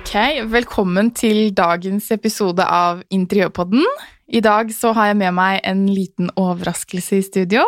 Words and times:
Ok, 0.00 0.14
velkommen 0.48 1.10
til 1.12 1.50
dagens 1.52 2.06
episode 2.14 2.64
av 2.64 3.02
Interiørpodden. 3.12 3.84
I 4.32 4.40
dag 4.40 4.70
så 4.72 4.94
har 4.96 5.10
jeg 5.10 5.18
med 5.20 5.34
meg 5.36 5.58
en 5.68 5.82
liten 5.92 6.30
overraskelse 6.40 7.18
i 7.18 7.24
studio. 7.26 7.66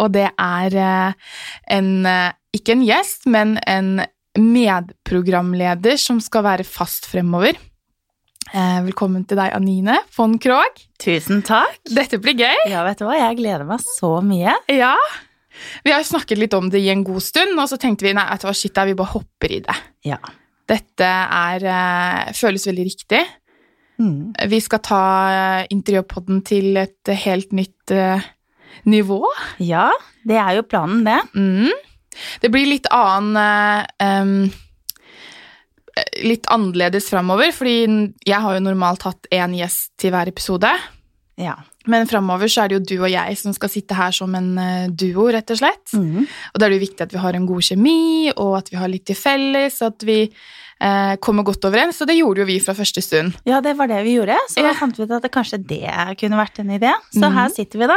Og 0.00 0.08
det 0.14 0.30
er 0.40 0.76
eh, 0.80 1.28
en, 1.76 1.90
eh, 2.08 2.32
ikke 2.56 2.78
en 2.78 2.86
gjest, 2.86 3.28
men 3.28 3.58
en 3.68 4.00
medprogramleder 4.40 6.00
som 6.00 6.22
skal 6.24 6.46
være 6.48 6.64
fast 6.66 7.10
fremover. 7.12 7.60
Eh, 8.50 8.80
Velkommen 8.88 9.28
til 9.28 9.42
deg, 9.42 9.52
Anine 9.60 10.00
von 10.16 10.40
Krogh. 10.40 10.80
Tusen 11.02 11.44
takk. 11.44 11.76
Dette 11.92 12.22
blir 12.24 12.40
gøy. 12.40 12.70
Ja, 12.72 12.86
vet 12.88 13.04
du 13.04 13.06
hva, 13.10 13.20
jeg 13.20 13.42
gleder 13.44 13.68
meg 13.68 13.84
så 13.98 14.16
mye. 14.24 14.56
Ja. 14.72 14.94
Vi 15.84 15.92
har 15.92 16.08
snakket 16.08 16.40
litt 16.40 16.56
om 16.56 16.72
det 16.72 16.80
i 16.80 16.88
en 16.94 17.04
god 17.04 17.20
stund, 17.20 17.58
og 17.60 17.68
så 17.68 17.76
tenkte 17.76 18.08
vi 18.08 18.16
nei, 18.16 18.30
vet 18.32 18.46
du 18.46 18.48
hva, 18.48 18.56
shit, 18.56 18.86
vi 18.88 18.96
bare 18.96 19.18
hopper 19.18 19.58
i 19.60 19.64
det. 19.68 19.82
Ja. 20.08 20.22
Dette 20.70 21.06
er, 21.06 21.66
eh, 21.66 22.32
føles 22.36 22.66
veldig 22.70 22.86
riktig. 22.86 23.24
Mm. 24.00 24.32
Vi 24.48 24.60
skal 24.64 24.80
ta 24.84 25.02
eh, 25.34 25.68
interiørpodden 25.74 26.40
til 26.46 26.78
et 26.80 27.12
helt 27.24 27.52
nytt 27.56 27.92
eh, 27.92 28.22
nivå. 28.88 29.20
Ja, 29.60 29.90
det 30.24 30.38
er 30.40 30.56
jo 30.56 30.66
planen, 30.68 31.04
det. 31.04 31.20
Mm. 31.34 31.72
Det 32.40 32.50
blir 32.52 32.68
litt 32.70 32.90
annen 32.94 33.36
eh, 34.00 34.56
Litt 36.22 36.46
annerledes 36.48 37.10
framover, 37.10 37.50
fordi 37.52 37.74
jeg 38.24 38.38
har 38.40 38.54
jo 38.54 38.62
normalt 38.62 39.02
hatt 39.04 39.26
én 39.34 39.52
gjest 39.58 39.90
til 40.00 40.14
hver 40.14 40.30
episode. 40.30 40.70
Ja. 41.36 41.56
Men 41.88 42.06
framover 42.06 42.50
så 42.52 42.64
er 42.64 42.68
det 42.68 42.76
jo 42.76 42.84
du 42.84 43.02
og 43.04 43.10
jeg 43.10 43.36
som 43.40 43.54
skal 43.56 43.70
sitte 43.72 43.94
her 43.96 44.12
som 44.12 44.34
en 44.36 44.50
eh, 44.60 44.88
duo, 44.92 45.30
rett 45.32 45.48
og 45.50 45.56
slett. 45.62 45.94
Mm. 45.96 46.26
Og 46.26 46.58
da 46.60 46.66
er 46.66 46.70
det 46.74 46.76
jo 46.80 46.86
viktig 46.86 47.06
at 47.06 47.12
vi 47.14 47.18
har 47.22 47.32
en 47.38 47.46
god 47.48 47.62
kjemi, 47.62 48.32
og 48.36 48.58
at 48.58 48.68
vi 48.70 48.76
har 48.76 48.88
litt 48.92 49.06
til 49.08 49.16
felles, 49.16 49.80
at 49.82 50.04
vi 50.04 50.18
eh, 50.28 51.14
kommer 51.24 51.42
godt 51.48 51.64
overens. 51.64 52.00
Og 52.04 52.06
det 52.10 52.18
gjorde 52.18 52.42
jo 52.44 52.48
vi 52.50 52.58
fra 52.60 52.74
første 52.76 53.00
stund. 53.04 53.32
ja, 53.48 53.60
det 53.64 53.76
var 53.78 53.88
det 53.88 54.02
vi 54.04 54.16
gjorde, 54.18 54.36
så 54.52 54.60
Ja. 54.60 54.72
da 54.72 54.74
fant 54.78 54.96
vi 54.98 55.04
ut 55.04 55.10
at 55.10 55.22
det 55.22 55.32
kanskje 55.32 55.58
det 55.66 56.18
kunne 56.20 56.36
vært 56.36 56.58
en 56.60 56.70
idé. 56.76 56.92
Så 57.14 57.24
Mhm. 57.30 57.32
her 57.38 57.48
sitter 57.48 57.78
vi 57.78 57.86
da. 57.86 57.96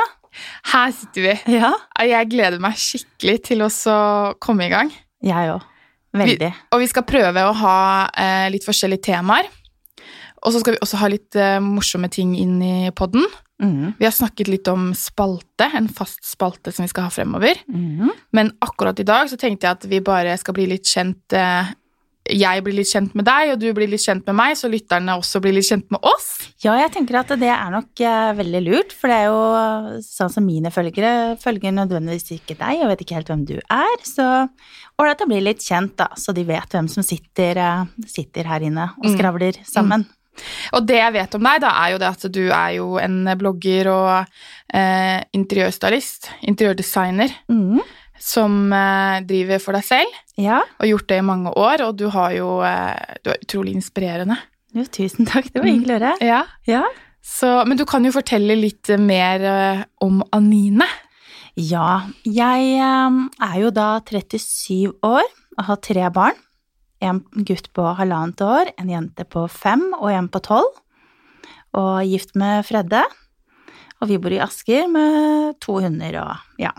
Her 0.71 0.91
sitter 0.91 1.21
vi. 1.21 1.53
Ja. 1.59 1.73
Jeg 1.99 2.29
gleder 2.29 2.59
meg 2.59 2.73
skikkelig 2.79 3.43
til 3.43 3.59
å 3.67 3.69
komme 4.39 4.65
i 4.65 4.69
gang. 4.69 4.91
Jeg 5.21 5.49
òg. 5.51 5.61
Veldig. 6.15 6.53
Og 6.71 6.79
vi 6.79 6.87
skal 6.87 7.03
prøve 7.03 7.41
å 7.41 7.53
ha 7.53 8.09
eh, 8.17 8.49
litt 8.49 8.63
forskjellige 8.65 9.01
temaer. 9.11 9.45
Og 10.43 10.51
så 10.53 10.59
skal 10.59 10.75
vi 10.75 10.81
også 10.83 10.99
ha 10.99 11.07
litt 11.11 11.35
eh, 11.39 11.59
morsomme 11.63 12.09
ting 12.11 12.33
inn 12.35 12.57
i 12.61 12.91
podden. 12.91 13.23
Mm. 13.63 13.93
Vi 13.99 14.03
har 14.03 14.11
snakket 14.11 14.49
litt 14.51 14.67
om 14.67 14.89
spalte, 14.97 15.69
en 15.77 15.87
fast 15.87 16.25
spalte 16.27 16.73
som 16.75 16.83
vi 16.83 16.91
skal 16.91 17.07
ha 17.07 17.13
fremover. 17.13 17.61
Mm. 17.71 18.09
Men 18.35 18.51
akkurat 18.65 18.99
i 18.99 19.05
dag 19.07 19.29
så 19.31 19.37
tenkte 19.39 19.69
jeg 19.69 19.77
at 19.79 19.85
vi 19.87 20.01
bare 20.03 20.35
skal 20.41 20.57
bli 20.57 20.65
litt 20.73 20.89
kjent 20.89 21.31
eh, 21.37 21.71
Jeg 22.23 22.63
blir 22.63 22.75
litt 22.75 22.87
kjent 22.87 23.15
med 23.19 23.25
deg, 23.27 23.49
og 23.53 23.57
du 23.59 23.65
blir 23.75 23.89
litt 23.91 24.03
kjent 24.03 24.23
med 24.29 24.35
meg, 24.39 24.53
så 24.55 24.69
lytterne 24.71 25.15
også 25.19 25.41
blir 25.43 25.51
litt 25.57 25.67
kjent 25.67 25.89
med 25.91 25.99
oss. 26.07 26.27
Ja, 26.63 26.75
jeg 26.79 26.93
tenker 26.95 27.17
at 27.19 27.33
det 27.39 27.49
er 27.51 27.71
nok 27.73 27.99
eh, 27.99 28.29
veldig 28.37 28.61
lurt, 28.63 28.93
for 28.95 29.11
det 29.11 29.17
er 29.17 29.27
jo 29.27 30.01
sånn 30.07 30.31
som 30.31 30.45
mine 30.47 30.71
følgere 30.71 31.35
følger 31.43 31.75
nødvendigvis 31.75 32.31
ikke 32.37 32.55
deg, 32.59 32.79
og 32.83 32.91
vet 32.93 33.03
ikke 33.03 33.17
helt 33.19 33.31
hvem 33.31 33.43
du 33.47 33.57
er, 33.59 33.95
så 34.07 34.27
ålreit 34.99 35.23
å 35.23 35.27
bli 35.33 35.39
litt 35.43 35.63
kjent, 35.63 35.95
da, 35.99 36.07
så 36.19 36.31
de 36.35 36.45
vet 36.47 36.75
hvem 36.77 36.87
som 36.91 37.03
sitter, 37.03 37.59
eh, 37.59 38.07
sitter 38.07 38.47
her 38.53 38.67
inne 38.71 38.89
og 38.97 39.07
Mm. 39.07 39.15
skravler 39.17 39.59
sammen. 39.67 40.07
Og 40.73 40.85
det 40.87 40.97
jeg 40.97 41.13
vet 41.13 41.35
om 41.37 41.43
deg, 41.49 41.61
da, 41.63 41.71
er 41.83 41.91
jo 41.93 41.99
det 42.01 42.07
at 42.09 42.23
du 42.33 42.41
er 42.49 42.69
jo 42.77 42.87
en 43.01 43.17
blogger 43.37 43.89
og 43.93 44.13
eh, 44.73 45.19
interiørstylist, 45.37 46.29
interiørdesigner, 46.49 47.33
Mm. 47.49 47.81
som 48.19 48.71
eh, 48.73 49.21
driver 49.27 49.59
for 49.59 49.73
deg 49.77 49.83
selv. 49.83 50.19
Ja. 50.41 50.63
og 50.81 50.87
gjort 50.89 51.07
det 51.11 51.17
i 51.21 51.25
mange 51.27 51.51
år, 51.53 51.83
og 51.85 51.97
du 51.99 52.07
har 52.09 52.31
jo 52.33 52.55
eh, 52.65 53.17
Du 53.23 53.29
er 53.29 53.37
utrolig 53.45 53.75
inspirerende. 53.77 54.37
Jo, 54.73 54.83
tusen 54.89 55.27
takk, 55.29 55.51
det 55.53 55.61
var 55.61 55.69
hyggelig 55.69 55.93
å 55.93 55.99
høre. 55.99 56.13
Ja. 56.25 56.39
Ja. 56.65 56.83
Så, 57.23 57.51
men 57.69 57.77
du 57.77 57.85
kan 57.85 58.03
jo 58.03 58.11
fortelle 58.11 58.55
litt 58.57 58.89
mer 58.99 59.43
eh, 59.45 59.83
om 60.01 60.23
Anine. 60.33 60.87
Ja, 61.55 62.07
jeg 62.25 62.71
eh, 62.81 63.19
er 63.45 63.59
jo 63.61 63.69
da 63.69 63.99
37 64.01 64.89
år 65.05 65.21
og 65.59 65.63
har 65.69 65.77
tre 65.85 66.09
barn. 66.09 66.39
En 67.03 67.19
gutt 67.47 67.67
på 67.75 67.85
halvannet 67.97 68.41
år, 68.45 68.71
en 68.79 68.91
jente 68.91 69.25
på 69.27 69.45
fem 69.51 69.89
og 69.99 70.09
en 70.13 70.29
på 70.31 70.41
tolv. 70.45 70.79
Og 71.75 72.05
gift 72.05 72.35
med 72.39 72.63
Fredde. 72.67 73.01
Og 74.01 74.09
vi 74.11 74.19
bor 74.21 74.33
i 74.35 74.41
Asker 74.43 74.89
med 74.91 75.55
to 75.63 75.79
hunder 75.83 76.19
og 76.21 76.61
ja. 76.61 76.73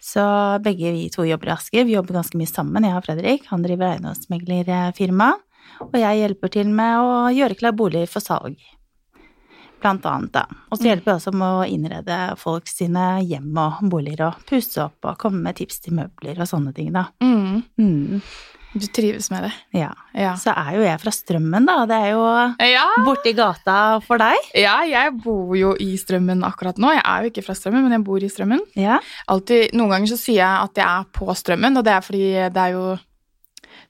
Så 0.00 0.22
begge 0.64 0.94
vi 0.94 1.08
to 1.12 1.26
jobber 1.28 1.50
i 1.50 1.54
Asker. 1.54 1.84
Vi 1.84 1.94
jobber 1.94 2.16
ganske 2.18 2.38
mye 2.40 2.48
sammen, 2.48 2.86
jeg 2.88 2.96
og 2.96 3.04
Fredrik. 3.04 3.46
Han 3.52 3.64
driver 3.64 3.92
eiendomsmeglerfirma. 3.92 5.30
Og 5.86 5.96
jeg 6.00 6.20
hjelper 6.22 6.52
til 6.52 6.70
med 6.74 7.00
å 7.00 7.16
gjøre 7.36 7.56
klar 7.60 7.76
boliger 7.76 8.08
for 8.10 8.24
salg. 8.24 8.56
Blant 9.80 10.04
annet, 10.08 10.32
da. 10.34 10.44
Og 10.68 10.76
så 10.76 10.90
hjelper 10.90 11.12
jeg 11.12 11.20
også 11.20 11.32
med 11.40 11.56
å 11.56 11.66
innrede 11.68 12.16
folk 12.40 12.68
sine 12.68 13.04
hjem 13.24 13.56
og 13.60 13.78
boliger 13.92 14.26
og 14.26 14.42
pusse 14.48 14.82
opp 14.82 15.08
og 15.08 15.20
komme 15.20 15.40
med 15.44 15.56
tips 15.60 15.80
til 15.84 15.96
møbler 15.96 16.40
og 16.40 16.48
sånne 16.48 16.74
ting, 16.76 16.90
da. 16.96 17.06
Mm. 17.24 17.62
Mm, 17.80 18.20
Du 18.72 18.86
trives 18.86 19.30
med 19.32 19.48
det. 19.48 19.52
ja. 19.80 19.90
Ja. 20.14 20.36
Så 20.38 20.52
er 20.54 20.76
jo 20.76 20.82
jeg 20.84 21.00
fra 21.02 21.10
Strømmen, 21.14 21.66
da. 21.66 21.76
Det 21.90 21.96
er 21.96 22.12
jo 22.12 22.22
ja. 22.70 22.84
borti 23.06 23.32
gata 23.34 23.98
for 24.04 24.20
deg. 24.22 24.50
Ja, 24.54 24.76
jeg 24.86 25.16
bor 25.24 25.56
jo 25.58 25.72
i 25.80 25.96
Strømmen 25.98 26.44
akkurat 26.46 26.78
nå. 26.78 26.92
Jeg 26.94 27.02
er 27.02 27.24
jo 27.24 27.30
ikke 27.32 27.44
fra 27.46 27.56
Strømmen, 27.58 27.82
men 27.86 27.96
jeg 27.98 28.04
bor 28.06 28.22
i 28.22 28.30
Strømmen. 28.30 28.62
Ja. 28.78 29.00
Altid, 29.30 29.74
noen 29.74 29.94
ganger 29.94 30.12
så 30.12 30.18
sier 30.20 30.42
jeg 30.42 30.66
at 30.68 30.82
jeg 30.82 30.86
er 30.86 31.08
på 31.14 31.30
Strømmen, 31.34 31.78
og 31.80 31.86
det 31.86 31.94
er 31.96 32.04
fordi 32.06 32.24
det 32.54 32.66
er 32.66 32.76
jo 32.76 32.84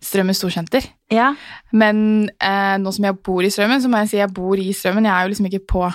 Strømmen 0.00 0.36
storsenter. 0.36 0.86
ja. 1.12 1.34
Men 1.76 2.30
eh, 2.40 2.76
nå 2.80 2.92
som 2.96 3.04
jeg 3.04 3.18
bor 3.20 3.44
i 3.44 3.50
Strømmen, 3.52 3.82
så 3.82 3.90
må 3.92 4.00
jeg 4.00 4.12
si 4.14 4.20
jeg 4.22 4.32
bor 4.32 4.56
i 4.56 4.72
Strømmen. 4.72 5.04
Jeg 5.04 5.12
er 5.12 5.26
jo 5.26 5.34
liksom 5.34 5.50
ikke 5.50 5.66
på 5.76 5.90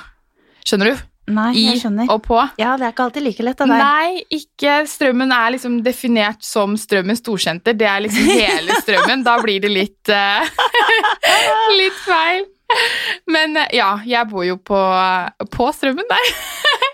Skjønner 0.65 0.89
du? 0.89 1.01
Nei, 1.25 1.51
I 1.57 1.61
jeg 1.71 1.79
skjønner. 1.81 2.09
og 2.13 2.19
på. 2.21 2.37
Ja, 2.61 2.75
det 2.77 2.85
er 2.85 2.91
ikke 2.93 3.05
alltid 3.07 3.23
like 3.25 3.45
lett 3.47 3.61
av 3.63 3.71
der. 3.71 3.81
Nei, 3.81 4.23
ikke 4.37 4.75
Strømmen 4.89 5.31
er 5.33 5.55
liksom 5.55 5.79
definert 5.85 6.43
som 6.45 6.75
Strømmen 6.77 7.17
storsenter. 7.17 7.73
Det 7.73 7.87
er 7.89 8.03
liksom 8.05 8.27
hele 8.29 8.77
Strømmen. 8.83 9.23
Da 9.25 9.39
blir 9.41 9.63
det 9.63 9.71
litt 9.73 10.11
uh, 10.13 10.45
Litt 11.79 11.97
feil. 12.05 12.45
Men 13.29 13.57
eh, 13.61 13.73
ja, 13.77 13.91
jeg 14.05 14.27
bor 14.29 14.45
jo 14.45 14.57
på, 14.57 14.77
på 15.53 15.71
Strømmen 15.73 16.05
der. 16.09 16.29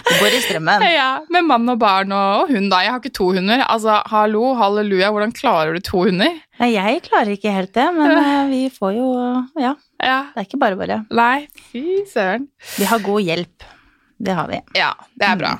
Du 0.06 0.12
bor 0.20 0.28
i 0.36 0.40
Strømmen. 0.44 0.84
Ja, 0.90 1.08
Med 1.30 1.44
mann 1.48 1.68
og 1.72 1.78
barn 1.82 2.12
og, 2.16 2.48
hund, 2.50 2.70
da. 2.72 2.80
Jeg 2.84 2.94
har 2.94 3.00
ikke 3.02 3.12
to 3.16 3.30
hunder. 3.36 3.62
Altså, 3.66 4.00
hallo, 4.10 4.54
halleluja, 4.58 5.10
hvordan 5.14 5.32
klarer 5.36 5.76
du 5.76 5.80
to 5.86 6.04
hunder? 6.08 6.38
Nei, 6.60 6.70
jeg 6.74 7.02
klarer 7.06 7.32
ikke 7.36 7.52
helt 7.54 7.72
det, 7.76 7.88
men 7.96 8.10
eh, 8.22 8.44
vi 8.50 8.62
får 8.74 8.94
jo 8.98 9.08
Ja, 9.60 9.74
Ja, 10.02 10.20
det 10.34 10.42
er 10.44 10.48
ikke 10.48 10.60
bare 10.62 10.78
bare. 10.80 11.02
Nei, 11.12 11.46
fy 11.72 11.84
søren. 12.10 12.48
Vi 12.78 12.88
har 12.90 13.02
god 13.04 13.20
hjelp. 13.26 13.66
Det 14.20 14.34
har 14.36 14.48
vi. 14.50 14.58
Ja, 14.76 14.90
det 15.16 15.24
er 15.30 15.36
bra. 15.40 15.54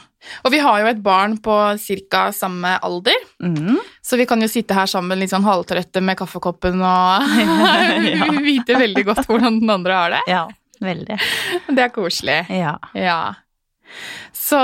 Og 0.45 0.53
vi 0.53 0.59
har 0.61 0.83
jo 0.83 0.89
et 0.91 0.99
barn 1.01 1.39
på 1.41 1.55
ca. 2.11 2.27
samme 2.37 2.75
alder, 2.85 3.17
Mm. 3.41 3.79
så 4.05 4.19
vi 4.21 4.27
kan 4.29 4.41
jo 4.45 4.49
sitte 4.53 4.75
her 4.77 4.85
sammen 4.91 5.17
litt 5.19 5.31
sånn 5.33 5.47
halvtrøtte 5.47 6.03
med 6.05 6.19
kaffekoppen 6.21 6.77
og 6.85 7.25
Ja. 7.41 8.27
vite 8.51 8.77
veldig 8.77 9.05
godt 9.09 9.25
hvordan 9.31 9.61
den 9.63 9.71
andre 9.73 9.97
har 9.97 10.11
det. 10.13 10.21
Ja, 10.29 10.43
veldig. 10.85 11.17
Det 11.73 11.87
er 11.87 11.95
koselig. 11.95 12.37
Ja. 12.53 12.75
Ja. 12.93 13.21
Så 14.37 14.61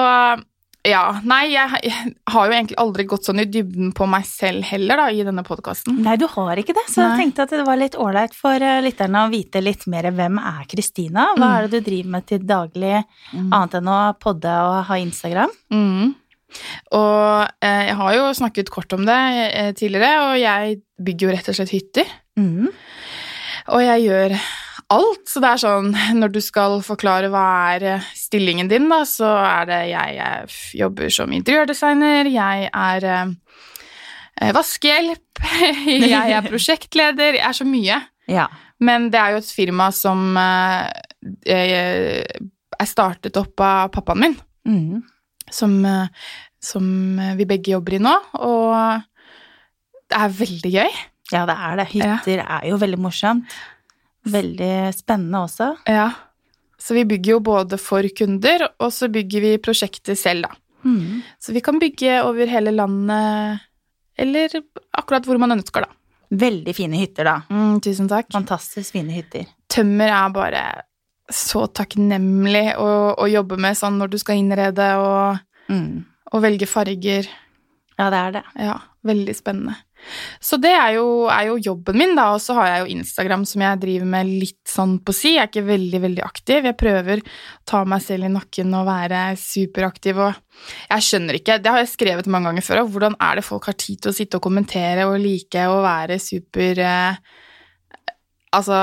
ja. 0.86 1.00
Nei, 1.26 1.48
jeg, 1.50 1.92
har 2.30 2.46
jo 2.46 2.54
egentlig 2.54 2.76
aldri 2.78 3.06
gått 3.10 3.26
sånn 3.26 3.42
i 3.42 3.46
dybden 3.50 3.88
på 3.96 4.06
meg 4.10 4.26
selv 4.28 4.62
heller, 4.68 5.00
da, 5.00 5.06
i 5.10 5.24
denne 5.26 5.42
podkasten. 5.46 5.96
Nei, 6.04 6.14
du 6.20 6.28
har 6.30 6.60
ikke 6.62 6.76
det, 6.76 6.84
så 6.92 7.02
jeg 7.02 7.16
tenkte 7.24 7.46
at 7.46 7.54
det 7.56 7.64
var 7.66 7.80
litt 7.80 7.96
ålreit 7.98 8.36
for 8.38 8.62
eh, 8.62 8.78
lytterne 8.84 9.24
å 9.26 9.32
vite 9.32 9.62
litt 9.64 9.82
mer 9.90 10.06
hvem 10.14 10.38
er 10.38 10.62
Kristina? 10.70 11.32
Hva 11.34 11.48
Mm. 11.48 11.56
er 11.56 11.66
det 11.66 11.80
du 11.80 11.88
driver 11.90 12.12
med 12.14 12.26
til 12.30 12.46
daglig, 12.46 13.00
annet 13.34 13.74
enn 13.80 13.90
å 13.90 13.98
podde 14.22 14.52
og 14.68 14.78
ha 14.86 14.98
Instagram? 15.02 15.50
Mm. 15.74 16.14
Og 16.94 17.48
eh, 17.66 17.82
jeg 17.90 17.96
har 17.98 18.14
jo 18.14 18.28
snakket 18.38 18.70
kort 18.70 18.94
om 18.94 19.02
det 19.08 19.18
eh, 19.50 19.72
tidligere, 19.76 20.12
og 20.30 20.38
jeg 20.38 20.78
bygger 21.02 21.26
jo 21.26 21.34
rett 21.34 21.50
og 21.50 21.58
slett 21.58 21.74
hytter. 21.74 22.14
Mm. 22.38 22.70
Og 23.74 23.82
jeg 23.82 24.06
gjør 24.06 24.36
alt, 24.94 25.24
så 25.26 25.40
det 25.42 25.48
er 25.50 25.60
sånn 25.62 25.88
Når 26.20 26.30
du 26.34 26.38
skal 26.44 26.76
forklare 26.86 27.30
hva 27.32 27.44
er 27.74 27.86
eh, 27.96 28.04
stillingen 28.14 28.68
din, 28.70 28.86
da, 28.92 29.00
så 29.08 29.28
er 29.42 29.66
det 29.70 29.80
jeg, 29.90 30.14
jeg 30.18 30.80
jobber 30.82 31.10
som 31.14 31.32
interiørdesigner, 31.34 32.28
jeg 32.30 32.68
er 32.70 33.06
eh, 33.10 33.32
eh, 34.42 34.52
vaskehjelp, 34.54 35.42
jeg 36.12 36.36
er 36.38 36.46
prosjektleder, 36.46 37.40
jeg 37.40 37.46
er 37.48 37.58
så 37.58 37.66
mye. 37.66 37.98
Ja. 38.30 38.46
Men 38.82 39.08
det 39.10 39.18
er 39.22 39.34
jo 39.34 39.42
et 39.42 39.50
firma 39.56 39.88
som 39.94 40.36
eh, 40.38 40.86
eh, 41.50 42.22
er 42.76 42.90
startet 42.90 43.36
opp 43.40 43.62
av 43.64 43.90
pappaen 43.94 44.22
min, 44.26 44.38
Mm. 44.66 44.98
som, 45.54 45.76
som 46.58 46.86
vi 47.38 47.44
begge 47.46 47.70
jobber 47.76 47.94
i 47.94 48.00
nå, 48.02 48.12
og 48.42 48.72
det 50.10 50.18
er 50.18 50.32
veldig 50.40 50.72
gøy. 50.74 50.96
ja, 51.30 51.44
det 51.46 51.54
er 51.54 51.76
det. 51.78 51.86
Hytter 51.92 52.42
er 52.42 52.64
jo 52.66 52.78
veldig 52.82 52.98
morsomt. 52.98 53.54
Veldig 54.26 54.72
spennende 54.96 55.42
også. 55.46 55.70
Ja. 55.88 56.08
Så 56.78 56.94
vi 56.96 57.04
bygger 57.08 57.36
jo 57.36 57.40
både 57.40 57.78
for 57.80 58.04
kunder, 58.18 58.66
og 58.82 58.90
så 58.92 59.08
bygger 59.12 59.40
vi 59.44 59.52
prosjekter 59.62 60.16
selv, 60.18 60.42
da. 60.48 60.56
Mm. 60.86 61.22
Så 61.42 61.54
vi 61.56 61.62
kan 61.64 61.78
bygge 61.82 62.18
over 62.26 62.46
hele 62.50 62.70
landet, 62.74 63.60
eller 64.18 64.58
akkurat 64.96 65.24
hvor 65.26 65.38
man 65.42 65.56
ønsker, 65.56 65.86
da. 65.86 65.92
Veldig 66.36 66.74
fine 66.74 66.98
hytter, 66.98 67.24
da. 67.28 67.36
Mm, 67.50 67.80
tusen 67.86 68.08
takk. 68.10 68.28
Fantastisk 68.34 68.92
fine 68.98 69.14
hytter. 69.14 69.46
Tømmer 69.70 70.10
er 70.10 70.34
bare 70.34 70.62
så 71.32 71.64
takknemlig 71.74 72.76
å, 72.78 72.88
å 73.18 73.26
jobbe 73.30 73.56
med 73.58 73.74
sånn 73.78 73.96
når 73.98 74.12
du 74.12 74.18
skal 74.22 74.38
innrede 74.42 74.92
og, 75.02 75.42
Mm. 75.66 76.04
og 76.32 76.42
velge 76.44 76.66
farger. 76.70 77.26
Ja, 77.98 78.10
det 78.12 78.18
er 78.20 78.30
det. 78.36 78.42
Ja, 78.62 78.76
veldig 79.02 79.34
spennende. 79.34 79.74
Så 80.42 80.58
det 80.62 80.72
er 80.76 80.96
jo, 80.96 81.06
er 81.32 81.48
jo 81.50 81.58
jobben 81.62 81.98
min, 82.00 82.14
da. 82.18 82.28
Og 82.36 82.42
så 82.42 82.56
har 82.58 82.70
jeg 82.70 82.82
jo 82.82 82.96
Instagram 82.96 83.46
som 83.48 83.64
jeg 83.64 83.82
driver 83.82 84.10
med 84.16 84.32
litt 84.44 84.70
sånn 84.70 84.98
på 85.04 85.14
si. 85.16 85.34
Jeg 85.36 85.44
er 85.44 85.50
ikke 85.50 85.66
veldig, 85.70 86.02
veldig 86.06 86.24
aktiv. 86.26 86.68
Jeg 86.70 86.78
prøver 86.80 87.22
å 87.22 87.26
ta 87.68 87.82
meg 87.88 88.04
selv 88.04 88.28
i 88.28 88.32
nakken 88.34 88.76
og 88.78 88.86
være 88.88 89.24
superaktiv. 89.40 90.22
Og 90.26 90.62
jeg 90.90 91.08
skjønner 91.08 91.40
ikke, 91.40 91.58
det 91.62 91.72
har 91.72 91.82
jeg 91.82 91.94
skrevet 91.94 92.30
mange 92.32 92.52
ganger 92.52 92.68
før, 92.68 92.84
og 92.84 92.94
hvordan 92.94 93.18
er 93.28 93.40
det 93.40 93.46
folk 93.46 93.68
har 93.70 93.78
tid 93.80 94.02
til 94.02 94.12
å 94.12 94.16
sitte 94.16 94.40
og 94.40 94.46
kommentere 94.46 95.08
og 95.08 95.18
like 95.22 95.66
og 95.70 95.82
være 95.86 96.20
super 96.22 96.86
eh, 96.86 97.34
Altså, 98.56 98.76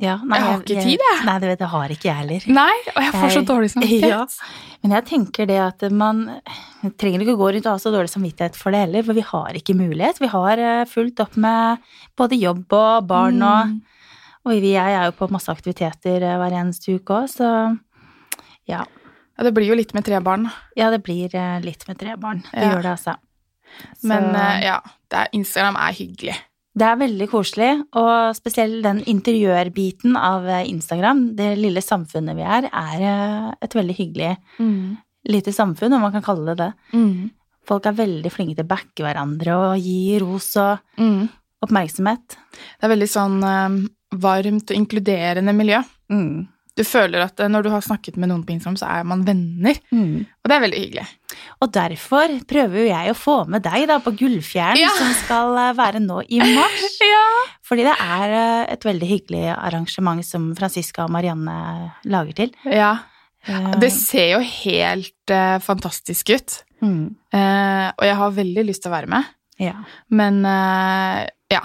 Ja, 0.00 0.16
nei, 0.24 0.38
Jeg 0.38 0.46
har 0.48 0.60
ikke 0.62 0.82
tid, 0.82 0.98
jeg. 0.98 1.24
Nei, 1.26 1.38
det 1.38 1.58
det 1.60 1.66
har 1.68 1.88
ikke 1.88 2.08
jeg 2.08 2.14
heller. 2.16 2.46
nei, 2.48 2.74
og 2.96 3.02
jeg 3.04 3.12
får 3.12 3.30
så 3.36 3.42
dårlig 3.46 3.70
samvittighet. 3.70 4.08
Ja, 4.10 4.78
men 4.82 4.90
jeg 4.96 5.04
tenker 5.06 5.46
det 5.46 5.58
at 5.62 5.84
man 5.92 6.40
trenger 6.98 7.20
ikke 7.22 7.36
gå 7.38 7.52
rundt 7.54 7.66
og 7.66 7.72
ha 7.72 7.78
så 7.78 7.92
dårlig 7.94 8.10
samvittighet 8.10 8.56
for 8.56 8.72
det 8.72 8.80
heller, 8.86 9.02
for 9.04 9.14
vi 9.14 9.20
har 9.20 9.52
ikke 9.54 9.76
mulighet. 9.78 10.18
Vi 10.18 10.26
har 10.32 10.58
eh, 10.58 10.84
fulgt 10.90 11.20
opp 11.20 11.36
med 11.36 11.78
både 12.18 12.38
jobb 12.40 12.72
og 12.72 13.06
barn 13.06 13.38
Mm. 13.38 13.80
Og 14.44 14.50
vi- 14.58 14.72
jeg 14.74 14.90
er 14.96 15.04
jo 15.06 15.12
på 15.12 15.30
masse 15.30 15.46
aktiviteter 15.48 16.20
eh, 16.20 16.36
hver 16.36 16.50
eneste 16.50 16.96
uke 16.98 17.14
òg, 17.14 17.28
så 17.30 17.78
ja. 18.66 18.82
Ja, 19.38 19.44
det 19.44 19.54
blir 19.54 19.68
jo 19.68 19.74
litt 19.78 19.94
med 19.94 20.04
tre 20.04 20.18
barn. 20.20 20.50
Ja, 20.76 20.90
det 20.90 21.04
blir 21.04 21.32
eh, 21.32 21.60
litt 21.60 21.86
med 21.86 21.98
tre 22.00 22.16
barn. 22.16 22.42
Det 22.50 22.58
Ja. 22.60 22.72
gjør 22.74 22.82
det, 22.82 22.90
altså. 22.98 23.14
Så 24.02 24.08
Men 24.08 24.34
ja, 24.62 24.80
Instagram 25.32 25.76
er 25.76 25.92
hyggelig. 25.92 26.34
Det 26.74 26.86
er 26.88 26.96
veldig 27.02 27.26
koselig, 27.28 27.70
og 28.00 28.32
spesielt 28.36 28.82
den 28.84 29.02
interiørbiten 29.10 30.16
av 30.16 30.46
eh, 30.48 30.62
Instagram, 30.70 31.34
det 31.36 31.50
lille 31.60 31.82
samfunnet 31.84 32.38
vi 32.38 32.46
er, 32.46 32.68
er 32.72 33.04
eh, 33.10 33.50
et 33.66 33.74
veldig 33.76 33.96
hyggelig 33.98 34.30
lite 35.28 35.52
samfunn, 35.54 35.92
om 35.94 36.00
man 36.02 36.12
kan 36.16 36.24
kalle 36.24 36.54
det 36.54 36.58
det. 36.64 36.72
Mm. 36.96 37.30
Folk 37.68 37.84
er 37.86 37.94
veldig 38.00 38.32
flinke 38.34 38.56
til 38.58 38.64
å 38.64 38.70
backe 38.72 39.04
hverandre 39.04 39.54
og 39.54 39.78
gi 39.84 40.18
ros 40.18 40.48
og 40.58 40.80
Mm. 40.98 41.28
oppmerksomhet. 41.62 42.38
Det 42.80 42.88
er 42.88 42.90
veldig 42.96 43.08
sånn 43.08 43.36
eh, 43.46 43.76
varmt 44.18 44.70
og 44.72 44.76
inkluderende 44.76 45.54
miljø. 45.54 45.78
Mm. 46.10 46.48
Du 46.78 46.82
føler 46.88 47.20
at 47.26 47.40
eh, 47.42 47.50
når 47.52 47.66
du 47.66 47.70
har 47.74 47.82
snakket 47.84 48.16
med 48.16 48.30
noen 48.30 48.44
på 48.48 48.54
Instagram, 48.54 48.78
så 48.80 48.88
er 48.88 49.04
man 49.04 49.24
venner. 49.26 49.76
Mm. 49.92 50.22
Og 50.24 50.48
det 50.48 50.56
er 50.56 50.62
veldig 50.64 50.78
hyggelig. 50.80 51.04
Og 51.60 51.70
derfor 51.74 52.32
prøver 52.48 52.78
jo 52.80 52.86
jeg 52.88 53.12
å 53.12 53.16
få 53.18 53.34
med 53.52 53.64
deg 53.66 53.84
da 53.90 53.98
på 54.00 54.14
Gullfjern, 54.16 54.78
Ja. 54.80 54.88
som 54.96 55.12
skal 55.20 55.56
eh, 55.66 55.72
være 55.76 56.00
nå 56.04 56.22
i 56.32 56.40
mars. 56.40 56.84
Ja. 57.12 57.24
Fordi 57.66 57.84
det 57.86 57.94
er 58.00 58.32
eh, 58.36 58.72
et 58.74 58.84
veldig 58.84 59.08
hyggelig 59.10 59.44
arrangement 59.54 60.24
som 60.26 60.50
Franziska 60.56 61.04
og 61.06 61.12
Marianne 61.14 61.56
lager 62.04 62.32
til. 62.44 62.54
ja. 62.68 62.94
Det 63.42 63.88
ser 63.90 64.36
jo 64.36 64.38
helt 64.46 65.32
uh, 65.34 65.56
fantastisk 65.58 66.28
ut. 66.30 66.60
mm, 66.78 67.08
Uh, 67.34 67.88
og 67.98 68.04
jeg 68.06 68.14
har 68.20 68.34
veldig 68.36 68.62
lyst 68.68 68.84
til 68.84 68.92
å 68.92 68.94
være 68.94 69.08
med. 69.10 69.24
ja. 69.58 69.72
Men 70.14 70.38
uh, 70.46 71.24
ja. 71.50 71.62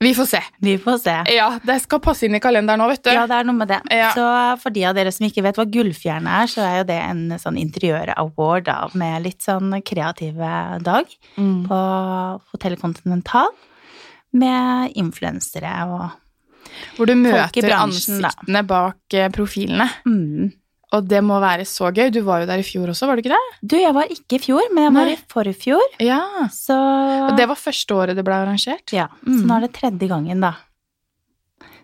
Vi 0.00 0.14
får 0.16 0.26
se. 0.30 0.38
Vi 0.64 0.78
får 0.80 0.98
se. 1.02 1.14
Ja, 1.34 1.58
det 1.62 1.74
skal 1.82 2.00
passe 2.00 2.24
inn 2.24 2.34
i 2.34 2.40
kalenderen 2.40 2.80
nå, 2.80 2.86
vet 2.88 3.02
du. 3.04 3.10
Ja, 3.12 3.26
det 3.28 3.36
er 3.36 3.44
noe 3.44 3.58
med 3.58 3.68
det. 3.68 3.80
Ja. 3.92 4.12
Så 4.16 4.24
for 4.62 4.72
de 4.72 4.86
av 4.88 4.94
dere 4.96 5.12
som 5.12 5.26
ikke 5.26 5.42
vet 5.44 5.58
hva 5.60 5.66
Gullfjern 5.68 6.24
er, 6.24 6.48
så 6.48 6.62
er 6.64 6.78
jo 6.78 6.86
det 6.88 6.96
en 7.04 7.20
sånn 7.42 7.58
interiør-award 7.60 8.64
da, 8.70 8.78
med 8.96 9.26
litt 9.26 9.44
sånn 9.44 9.74
kreative 9.84 10.54
dag 10.86 11.04
Mm. 11.36 11.66
på 11.68 11.80
Hotell 12.54 12.78
Continental. 12.80 13.52
Med 14.32 14.92
influensere 14.96 15.74
og 15.90 16.10
Hvor 16.96 17.06
du 17.10 17.14
møter 17.18 17.68
ansiktene 17.76 18.64
bak 18.66 18.96
eh, 19.18 19.28
profilene. 19.34 19.88
mm. 20.06 20.52
Og 20.92 21.04
det 21.06 21.20
må 21.22 21.36
være 21.40 21.62
så 21.70 21.92
gøy. 21.94 22.08
Du 22.10 22.20
var 22.26 22.40
jo 22.42 22.46
der 22.50 22.58
i 22.58 22.66
fjor 22.66 22.88
også, 22.90 23.06
var 23.06 23.14
du 23.14 23.22
ikke 23.22 23.30
det? 23.36 23.58
Du, 23.62 23.76
jeg 23.78 23.94
var 23.94 24.08
ikke 24.10 24.38
i 24.40 24.42
fjor, 24.42 24.64
men 24.74 24.88
jeg 24.88 24.94
var 24.96 25.04
Nei. 25.06 25.12
i 25.14 25.20
forfjor, 25.30 25.92
Ja. 26.02 26.20
så 26.50 26.78
Og 27.30 27.36
det 27.38 27.46
var 27.46 27.54
første 27.60 27.94
året 27.94 28.16
det 28.18 28.24
ble 28.26 28.34
arrangert. 28.34 28.90
Ja, 28.92 29.06
Mm. 29.26 29.38
så 29.38 29.46
nå 29.46 29.56
er 29.56 29.60
det 29.68 29.72
tredje 29.76 30.08
gangen, 30.08 30.40
da. 30.40 30.54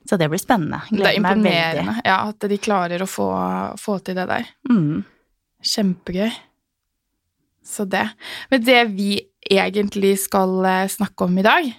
Så 0.08 0.18
det 0.18 0.28
blir 0.30 0.38
spennende. 0.38 0.82
Det 0.90 1.00
er 1.00 1.02
Gleder 1.02 1.20
meg 1.22 1.36
veldig. 1.36 1.52
imponerende 1.52 2.02
ja, 2.04 2.16
at 2.28 2.38
de 2.48 2.58
klarer 2.58 2.98
å 3.02 3.06
få, 3.10 3.28
få 3.78 4.02
til 4.04 4.14
det 4.14 4.26
der. 4.28 4.44
Mm. 4.70 5.04
Kjempegøy. 5.62 6.32
Så 7.64 7.84
det. 7.90 8.04
Men 8.50 8.62
det 8.62 8.80
vi 8.94 9.20
egentlig 9.50 10.18
skal 10.18 10.64
eh, 10.64 10.86
snakke 10.88 11.24
om 11.26 11.38
i 11.38 11.42
dag, 11.42 11.74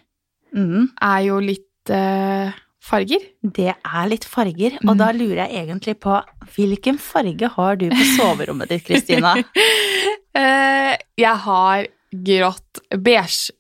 Mm. 0.56 0.90
er 1.02 1.20
jo 1.26 1.40
litt 1.44 1.90
eh, 1.90 2.52
farger. 2.88 3.24
Det 3.44 3.70
er 3.76 4.08
litt 4.10 4.26
farger, 4.28 4.78
Mm. 4.82 4.90
og 4.94 4.98
da 5.04 5.12
lurer 5.16 5.44
jeg 5.46 5.66
egentlig 5.66 5.98
på 6.00 6.16
hvilken 6.56 6.98
farge 7.04 7.50
har 7.58 7.76
du 7.76 7.90
på 7.92 8.06
soverommet 8.16 8.70
ditt, 8.74 8.86
Kristina? 8.88 9.36
Eh, 10.38 10.92
jeg 11.18 11.34
har 11.42 11.88
grått, 12.12 12.80
beige, 13.04 13.52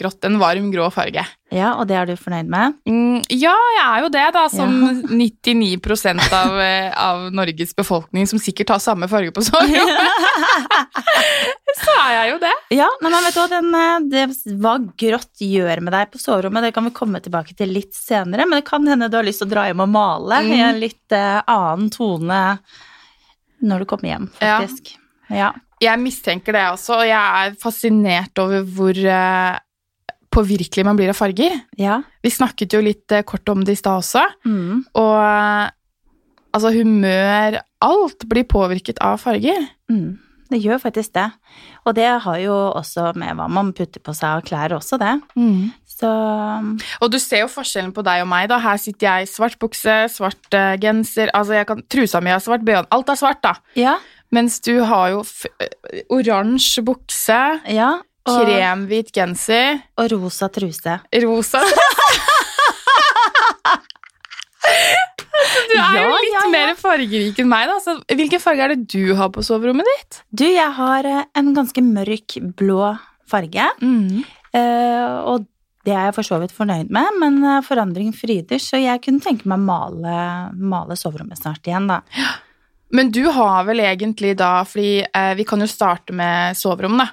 grått, 0.00 0.24
en 0.26 0.38
varm 0.40 0.72
grå 0.72 0.88
farge. 0.90 1.22
Ja, 1.52 1.74
og 1.78 1.86
det 1.86 1.94
er 2.00 2.08
du 2.08 2.16
fornøyd 2.18 2.48
med? 2.50 2.74
Mm, 2.88 3.20
ja, 3.30 3.52
jeg 3.76 3.82
er 3.84 4.00
jo 4.02 4.08
det, 4.10 4.24
da, 4.34 4.42
som 4.50 4.72
Ja. 4.72 4.92
99 5.22 6.32
av, 6.32 6.56
eh, 6.60 6.88
av 6.98 7.28
Norges 7.32 7.74
befolkning 7.76 8.26
som 8.26 8.40
sikkert 8.42 8.72
har 8.74 8.80
samme 8.82 9.06
farge 9.12 9.30
på 9.36 9.44
soverommet. 9.44 10.00
Så 11.82 11.92
er 11.96 12.12
jeg 12.16 12.32
jo 12.32 12.38
det. 12.42 12.52
Ja, 12.76 12.88
men 13.04 13.14
vet 13.24 13.36
du 13.36 13.42
den, 13.52 13.68
eh, 13.74 13.98
det, 14.12 14.24
hva 14.60 14.74
grått 14.98 15.42
gjør 15.44 15.80
med 15.84 15.94
deg 15.94 16.10
på 16.12 16.20
soverommet, 16.20 16.66
det 16.66 16.72
kan 16.76 16.88
vi 16.88 16.94
komme 16.96 17.20
tilbake 17.22 17.54
til 17.58 17.70
litt 17.72 17.94
senere, 17.96 18.46
men 18.48 18.60
det 18.60 18.66
kan 18.68 18.86
hende 18.88 19.08
du 19.12 19.16
har 19.20 19.26
lyst 19.26 19.44
til 19.44 19.48
å 19.50 19.54
dra 19.54 19.68
hjem 19.70 19.84
og 19.86 19.92
male 19.94 20.42
i 20.42 20.50
Mm. 20.52 20.64
en 20.68 20.80
litt 20.82 21.14
uh, 21.16 21.40
annen 21.46 21.88
tone 21.92 22.58
når 23.62 23.78
du 23.78 23.84
kommer 23.86 24.10
hjem, 24.10 24.26
faktisk. 24.40 24.90
Ja. 24.96 24.98
Jeg 25.82 25.98
mistenker 25.98 26.54
det 26.54 26.62
også, 26.70 27.00
og 27.00 27.06
jeg 27.08 27.18
er 27.46 27.54
fascinert 27.58 28.38
over 28.38 28.62
hvor 28.62 28.98
uh, 29.02 29.56
påvirkelig 30.32 30.84
man 30.86 30.98
blir 30.98 31.10
av 31.10 31.18
farger. 31.18 31.56
Ja. 31.80 32.00
Vi 32.22 32.30
snakket 32.30 32.76
jo 32.76 32.82
litt 32.84 33.10
uh, 33.10 33.24
kort 33.26 33.48
om 33.50 33.64
det 33.66 33.74
i 33.74 33.80
stad 33.80 33.98
også, 34.04 34.22
Mm. 34.46 34.84
og 34.94 35.14
uh, 35.18 35.70
altså 36.54 36.72
humør 36.76 37.60
Alt 37.82 38.28
blir 38.30 38.44
påvirket 38.46 39.00
av 39.02 39.16
farger. 39.18 39.58
Mm. 39.90 40.20
Det 40.52 40.60
gjør 40.62 40.78
faktisk 40.78 41.14
det. 41.16 41.24
Og 41.88 41.96
det 41.96 42.06
har 42.22 42.36
jo 42.38 42.54
også 42.76 43.08
med 43.18 43.34
hva 43.34 43.48
man 43.50 43.72
putter 43.74 43.98
på 44.04 44.12
seg 44.14 44.36
av 44.36 44.44
klær 44.46 44.74
også, 44.76 45.00
det. 45.00 45.16
Så 45.88 46.10
Og 47.02 47.10
du 47.10 47.18
ser 47.18 47.42
jo 47.42 47.50
forskjellen 47.50 47.90
på 47.96 48.04
deg 48.06 48.22
og 48.22 48.28
meg, 48.30 48.46
da. 48.52 48.60
Her 48.62 48.78
sitter 48.78 49.08
jeg 49.08 49.26
i 49.26 49.30
svart 49.32 49.58
bukse, 49.58 49.96
svart 50.14 50.54
genser, 50.78 51.32
altså 51.34 51.56
jeg 51.58 51.66
kan, 51.72 51.82
trusa 51.90 52.20
mi 52.22 52.30
er 52.30 52.38
svart, 52.44 52.62
alt 52.68 53.10
er 53.10 53.18
svart, 53.18 53.42
da. 53.42 53.56
ja. 53.74 53.96
Mens 54.32 54.58
du 54.64 54.80
har 54.88 55.12
jo 55.12 55.22
eh, 55.60 56.02
oransje 56.12 56.82
bukse, 56.86 57.40
ja. 57.68 57.92
Og, 58.22 58.44
kremhvit 58.46 59.10
genser, 59.10 59.80
og 59.98 60.12
rosa 60.12 60.46
truse. 60.52 61.00
rosa 61.24 61.62
Du 65.42 65.74
er 65.74 65.96
jo 65.96 66.10
litt 66.14 66.28
ja, 66.30 66.42
ja. 66.44 66.50
mer 66.52 66.74
fargerik 66.78 67.40
enn 67.42 67.48
meg, 67.50 67.66
da. 67.66 67.80
Så 67.82 67.96
hvilken 68.14 68.40
farge 68.40 68.62
er 68.62 68.74
det 68.76 68.84
du 68.92 69.16
har 69.18 69.32
på 69.34 69.42
soverommet 69.44 69.88
ditt? 69.88 70.20
Du, 70.30 70.44
jeg 70.46 70.70
har 70.76 71.08
eh, 71.08 71.24
en 71.40 71.50
ganske 71.56 71.82
mørk 71.82 72.38
blå 72.58 72.92
farge, 73.28 73.66
eh, 73.82 75.16
og 75.26 75.48
det 75.82 75.96
er 75.96 76.06
jeg 76.06 76.14
for 76.14 76.28
så 76.28 76.38
vidt 76.38 76.54
fornøyd 76.54 76.92
med, 76.94 77.18
men 77.18 77.42
forandring 77.66 78.12
fryder, 78.14 78.60
så 78.62 78.78
jeg 78.78 79.02
kunne 79.02 79.24
tenke 79.24 79.48
meg 79.50 79.58
å 79.58 79.66
male, 79.66 80.16
male 80.54 80.94
soverommet 81.00 81.40
snart 81.42 81.66
igjen, 81.66 81.90
da. 81.90 81.98
Men 82.92 83.10
du 83.14 83.22
har 83.32 83.64
vel 83.64 83.80
egentlig 83.80 84.34
da, 84.36 84.62
fordi 84.68 85.00
eh, 85.04 85.32
vi 85.38 85.44
kan 85.48 85.60
jo 85.64 85.68
starte 85.70 86.12
med 86.12 86.56
soverom, 86.58 86.98
da. 87.00 87.06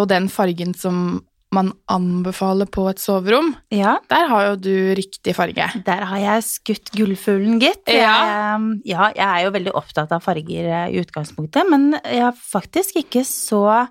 Og 0.00 0.06
den 0.08 0.28
fargen 0.32 0.72
som 0.76 1.18
man 1.54 1.68
anbefaler 1.88 2.66
på 2.68 2.88
et 2.90 2.98
soverom, 3.00 3.52
Ja, 3.72 3.98
der 4.10 4.26
har 4.28 4.46
jo 4.48 4.56
du 4.56 4.72
riktig 4.98 5.32
farge. 5.36 5.68
der 5.86 6.02
har 6.08 6.18
jeg 6.18 6.42
skutt 6.48 6.90
gullfuglen, 6.96 7.60
gitt. 7.62 7.86
Ja. 7.92 8.16
eh, 8.56 8.66
ja, 8.88 9.10
jeg 9.14 9.24
er 9.28 9.44
jo 9.46 9.52
veldig 9.54 9.72
opptatt 9.78 10.12
av 10.12 10.24
farger 10.24 10.66
eh, 10.66 10.90
i 10.96 11.00
utgangspunktet, 11.04 11.68
men 11.70 11.92
jeg 12.02 12.24
er 12.26 12.32
faktisk 12.50 12.96
ikke 13.04 13.22
så 13.24 13.86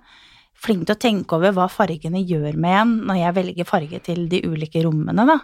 flink 0.66 0.86
til 0.90 0.96
å 0.96 1.00
tenke 1.00 1.38
over 1.38 1.54
hva 1.54 1.66
fargene 1.70 2.22
gjør 2.26 2.56
med 2.58 2.76
en 2.82 2.94
når 3.08 3.18
jeg 3.22 3.36
velger 3.40 3.68
farge 3.70 4.00
til 4.10 4.28
de 4.32 4.40
ulike 4.50 4.82
rommene, 4.86 5.26
da. 5.30 5.40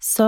Så, 0.00 0.26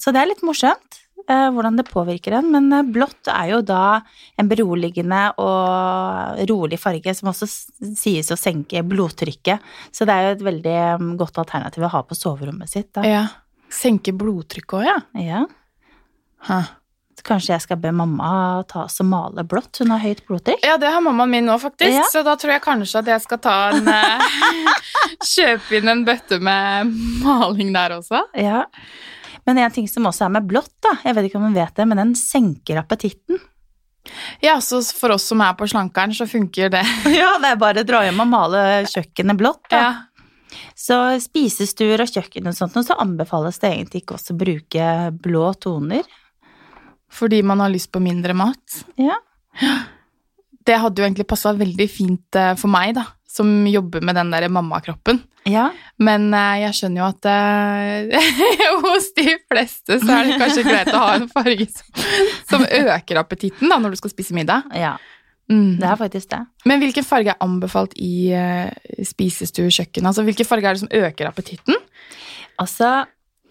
så 0.00 0.12
det 0.12 0.20
er 0.22 0.30
litt 0.34 0.42
morsomt 0.46 1.02
hvordan 1.28 1.76
det 1.76 1.84
påvirker 1.88 2.38
en, 2.38 2.48
men 2.54 2.72
eh, 2.72 2.86
blått 2.88 3.28
er 3.28 3.50
jo 3.52 3.60
da 3.66 4.00
en 4.40 4.48
beroligende 4.48 5.20
og 5.42 6.40
rolig 6.48 6.78
farge 6.80 7.12
som 7.16 7.30
også 7.32 7.48
sies 7.98 8.32
å 8.32 8.38
senke 8.38 8.80
blodtrykket, 8.86 9.64
så 9.92 10.08
det 10.08 10.14
er 10.14 10.26
jo 10.26 10.34
et 10.36 10.46
veldig 10.48 10.78
mm, 11.02 11.12
godt 11.20 11.42
alternativ 11.44 11.84
å 11.84 11.92
ha 11.92 12.02
på 12.06 12.16
soverommet 12.16 12.72
sitt. 12.72 12.90
Da. 12.96 13.04
Ja. 13.04 13.24
Senke 13.68 14.14
blodtrykket 14.16 14.78
òg, 14.80 14.86
ja. 14.88 14.98
Ja. 15.20 15.46
Hæ. 16.48 16.62
kanskje 17.26 17.50
jeg 17.52 17.64
skal 17.64 17.80
be 17.82 17.90
mamma 17.92 18.62
ta 18.70 18.84
oss 18.86 19.00
og 19.02 19.08
male 19.10 19.42
blått. 19.44 19.82
Hun 19.82 19.90
har 19.92 20.00
høyt 20.00 20.22
blodtrykk. 20.24 20.62
Ja, 20.64 20.78
det 20.80 20.88
har 20.94 21.02
mammaen 21.04 21.32
min 21.34 21.48
nå, 21.50 21.58
faktisk. 21.60 21.98
Ja. 21.98 22.06
Så 22.08 22.22
da 22.24 22.38
tror 22.40 22.54
jeg 22.54 22.64
kanskje 22.64 23.02
at 23.02 23.10
jeg 23.12 23.24
skal 23.26 23.42
ta 23.44 23.56
en 23.74 23.90
eh, 23.92 24.38
Kjøpe 25.34 25.76
inn 25.76 25.90
en 25.92 26.06
bøtte 26.06 26.38
med 26.40 26.94
maling 27.24 27.74
der 27.74 27.98
også. 27.98 28.22
Ja. 28.38 28.64
Men 29.48 29.62
en 29.62 29.72
ting 29.72 29.86
som 29.88 30.06
også 30.08 30.26
er 30.26 30.34
med 30.36 30.48
blått, 30.48 30.74
da, 30.84 30.98
jeg 31.06 31.16
vet 31.16 31.28
ikke 31.28 31.38
om 31.40 31.46
hun 31.48 31.56
vet 31.56 31.72
det, 31.72 31.86
men 31.88 32.00
den 32.02 32.12
senker 32.18 32.82
appetitten. 32.82 33.40
Ja, 34.44 34.58
så 34.64 34.80
for 34.96 35.14
oss 35.16 35.26
som 35.28 35.40
er 35.44 35.56
på 35.56 35.68
slankeren, 35.68 36.12
så 36.16 36.28
funker 36.28 36.72
det. 36.72 36.84
Ja, 37.18 37.34
det 37.40 37.54
er 37.54 37.60
bare 37.60 37.84
å 37.84 37.88
dra 37.88 38.02
hjem 38.04 38.22
og 38.24 38.30
male 38.30 38.62
kjøkkenet 38.92 39.40
blått, 39.40 39.64
da. 39.72 39.82
Ja. 39.82 39.90
Så 40.76 40.96
spisestuer 41.20 42.00
og 42.04 42.12
kjøkken 42.12 42.48
og 42.48 42.56
sånt, 42.56 42.76
og 42.76 42.86
så 42.86 42.96
anbefales 43.00 43.60
det 43.60 43.72
egentlig 43.74 44.04
ikke 44.04 44.16
også 44.16 44.36
å 44.36 44.40
bruke 44.44 44.86
blå 45.24 45.50
toner. 45.60 46.04
Fordi 47.12 47.40
man 47.44 47.64
har 47.64 47.72
lyst 47.72 47.92
på 47.92 48.04
mindre 48.04 48.36
mat. 48.36 48.82
Ja. 49.00 49.16
Det 50.68 50.76
hadde 50.82 51.00
jo 51.00 51.06
egentlig 51.08 51.28
passa 51.28 51.54
veldig 51.56 51.88
fint 51.90 52.38
eh, 52.38 52.52
for 52.60 52.70
meg, 52.72 52.92
da, 52.98 53.06
som 53.28 53.48
jobber 53.68 54.04
med 54.04 54.18
den 54.18 54.32
der 54.34 54.48
mammakroppen. 54.52 55.22
Ja. 55.48 55.70
Men 56.02 56.28
eh, 56.36 56.62
jeg 56.66 56.76
skjønner 56.76 57.02
jo 57.02 57.08
at 57.08 57.28
eh, 57.32 58.32
hos 58.84 59.12
de 59.16 59.38
fleste 59.48 60.00
så 60.02 60.18
er 60.18 60.28
det 60.28 60.40
kanskje 60.42 60.66
greit 60.68 60.92
å 60.92 61.04
ha 61.06 61.14
en 61.16 61.30
farge 61.32 61.70
som, 61.72 62.02
som 62.52 62.66
øker 62.66 63.22
appetitten 63.22 63.72
da, 63.72 63.80
når 63.80 63.96
du 63.96 64.02
skal 64.02 64.14
spise 64.16 64.36
middag. 64.36 64.68
ja. 64.76 64.96
Mm. 65.48 65.78
Det 65.80 65.86
er 65.88 65.96
faktisk 65.96 66.28
det. 66.28 66.42
Men 66.68 66.82
hvilken 66.82 67.04
farge 67.08 67.32
er 67.32 67.40
anbefalt 67.40 67.94
i 68.04 68.28
uh, 68.36 68.68
spisestue, 69.00 69.70
kjøkken? 69.72 70.04
Altså, 70.04 70.20
hvilken 70.26 70.44
farge 70.44 70.68
er 70.68 70.76
det 70.76 70.82
som 70.82 70.90
øker 70.92 71.30
appetitten? 71.30 71.78
Altså, 72.60 72.90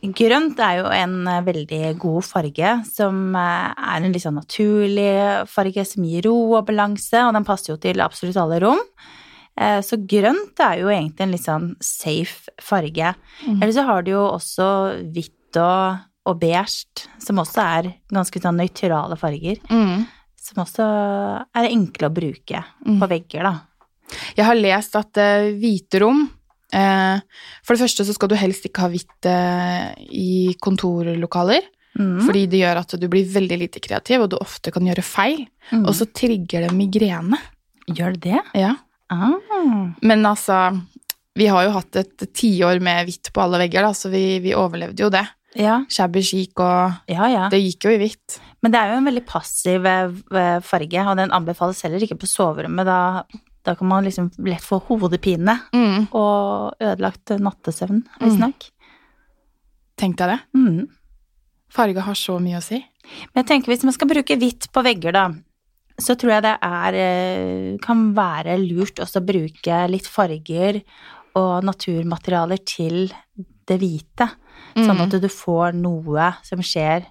grønt 0.01 0.59
er 0.61 0.79
jo 0.81 0.89
en 0.93 1.27
eh, 1.27 1.41
veldig 1.45 1.97
god 1.99 2.23
farge, 2.27 2.73
som 2.85 3.35
eh, 3.35 3.73
er 3.73 4.03
en 4.05 4.11
litt 4.13 4.23
sånn 4.23 4.37
naturlig 4.37 5.47
farge 5.49 5.85
som 5.89 6.03
gir 6.05 6.27
ro 6.27 6.35
og 6.59 6.67
balanse, 6.67 7.21
og 7.25 7.33
den 7.33 7.47
passer 7.47 7.73
jo 7.73 7.77
til 7.81 8.01
absolutt 8.05 8.37
alle 8.37 8.59
rom. 8.61 8.81
Eh, 9.59 9.79
Så 9.81 9.97
grønt 10.05 10.59
er 10.61 10.83
jo 10.83 10.91
egentlig 10.93 11.25
en 11.25 11.31
litt 11.33 11.45
sånn 11.47 11.71
safe 11.81 12.51
farge. 12.61 13.15
Mm. 13.47 13.57
Eller 13.61 13.73
så 13.73 13.85
har 13.87 14.03
du 14.05 14.11
jo 14.11 14.25
også 14.35 14.67
hvitt 15.15 15.57
og, 15.57 15.97
og 16.29 16.39
beige, 16.39 17.07
som 17.23 17.41
også 17.41 17.63
er 17.79 17.89
ganske 18.13 18.41
sånn 18.43 18.57
nøytrale 18.61 19.17
farger. 19.17 19.57
Mm. 19.71 20.05
Som 20.47 20.61
også 20.63 20.85
er 21.57 21.71
enkle 21.73 22.07
å 22.07 22.13
bruke 22.13 22.63
Mm. 22.85 22.99
på 23.01 23.09
vegger, 23.09 23.43
da. 23.43 23.55
Jeg 24.37 24.45
har 24.45 24.55
lest 24.55 24.95
at 24.95 25.17
hvite 25.59 25.99
rom 25.99 26.29
For 26.71 27.75
det 27.75 27.83
første 27.85 28.03
så 28.07 28.15
skal 28.15 28.31
du 28.31 28.35
helst 28.39 28.65
ikke 28.67 28.83
ha 28.83 28.91
hvitt 28.91 29.27
eh, 29.29 29.91
i 30.11 30.55
kontorlokaler. 30.63 31.63
Mm. 31.97 32.19
Fordi 32.27 32.43
det 32.51 32.61
gjør 32.61 32.81
at 32.83 32.97
du 32.99 33.07
blir 33.09 33.29
veldig 33.31 33.59
lite 33.63 33.81
kreativ, 33.83 34.25
og 34.25 34.31
du 34.33 34.37
ofte 34.39 34.73
kan 34.73 34.85
gjøre 34.85 35.05
feil. 35.05 35.45
Mm. 35.71 35.85
Og 35.85 35.93
så 35.97 36.09
trigger 36.11 36.67
det 36.67 36.75
migrene. 36.77 37.39
Gjør 37.87 38.17
det 38.17 38.21
det? 38.27 38.43
Ja. 38.59 38.75
Ah. 39.07 39.31
Men 40.03 40.25
altså 40.27 40.81
Vi 41.37 41.45
har 41.47 41.63
jo 41.63 41.75
hatt 41.77 41.95
et 41.95 42.25
tiår 42.35 42.81
med 42.83 43.05
hvitt 43.07 43.29
på 43.31 43.43
alle 43.43 43.61
vegger, 43.61 43.85
da, 43.85 43.93
så 43.93 44.09
vi, 44.09 44.39
vi 44.43 44.55
overlevde 44.57 45.05
jo 45.05 45.11
det. 45.13 45.23
Ja, 45.57 45.83
Shabby 45.89 46.23
chic, 46.25 46.51
og 46.59 47.09
ja, 47.09 47.27
ja. 47.29 47.43
det 47.53 47.61
gikk 47.61 47.87
jo 47.87 47.93
i 47.93 47.99
hvitt. 48.01 48.39
Men 48.65 48.73
det 48.73 48.79
er 48.81 48.91
jo 48.91 48.97
en 48.99 49.07
veldig 49.07 49.23
passiv 49.29 49.85
eh, 49.85 50.57
farge, 50.65 51.03
og 51.05 51.19
den 51.19 51.33
anbefales 51.33 51.83
heller 51.85 52.03
ikke 52.03 52.17
på 52.23 52.29
soverommet. 52.29 52.89
Da, 52.89 52.97
da 53.67 53.75
kan 53.75 53.89
man 53.91 54.05
liksom 54.07 54.29
lett 54.47 54.63
få 54.63 54.79
hodepine 54.87 55.57
Mm. 55.75 56.07
og 56.15 56.77
ødelagt 56.79 57.35
nattesøvn, 57.43 58.05
visstnok. 58.21 58.69
Tenk 59.99 60.15
deg 60.19 60.29
det. 60.35 60.39
Mm. 60.55 60.87
Farge 61.73 62.03
har 62.05 62.15
så 62.15 62.37
mye 62.39 62.59
å 62.61 62.63
si. 62.63 62.79
Men 63.33 63.41
jeg 63.43 63.47
tenker 63.49 63.73
hvis 63.73 63.83
man 63.87 63.95
skal 63.95 64.09
bruke 64.11 64.37
hvitt 64.39 64.69
på 64.71 64.83
vegger, 64.85 65.15
da, 65.15 65.25
så 65.99 66.15
tror 66.15 66.35
jeg 66.35 66.43
det 66.45 66.55
er, 66.61 66.97
eh, 67.01 67.77
kan 67.81 68.13
være 68.15 68.57
lurt 68.61 69.01
også 69.03 69.19
å 69.21 69.25
bruke 69.25 69.79
litt 69.89 70.07
farger 70.07 70.81
og 71.35 71.63
naturmaterialer 71.65 72.61
til 72.65 73.07
det 73.67 73.79
hvite. 73.81 74.29
Sånn 74.77 74.99
at 75.01 75.09
du 75.21 75.27
får 75.27 75.73
noe 75.73 76.31
som 76.45 76.59
skjer, 76.61 77.05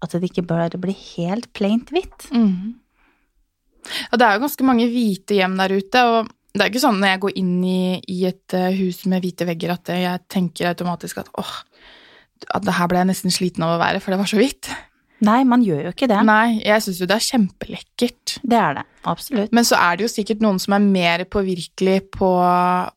at 0.00 0.10
det 0.14 0.30
ikke 0.30 0.46
bare 0.46 0.78
blir 0.78 0.94
helt 1.16 1.52
plaint 1.52 1.90
hvitt. 1.90 2.28
Mm. 2.32 2.76
Og 4.10 4.18
det 4.20 4.26
er 4.26 4.36
jo 4.36 4.44
ganske 4.46 4.66
mange 4.66 4.88
hvite 4.90 5.38
hjem 5.38 5.56
der 5.60 5.76
ute, 5.78 6.02
og 6.08 6.34
det 6.54 6.64
er 6.64 6.72
ikke 6.72 6.82
sånn 6.82 6.98
når 7.00 7.12
jeg 7.12 7.22
går 7.22 7.38
inn 7.38 7.54
i, 7.62 7.80
i 8.10 8.18
et 8.28 8.56
eh, 8.56 8.74
hus 8.80 9.04
med 9.10 9.22
hvite 9.22 9.46
vegger 9.48 9.74
at 9.76 9.92
jeg 9.94 10.24
tenker 10.32 10.70
automatisk 10.72 11.20
at 11.22 11.30
åh, 11.38 11.54
at 12.54 12.66
det 12.66 12.76
her 12.78 12.90
ble 12.90 13.02
jeg 13.02 13.10
nesten 13.10 13.34
sliten 13.34 13.66
av 13.66 13.76
å 13.76 13.80
være, 13.82 14.02
for 14.02 14.14
det 14.14 14.20
var 14.20 14.30
så 14.30 14.38
hvitt. 14.40 14.70
Nei, 15.26 15.40
man 15.48 15.64
gjør 15.66 15.88
jo 15.88 15.92
ikke 15.94 16.06
det. 16.10 16.18
Nei, 16.26 16.60
jeg 16.62 16.82
syns 16.84 17.00
jo 17.02 17.08
det 17.10 17.16
er 17.16 17.26
kjempelekkert. 17.26 18.36
Det 18.46 18.58
er 18.58 18.76
det, 18.78 18.84
absolutt. 19.10 19.54
Men 19.56 19.66
så 19.66 19.80
er 19.80 19.98
det 19.98 20.06
jo 20.06 20.12
sikkert 20.12 20.44
noen 20.44 20.60
som 20.62 20.76
er 20.76 20.84
mer 20.84 21.24
påvirkelig 21.30 21.98
på, 22.14 22.30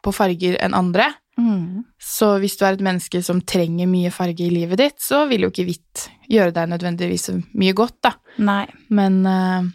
på 0.06 0.14
farger 0.14 0.60
enn 0.62 0.78
andre. 0.78 1.10
Mm. 1.42 1.82
Så 1.98 2.36
hvis 2.44 2.58
du 2.60 2.66
er 2.68 2.76
et 2.76 2.86
menneske 2.86 3.24
som 3.26 3.42
trenger 3.42 3.90
mye 3.90 4.12
farge 4.14 4.46
i 4.46 4.54
livet 4.54 4.82
ditt, 4.84 5.00
så 5.02 5.24
vil 5.32 5.48
jo 5.48 5.52
ikke 5.54 5.66
hvitt 5.72 6.06
gjøre 6.32 6.54
deg 6.56 6.70
nødvendigvis 6.76 7.32
mye 7.58 7.76
godt, 7.78 7.98
da. 8.06 8.14
Nei. 8.46 8.66
Men 8.94 9.22
eh, 9.26 9.72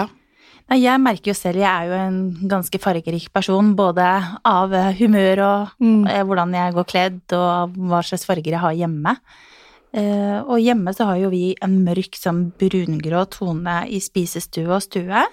ja. 0.00 0.08
Nei, 0.68 0.82
jeg 0.82 1.00
merker 1.00 1.32
jo 1.32 1.36
selv, 1.38 1.62
jeg 1.62 1.68
er 1.68 1.88
jo 1.88 1.96
en 1.96 2.48
ganske 2.50 2.80
fargerik 2.82 3.30
person, 3.32 3.70
både 3.76 4.04
av 4.44 4.74
eh, 4.76 4.90
humør 4.98 5.40
og 5.46 5.80
mm. 5.80 6.02
hvordan 6.28 6.52
jeg 6.58 6.74
går 6.76 6.88
kledd, 6.90 7.22
og 7.32 7.78
hva 7.88 8.02
slags 8.04 8.28
farger 8.28 8.52
jeg 8.52 8.60
har 8.60 8.76
hjemme. 8.76 9.14
Eh, 9.96 10.38
og 10.44 10.60
hjemme 10.60 10.92
så 10.92 11.08
har 11.08 11.22
jo 11.22 11.32
vi 11.32 11.54
en 11.64 11.78
mørk, 11.86 12.18
sånn 12.20 12.50
brungrå 12.60 13.24
tone 13.32 13.80
i 13.88 14.02
spisestue 14.04 14.68
og 14.68 14.84
stue. 14.84 15.24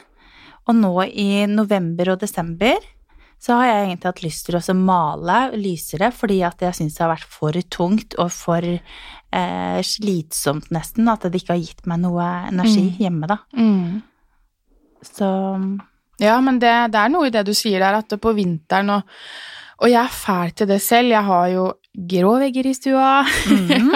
Og 0.65 0.77
nå 0.79 0.93
i 1.11 1.45
november 1.51 2.15
og 2.15 2.23
desember 2.23 2.79
så 3.41 3.59
har 3.59 3.67
jeg 3.67 3.81
egentlig 3.83 4.09
hatt 4.09 4.23
lyst 4.23 4.47
til 4.47 4.57
å 4.57 4.77
male 4.79 5.39
lysere, 5.59 6.09
fordi 6.15 6.39
at 6.47 6.63
jeg 6.63 6.79
syns 6.79 6.95
det 6.95 7.03
har 7.03 7.11
vært 7.11 7.35
for 7.35 7.59
tungt 7.75 8.15
og 8.21 8.31
for 8.33 8.63
eh, 8.65 9.79
slitsomt 9.85 10.71
nesten, 10.73 11.11
at 11.11 11.27
det 11.27 11.43
ikke 11.43 11.53
har 11.53 11.61
gitt 11.61 11.85
meg 11.89 12.01
noe 12.07 12.25
energi 12.47 12.87
Mm. 12.87 12.97
hjemme, 13.03 13.27
da. 13.29 13.37
Mm. 13.53 14.01
Så 15.07 15.27
Ja, 16.21 16.37
men 16.41 16.59
det, 16.61 16.71
det 16.93 16.99
er 17.01 17.11
noe 17.11 17.27
i 17.27 17.33
det 17.33 17.43
du 17.47 17.53
sier 17.57 17.81
der, 17.83 17.97
at 17.99 18.15
på 18.21 18.33
vinteren 18.37 18.89
og 18.99 19.03
Og 19.83 19.89
jeg 19.91 19.99
er 19.99 20.07
fæl 20.15 20.51
til 20.55 20.67
det 20.69 20.77
selv. 20.81 21.09
Jeg 21.11 21.23
har 21.27 21.47
jo 21.51 21.63
grå 21.95 22.37
vegger 22.39 22.65
i 22.69 22.73
stua. 22.77 23.25
Mm. 23.75 23.89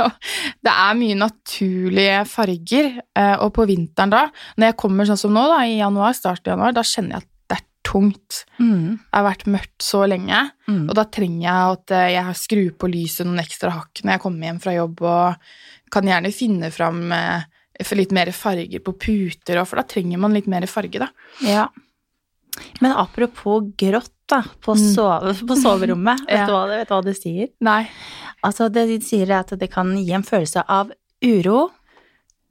det 0.65 0.71
er 0.73 0.97
mye 0.99 1.15
naturlige 1.15 2.25
farger. 2.27 2.89
eh, 3.15 3.35
Og 3.39 3.53
på 3.55 3.63
vinteren 3.69 4.11
da, 4.11 4.25
når 4.57 4.65
jeg 4.73 4.77
kommer 4.77 5.07
sånn 5.07 5.17
som 5.21 5.31
nå, 5.33 5.45
da, 5.47 5.61
i 5.63 5.77
januar, 5.79 6.11
start 6.13 6.43
av 6.47 6.57
januar, 6.57 6.73
da 6.75 6.83
kjenner 6.83 7.15
jeg 7.15 7.23
at 7.23 7.29
det 7.49 7.57
er 7.61 7.65
tungt. 7.87 8.41
mm, 8.59 8.89
Det 8.99 9.15
har 9.15 9.23
vært 9.29 9.47
mørkt 9.47 9.81
så 9.87 10.03
lenge, 10.11 10.41
mm. 10.67 10.83
og 10.89 10.95
da 10.99 11.03
trenger 11.05 11.45
jeg 11.47 11.77
at 11.77 11.91
eh, 11.95 12.09
jeg 12.17 12.35
skrur 12.43 12.71
på 12.83 12.91
lyset 12.91 13.25
noen 13.25 13.39
ekstra 13.39 13.71
hakk 13.77 14.03
når 14.03 14.11
jeg 14.17 14.23
kommer 14.25 14.49
hjem 14.49 14.59
fra 14.59 14.75
jobb, 14.75 15.01
og 15.01 15.35
kan 15.95 16.11
gjerne 16.11 16.31
finne 16.35 16.71
fram 16.75 16.99
eh, 17.15 17.47
litt 17.95 18.11
mer 18.11 18.31
farger 18.35 18.79
på 18.83 18.93
puter, 18.99 19.65
for 19.65 19.75
da 19.79 19.83
trenger 19.83 20.17
man 20.19 20.33
litt 20.33 20.47
mer 20.47 20.65
farge, 20.67 20.99
da. 20.99 21.07
Ja. 21.45 21.67
Men 22.81 22.91
apropos 22.91 23.71
grått, 23.77 24.11
da, 24.29 24.43
på, 24.61 24.75
Mm. 24.75 24.93
sove, 24.95 25.33
på 25.47 25.55
soverommet. 25.57 26.19
Ja. 26.27 26.35
vet, 26.45 26.47
du 26.47 26.53
hva, 26.53 26.67
vet 26.67 26.87
du 26.87 26.93
hva 26.93 27.03
det 27.05 27.15
sier? 27.17 27.47
Nei. 27.61 27.89
Altså, 28.45 28.69
det 28.71 28.87
de 28.87 28.99
sier 29.01 29.29
er 29.29 29.39
at 29.41 29.53
det 29.59 29.71
kan 29.71 29.89
gi 29.97 30.11
en 30.13 30.23
følelse 30.23 30.63
av 30.67 30.91
uro, 31.23 31.71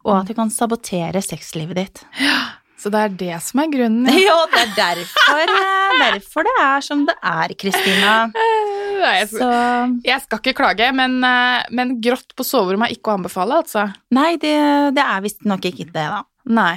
og 0.05 0.15
Mm. 0.15 0.21
at 0.21 0.27
det 0.29 0.37
kan 0.37 0.51
sabotere 0.51 1.23
sexlivet 1.23 1.75
ditt. 1.77 2.05
Så 2.79 2.91
det 2.95 2.99
er 3.03 3.09
det 3.19 3.43
som 3.43 3.59
er 3.61 3.67
grunnen. 3.73 4.07
ja. 4.29 4.37
Det 4.53 4.61
er 4.63 4.75
derfor, 4.77 5.41
eh, 5.43 5.99
derfor 6.13 6.45
det 6.47 6.53
er 6.63 6.81
som 6.87 7.05
det 7.07 7.17
er, 7.23 7.49
Kristina. 7.59 8.13
Jeg, 8.99 9.29
Så 9.31 9.49
jeg 10.05 10.21
skal 10.25 10.39
ikke 10.43 10.55
klage, 10.59 10.91
men, 10.95 11.19
eh, 11.25 11.65
men 11.71 11.97
grått 12.05 12.35
på 12.37 12.45
soverommet 12.47 12.91
er 12.91 12.97
ikke 12.99 13.13
å 13.13 13.19
anbefale, 13.19 13.59
altså. 13.63 13.87
Nei, 14.15 14.37
det, 14.43 14.55
det 14.97 15.05
er 15.05 15.21
visstnok 15.25 15.65
ikke 15.71 15.87
det, 15.93 16.07
da. 16.13 16.23
Nei. 16.47 16.77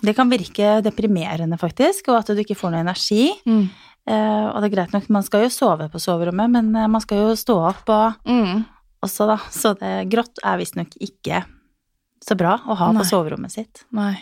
Det 0.00 0.14
kan 0.16 0.30
virke 0.32 0.78
deprimerende, 0.82 1.58
faktisk, 1.60 2.08
og 2.08 2.20
at 2.22 2.30
du 2.32 2.40
ikke 2.40 2.56
får 2.56 2.72
noe 2.72 2.80
energi. 2.86 3.26
Mm. 3.44 3.64
Uh, 4.08 4.46
og 4.54 4.62
det 4.62 4.70
er 4.70 4.74
greit 4.78 4.94
nok, 4.96 5.08
man 5.12 5.22
skal 5.26 5.42
jo 5.44 5.50
sove 5.52 5.90
på 5.92 6.00
soverommet, 6.00 6.48
men 6.50 6.70
eh, 6.74 6.86
man 6.90 7.02
skal 7.04 7.18
jo 7.26 7.34
stå 7.36 7.56
opp 7.68 7.90
og 7.92 8.14
Mm. 8.26 8.64
også, 9.04 9.26
da. 9.28 9.36
Så 9.52 9.74
det 9.78 10.08
grått 10.10 10.40
er 10.42 10.56
visstnok 10.58 10.96
ikke 11.04 11.42
så 12.24 12.36
bra 12.36 12.56
å 12.66 12.74
ha 12.80 12.88
Nei. 12.92 13.02
på 13.02 13.08
soverommet 13.10 13.52
sitt. 13.52 13.84
Nei. 13.92 14.14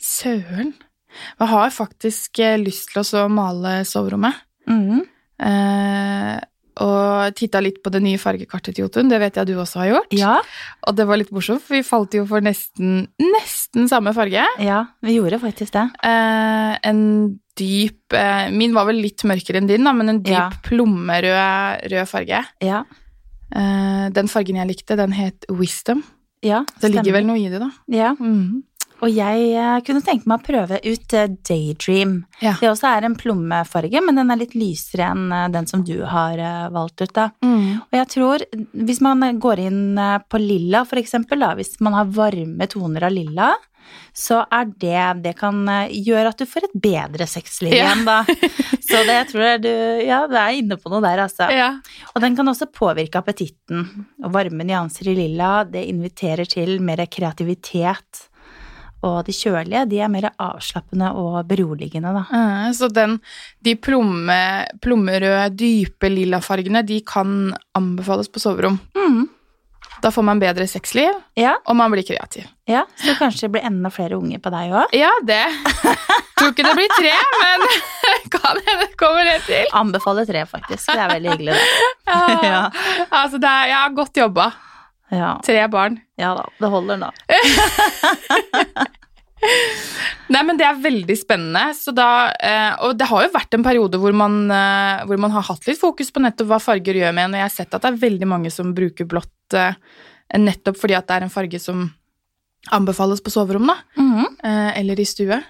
Søren. 0.00 0.72
Jeg 1.38 1.48
har 1.50 1.70
faktisk 1.74 2.38
lyst 2.62 2.94
til 2.94 3.02
å 3.20 3.28
male 3.30 3.82
soverommet. 3.84 4.38
Mhm. 4.70 5.02
Eh, 5.42 6.38
og 6.82 7.34
titta 7.36 7.60
litt 7.60 7.82
på 7.84 7.90
det 7.92 8.00
nye 8.00 8.16
fargekartet 8.18 8.72
til 8.74 8.86
Jotun. 8.86 9.10
Det 9.12 9.18
vet 9.20 9.36
jeg 9.36 9.50
du 9.50 9.52
også 9.60 9.82
har 9.82 9.90
gjort. 9.90 10.14
Ja, 10.16 10.38
Og 10.88 10.96
det 10.96 11.04
var 11.06 11.18
litt 11.20 11.30
morsomt, 11.34 11.60
for 11.60 11.76
vi 11.76 11.82
falt 11.84 12.14
jo 12.16 12.24
for 12.26 12.40
nesten, 12.40 13.08
nesten 13.20 13.90
samme 13.92 14.14
farge. 14.16 14.44
ja, 14.58 14.78
vi 15.04 15.18
gjorde 15.18 15.38
faktisk 15.42 15.72
det. 15.76 15.84
Eh, 16.02 16.78
en 16.88 17.02
dyp 17.60 18.16
eh, 18.16 18.48
Min 18.50 18.72
var 18.72 18.86
vel 18.88 19.02
litt 19.04 19.20
mørkere 19.28 19.60
enn 19.60 19.68
din, 19.68 19.84
da, 19.84 19.92
men 19.92 20.08
en 20.08 20.22
dyp 20.24 20.32
Ja. 20.32 20.48
plommerød 20.64 21.84
rød 21.92 22.08
farge. 22.08 22.40
Ja. 22.64 22.84
Eh, 23.54 24.08
den 24.16 24.28
fargen 24.32 24.56
jeg 24.56 24.68
likte, 24.72 24.96
den 24.96 25.12
het 25.12 25.44
Wisdom. 25.50 26.02
Ja, 26.42 26.64
Det 26.80 26.90
ligger 26.90 27.12
vel 27.12 27.26
noe 27.28 27.38
i 27.38 27.48
det, 27.52 27.60
da. 27.60 27.68
Ja. 27.92 28.14
Mm. 28.18 28.64
Og 29.02 29.10
jeg 29.10 29.48
eh, 29.58 29.80
kunne 29.86 30.02
tenke 30.04 30.30
meg 30.30 30.38
å 30.38 30.46
prøve 30.46 30.78
ut 30.84 31.14
eh, 31.18 31.30
Daydream. 31.48 32.20
Ja. 32.42 32.54
Det 32.60 32.70
også 32.70 32.92
er 32.92 33.08
en 33.08 33.16
plommefarge, 33.18 34.02
men 34.04 34.20
den 34.20 34.30
er 34.30 34.38
litt 34.38 34.54
lysere 34.54 35.08
enn 35.10 35.26
eh, 35.34 35.48
den 35.54 35.66
som 35.70 35.82
du 35.86 35.96
har 36.06 36.38
valgt 36.74 37.02
ut. 37.02 37.18
Mm. 37.42 37.82
Og 37.82 37.98
jeg 37.98 38.10
tror, 38.14 38.46
hvis 38.86 39.02
man 39.04 39.26
går 39.42 39.64
inn 39.66 39.82
på 40.30 40.40
lilla 40.40 40.84
for 40.88 41.02
eksempel, 41.02 41.42
da, 41.42 41.52
hvis 41.58 41.74
man 41.82 41.98
har 41.98 42.14
varme 42.14 42.70
toner 42.70 43.08
av 43.08 43.14
lilla, 43.14 43.50
så 44.14 44.44
er 44.54 44.68
det 44.80 45.22
Det 45.24 45.32
kan 45.36 45.58
gjøre 45.90 46.30
at 46.30 46.38
du 46.38 46.46
får 46.48 46.68
et 46.68 46.74
bedre 46.84 47.26
sexliv 47.28 47.74
Ja. 47.74 47.90
igjen, 47.90 48.04
da. 48.06 48.22
Så 48.88 49.02
det 49.08 49.16
jeg 49.16 49.28
tror 49.32 49.58
du 49.64 49.72
Ja, 50.06 50.20
du 50.30 50.36
er 50.38 50.54
inne 50.60 50.78
på 50.78 50.92
noe 50.92 51.02
der, 51.04 51.24
altså. 51.26 51.48
Ja. 51.52 51.72
Og 52.14 52.22
den 52.22 52.38
kan 52.38 52.48
også 52.48 52.70
påvirke 52.72 53.18
appetitten. 53.20 54.06
Og 54.22 54.32
varme 54.32 54.64
nyanser 54.68 55.10
i 55.12 55.16
lilla, 55.18 55.64
det 55.68 55.82
inviterer 55.90 56.48
til 56.48 56.78
mer 56.84 57.02
kreativitet. 57.10 58.28
Og 59.02 59.24
de 59.26 59.32
kjølige, 59.34 59.84
de 59.90 59.98
er 59.98 60.08
mer 60.12 60.28
avslappende 60.38 61.08
og 61.18 61.40
beroligende, 61.50 62.12
da. 62.14 62.22
Eh, 62.30 62.72
Så 62.72 62.86
den, 62.94 63.16
de 63.64 63.74
plomme, 63.74 64.36
plommerøde, 64.80 65.48
dype 65.58 66.10
lilla 66.12 66.38
fargene, 66.40 66.84
de 66.86 67.00
kan 67.02 67.52
anbefales 67.74 68.28
på 68.30 68.38
soverom. 68.38 68.78
Mm. 68.94 69.24
Da 70.02 70.10
får 70.10 70.24
man 70.26 70.40
bedre 70.42 70.64
sexliv, 70.66 71.12
Ja, 71.38 71.56
og 71.66 71.76
man 71.78 71.90
blir 71.92 72.02
kreativ. 72.02 72.46
ja, 72.66 72.84
så 72.98 73.14
kanskje 73.18 73.42
det 73.46 73.50
blir 73.54 73.66
enda 73.68 73.90
flere 73.90 74.16
unger 74.18 74.38
på 74.42 74.50
deg 74.50 74.72
òg. 74.74 74.94
Ja, 74.98 75.10
det. 75.22 75.44
Tror 76.38 76.50
ikke 76.50 76.64
det 76.66 76.74
blir 76.74 76.90
tre, 76.96 77.12
men 77.42 77.66
kan 78.34 78.58
hende 78.66 78.88
kommer 78.98 79.24
det 79.28 79.36
til. 79.46 79.66
Anbefaler 79.78 80.26
tre, 80.26 80.42
faktisk. 80.46 80.88
Det 80.90 80.98
er 80.98 81.12
veldig 81.16 81.30
hyggelig, 81.36 81.54
det. 81.54 81.68
Ja. 82.12 82.38
Ja. 82.42 82.62
Altså, 83.10 83.38
det 83.38 83.48
er, 83.50 83.66
ja, 83.70 83.82
godt 83.94 84.16
jobba. 84.18 84.52
Ja, 85.12 85.34
Tre 85.44 85.68
barn. 85.68 86.00
Ja 86.22 86.32
da, 86.38 86.44
det 86.62 86.70
holder 86.72 87.00
nå. 87.02 87.10
Nei, 90.32 90.42
men 90.46 90.54
det 90.58 90.64
er 90.68 90.78
veldig 90.78 91.16
spennende. 91.18 91.64
Så 91.74 91.90
da, 91.94 92.30
eh, 92.38 92.76
og 92.86 92.94
det 92.98 93.08
har 93.10 93.24
jo 93.26 93.32
vært 93.34 93.56
en 93.56 93.64
periode 93.66 93.98
hvor 94.00 94.14
man, 94.16 94.36
eh, 94.54 95.02
hvor 95.08 95.18
man 95.20 95.34
har 95.34 95.44
hatt 95.48 95.66
litt 95.66 95.80
fokus 95.80 96.12
på 96.14 96.22
nettopp 96.22 96.48
hva 96.52 96.60
farger 96.62 97.00
gjør 97.00 97.12
med 97.16 97.26
en, 97.26 97.34
og 97.34 97.42
jeg 97.42 97.48
har 97.48 97.56
sett 97.56 97.74
at 97.74 97.82
det 97.82 97.90
er 97.90 97.98
veldig 98.04 98.28
mange 98.30 98.52
som 98.54 98.70
bruker 98.76 99.08
blått 99.10 99.58
eh, 99.58 99.74
nettopp 100.38 100.78
fordi 100.80 100.94
at 100.96 101.08
det 101.10 101.18
er 101.18 101.26
en 101.26 101.34
farge 101.34 101.58
som 101.60 101.88
anbefales 102.72 103.20
på 103.20 103.32
soverom, 103.34 103.66
da, 103.66 103.76
Mhm, 103.98 104.26
eh, 104.46 104.70
eller 104.78 105.00
i 105.02 105.06
stue. 105.10 105.42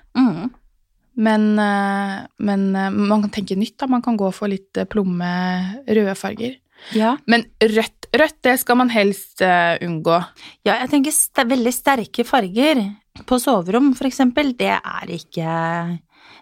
Men, 1.15 1.43
eh, 1.61 2.23
men 2.41 2.63
eh, 2.75 2.89
man 2.91 3.21
kan 3.27 3.31
tenke 3.35 3.57
nytt, 3.61 3.77
da. 3.77 3.87
Man 3.87 4.01
kan 4.01 4.17
gå 4.17 4.31
for 4.33 4.49
litt 4.49 4.73
plomme 4.89 5.29
røde 5.85 6.15
farger. 6.17 6.55
Ja. 6.97 7.19
Men 7.29 7.45
rødt, 7.61 8.02
rødt, 8.17 8.39
det 8.45 8.59
skal 8.61 8.79
man 8.81 8.91
helst 8.93 9.41
uh, 9.45 9.77
unngå. 9.83 10.19
ja, 10.67 10.79
jeg 10.83 10.91
tenker 10.93 11.15
st 11.15 11.45
veldig 11.49 11.73
sterke 11.75 12.25
farger 12.29 12.83
på 13.29 13.39
soverom, 13.41 13.93
for 13.97 14.09
eksempel, 14.09 14.55
det 14.57 14.73
er 14.79 15.13
ikke 15.13 15.49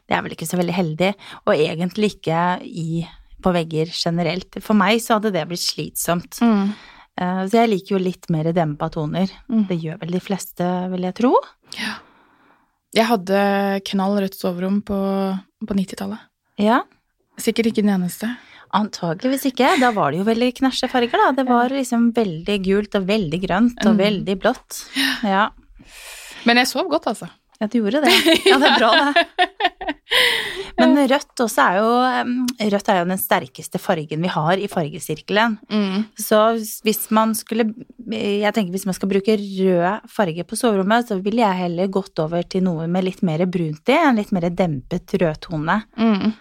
Det 0.08 0.16
er 0.16 0.22
vel 0.26 0.34
ikke 0.34 0.48
så 0.48 0.58
veldig 0.58 0.74
heldig, 0.74 1.10
og 1.46 1.54
egentlig 1.54 2.16
ikke 2.16 2.38
i 2.66 3.06
på 3.40 3.52
vegger 3.54 3.88
generelt. 3.94 4.58
For 4.60 4.76
meg 4.76 4.98
så 5.00 5.16
hadde 5.16 5.30
det 5.32 5.46
blitt 5.48 5.62
slitsomt. 5.62 6.40
Eh, 6.42 7.42
Så 7.46 7.56
jeg 7.56 7.70
liker 7.70 7.94
jo 7.94 8.00
litt 8.02 8.26
mer 8.28 8.50
dempa 8.52 8.90
toner. 8.92 9.30
Mm. 9.48 9.62
Det 9.70 9.78
gjør 9.80 10.00
vel 10.02 10.10
de 10.10 10.20
fleste, 10.20 10.66
vil 10.92 11.06
jeg 11.06 11.14
tro. 11.14 11.30
Ja. 11.78 11.94
Jeg 12.92 13.06
hadde 13.06 13.40
knall 13.86 14.18
rødt 14.20 14.34
soverom 14.36 14.82
på, 14.82 14.98
på 15.62 15.78
90-tallet. 15.78 16.18
Ja, 16.58 16.82
Sikkert 17.40 17.70
ikke 17.70 17.80
den 17.86 17.94
eneste. 17.94 18.28
Antageligvis 18.76 19.46
ikke. 19.50 19.72
Da 19.80 19.90
var 19.96 20.12
det 20.12 20.20
jo 20.22 20.28
veldig 20.28 20.52
knæsje 20.60 20.88
farger, 20.92 21.18
da. 21.24 21.30
Det 21.40 21.46
var 21.48 21.68
liksom 21.74 22.10
veldig 22.16 22.58
gult 22.66 22.94
og 23.00 23.06
veldig 23.08 23.40
grønt 23.46 23.84
og 23.86 23.94
Mm. 23.94 24.00
veldig 24.04 24.38
blått. 24.40 24.84
Ja. 25.24 25.48
Men 26.46 26.56
jeg 26.56 26.66
sov 26.70 26.88
godt, 26.88 27.06
altså. 27.10 27.28
ja, 27.60 27.66
du 27.66 27.78
gjorde 27.80 28.00
det. 28.04 28.12
Ja, 28.46 28.56
det 28.58 28.68
er 28.70 28.78
bra, 28.78 28.90
det. 29.12 29.26
Men 30.80 30.96
rødt 30.96 31.40
også 31.44 31.60
er 31.60 31.76
jo 31.76 31.88
Rødt 32.72 32.88
er 32.88 32.98
jo 33.02 33.08
den 33.10 33.18
sterkeste 33.20 33.78
fargen 33.78 34.22
vi 34.24 34.30
har 34.32 34.56
i 34.58 34.66
fargesirkelen. 34.70 35.58
Mm. 35.70 36.06
Så 36.18 36.38
hvis 36.86 37.10
man 37.14 37.34
skulle 37.36 37.66
Jeg 38.10 38.54
tenker 38.56 38.72
hvis 38.74 38.86
man 38.88 38.96
skal 38.96 39.10
bruke 39.12 39.36
rød 39.36 40.08
farge 40.10 40.44
på 40.48 40.56
soverommet, 40.58 41.06
så 41.10 41.20
ville 41.22 41.42
jeg 41.44 41.60
heller 41.64 41.86
gått 41.92 42.18
over 42.18 42.42
til 42.48 42.64
noe 42.64 42.86
med 42.88 43.04
litt 43.04 43.20
mer 43.22 43.44
brunt 43.46 43.92
i, 43.92 43.98
en 43.98 44.16
litt 44.16 44.32
mer 44.32 44.48
dempet 44.50 45.12
rødtone. 45.20 45.82
Mm. 46.00 46.32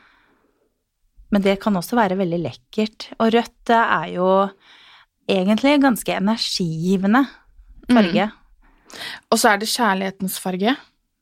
Men 1.30 1.46
det 1.46 1.60
kan 1.62 1.78
også 1.78 1.98
være 2.00 2.18
veldig 2.20 2.39
lekkert. 2.42 3.10
Og 3.20 3.34
rødt 3.36 3.74
er 3.76 4.12
jo 4.15 4.30
egentlig 5.30 5.78
ganske 5.84 6.15
energigivende 6.15 7.26
farge. 7.89 8.30
Og 9.30 9.38
så 9.38 9.52
er 9.52 9.62
det 9.62 9.70
kjærlighetens 9.70 10.39
farge. 10.42 10.76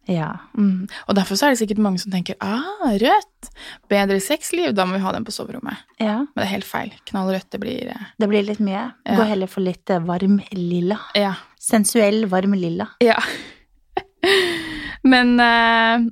Ja. 0.08 0.30
Mm. 0.56 0.88
Og 1.08 1.16
derfor 1.18 1.36
så 1.36 1.48
er 1.48 1.54
det 1.54 1.60
sikkert 1.60 1.82
mange 1.84 2.00
som 2.00 2.14
tenker 2.14 2.38
ah, 2.40 2.86
rødt, 3.02 3.50
bedre 3.92 4.20
sexliv, 4.24 4.72
da 4.76 4.86
må 4.88 4.96
vi 4.96 5.04
ha 5.04 5.12
den 5.12 5.28
på 5.28 5.34
soverommet. 5.36 5.84
ja. 6.00 6.22
Men 6.24 6.40
det 6.40 6.46
er 6.46 6.54
helt 6.54 6.70
feil. 6.70 6.94
Knallrødt, 7.12 7.50
det 7.52 7.60
blir 7.60 7.92
eh, 7.92 8.06
Det 8.20 8.30
blir 8.32 8.46
litt 8.48 8.62
mye. 8.64 8.86
Ja. 9.04 9.18
Gå 9.20 9.28
heller 9.28 9.52
for 9.52 9.66
litt 9.66 9.90
eh, 9.92 10.04
varm 10.08 10.40
lilla. 10.56 11.00
Ja. 11.18 11.34
Sensuell, 11.60 12.26
varm 12.32 12.56
lilla. 12.56 12.88
ja. 13.04 13.20
Men 15.12 15.40
eh, 15.40 16.08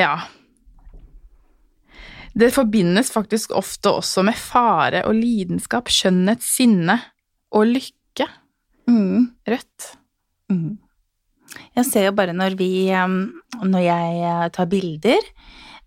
ja. 0.00 0.12
Det 2.34 2.50
forbindes 2.54 3.10
faktisk 3.12 3.54
ofte 3.58 3.90
også 4.00 4.22
med 4.26 4.38
fare 4.38 5.02
og 5.08 5.16
lidenskap, 5.18 5.90
skjønnhet, 5.90 6.44
sinne 6.44 6.98
og 7.52 7.66
lykke. 7.72 8.26
Mm. 8.90 9.32
Rødt. 9.48 9.88
Mm. 10.50 10.78
Jeg 11.74 11.86
ser 11.88 12.06
jo 12.06 12.12
bare 12.14 12.34
når 12.34 12.54
vi 12.58 12.86
Når 12.90 13.82
jeg 13.82 14.20
eh, 14.22 14.48
tar 14.54 14.66
bilder 14.70 15.18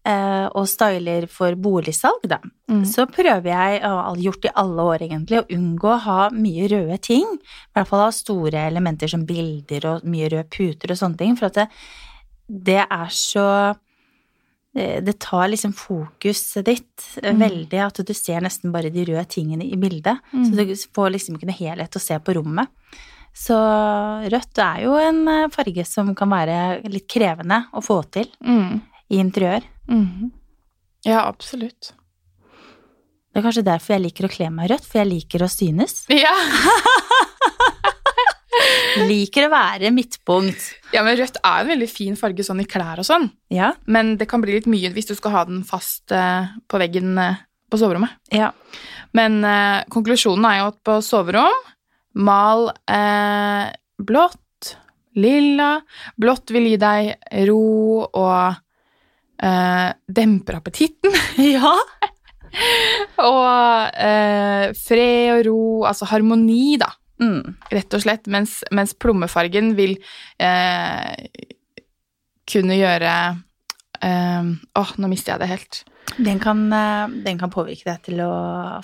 eh, 0.06 0.47
og 0.51 0.67
styler 0.67 1.27
for 1.32 1.56
boligsalg, 1.56 2.27
da, 2.27 2.39
Mm. 2.69 2.86
så 2.86 3.06
prøver 3.06 3.45
jeg, 3.51 3.82
og 3.84 3.97
har 4.03 4.15
gjort 4.17 4.45
i 4.45 4.51
alle 4.56 4.82
år 4.82 5.01
egentlig, 5.06 5.39
å 5.39 5.47
unngå 5.51 5.89
å 5.93 5.99
ha 6.01 6.29
mye 6.32 6.67
røde 6.71 6.97
ting. 7.01 7.25
I 7.27 7.75
hvert 7.75 7.88
fall 7.88 7.99
ha 8.06 8.12
store 8.12 8.63
elementer 8.67 9.08
som 9.08 9.25
bilder 9.25 9.86
og 9.86 10.03
mye 10.10 10.29
røde 10.32 10.47
puter 10.49 10.91
og 10.91 10.97
sånne 10.97 11.17
ting, 11.19 11.36
for 11.38 11.47
at 11.51 11.53
det, 11.53 11.67
det 12.47 12.79
er 12.88 13.12
så 13.13 13.75
det 14.74 15.06
det 15.06 15.20
tar 15.20 15.48
liksom 15.52 15.74
fokuset 15.78 16.66
ditt 16.66 17.04
eh, 17.22 17.32
Mm. 17.34 17.40
veldig, 17.44 17.80
at 17.86 18.02
du 18.06 18.14
ser 18.14 18.42
nesten 18.42 18.72
bare 18.74 18.90
de 18.90 19.06
røde 19.06 19.26
tingene 19.30 19.64
i 19.66 19.76
bildet. 19.78 20.18
Mm. 20.34 20.46
Så 20.50 20.56
du 20.58 20.74
får 20.96 21.12
liksom 21.14 21.36
ikke 21.38 21.46
noe 21.52 21.58
helhet 21.60 21.96
å 21.96 22.02
se 22.02 22.18
på 22.20 22.34
rommet. 22.36 22.68
Så 23.34 23.56
rødt 24.30 24.58
er 24.62 24.84
jo 24.84 24.94
en 24.98 25.28
eh, 25.28 25.48
farge 25.50 25.86
som 25.86 26.14
kan 26.16 26.30
være 26.30 26.84
litt 26.90 27.08
krevende 27.08 27.66
å 27.74 27.82
få 27.82 28.02
til 28.12 28.28
Mm. 28.44 28.82
i 29.10 29.18
interiør. 29.22 29.62
Mhm. 29.90 30.32
Ja, 31.06 31.26
absolutt. 31.28 31.92
Det 33.34 33.42
er 33.42 33.46
kanskje 33.48 33.64
derfor 33.66 33.94
jeg 33.96 34.04
liker 34.04 34.26
å 34.28 34.30
kle 34.32 34.50
meg 34.54 34.70
rødt, 34.70 34.86
for 34.86 35.00
jeg 35.02 35.10
liker 35.10 35.40
å 35.44 35.50
synes. 35.50 36.06
Ja. 36.10 36.34
Liker 39.10 39.48
å 39.48 39.54
være 39.54 39.92
midtpunkt. 39.94 40.70
ja, 40.94 41.04
men 41.06 41.18
rødt 41.20 41.39
er 41.42 41.63
en 41.63 41.72
veldig 41.74 41.89
fin 41.92 42.18
farge 42.20 42.46
sånn 42.46 42.62
i 42.63 42.68
klær 42.70 43.02
og 43.02 43.08
sånn. 43.08 43.30
Ja. 43.54 43.74
Men 43.86 44.16
det 44.20 44.30
kan 44.32 44.44
bli 44.44 44.58
litt 44.58 44.70
mye 44.70 44.92
hvis 44.94 45.10
du 45.10 45.16
skal 45.18 45.36
ha 45.38 45.44
den 45.50 45.63
fast 45.68 46.13
eh, 46.13 46.54
på 46.70 46.82
veggen 46.82 47.18
eh, 47.22 47.42
på 47.72 47.80
soverommet. 47.82 48.13
Ja. 48.34 48.52
Men 49.18 49.42
eh, 49.48 49.84
konklusjonen 49.94 50.46
er 50.50 50.60
jo 50.62 50.72
at 50.72 50.82
på 50.86 51.00
soverom 51.06 51.62
mal 52.13 52.70
eh, 52.89 53.74
blått, 53.98 54.76
lilla. 55.18 55.78
Blått 56.18 56.54
vil 56.54 56.72
gi 56.72 56.78
deg 56.82 57.13
ro 57.50 58.06
og 58.06 58.56
eh, 59.42 59.89
demper 60.06 60.60
appetitten. 60.60 61.18
ja. 61.56 61.74
og 63.24 63.98
eh, 63.98 64.74
fred 64.78 65.32
og 65.38 65.46
ro, 65.50 65.62
altså 65.89 66.10
harmoni, 66.13 66.78
da. 66.82 66.92
Mm. 67.21 67.56
rett 67.71 67.93
og 67.93 68.02
slett, 68.04 68.26
mens, 68.28 68.63
mens 68.73 68.93
plommefargen 68.97 69.76
vil 69.78 69.93
eh, 70.41 71.13
kunne 72.49 72.76
gjøre 72.76 73.12
eh, 74.02 74.47
Åh, 74.82 74.93
nå 74.97 75.08
mister 75.12 75.36
jeg 75.36 75.43
det 75.43 75.52
helt. 75.54 75.84
Den, 76.17 76.39
kan, 76.41 76.65
eh, 76.73 77.08
den 77.26 77.39
kan 77.39 77.52
påvirke 77.54 77.88
deg 77.88 78.02
til 78.10 78.19
å 78.26 78.32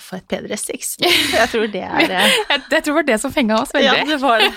få 0.00 0.16
et 0.20 0.28
bedre 0.30 0.56
sex. 0.58 0.94
Jeg 1.02 1.48
tror 1.52 1.66
det 1.70 1.82
er 1.84 2.06
det. 2.14 2.22
Jeg, 2.22 2.62
jeg 2.70 2.86
tror 2.86 2.94
det 2.94 2.98
var 3.00 3.08
det 3.10 3.18
som 3.22 3.34
fenga 3.34 3.58
oss 3.60 3.74
veldig. 3.76 3.90
Ja, 3.90 4.06
det 4.08 4.20
var 4.22 4.46
det. 4.46 4.52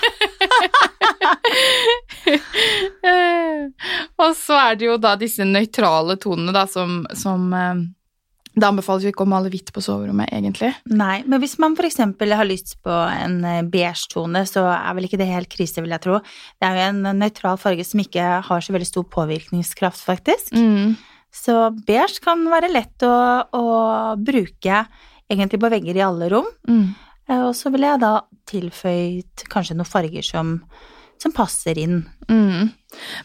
Eh, 3.04 3.68
og 4.16 4.30
så 4.38 4.56
er 4.56 4.78
det 4.80 4.86
jo 4.86 4.94
da 5.00 5.12
disse 5.20 5.44
nøytrale 5.44 6.16
tonene 6.20 6.54
da, 6.56 6.62
som, 6.70 7.02
som 7.18 7.52
Det 8.54 8.66
anbefales 8.68 9.02
jo 9.02 9.10
ikke 9.10 9.24
å 9.26 9.30
male 9.30 9.50
hvitt 9.50 9.72
på 9.74 9.82
soverommet, 9.82 10.30
egentlig. 10.30 10.70
Nei, 10.94 11.22
men 11.26 11.40
hvis 11.42 11.56
man 11.62 11.74
eksempel 11.74 12.34
har 12.38 12.46
lyst 12.46 12.76
på 12.86 12.92
en 12.92 13.40
eh, 13.48 13.62
beige 13.66 14.06
tone, 14.12 14.44
så 14.46 14.62
er 14.70 14.94
vel 14.94 15.08
ikke 15.08 15.18
det 15.18 15.26
helt 15.30 15.50
krise, 15.50 15.82
vil 15.82 15.94
jeg 15.94 16.04
tro. 16.04 16.20
Det 16.62 16.68
er 16.68 16.78
jo 16.78 16.84
en 16.92 17.18
nøytral 17.18 17.58
farge 17.58 17.86
som 17.88 18.02
ikke 18.04 18.28
har 18.46 18.62
så 18.62 18.76
veldig 18.76 18.88
stor 18.88 19.08
påvirkningskraft, 19.10 20.04
faktisk. 20.06 20.54
Mm. 20.54 20.94
Så 21.34 21.56
beige 21.86 22.22
kan 22.22 22.46
være 22.46 22.70
lett 22.70 23.02
å, 23.02 23.16
å 23.50 23.64
bruke 24.22 24.84
egentlig 25.30 25.60
på 25.60 25.72
vegger 25.72 25.98
i 25.98 26.06
alle 26.06 26.30
rom. 26.30 26.46
Mm. 26.68 26.86
Eh, 27.28 27.42
Og 27.48 27.54
så 27.58 27.72
ville 27.74 27.90
jeg 27.90 28.02
da 28.04 28.16
tilføyd 28.50 29.46
kanskje 29.50 29.76
noen 29.78 29.88
farger 29.88 30.26
som, 30.26 30.58
som 31.18 31.34
passer 31.34 31.80
inn. 31.80 32.04
Mm. 32.30 32.70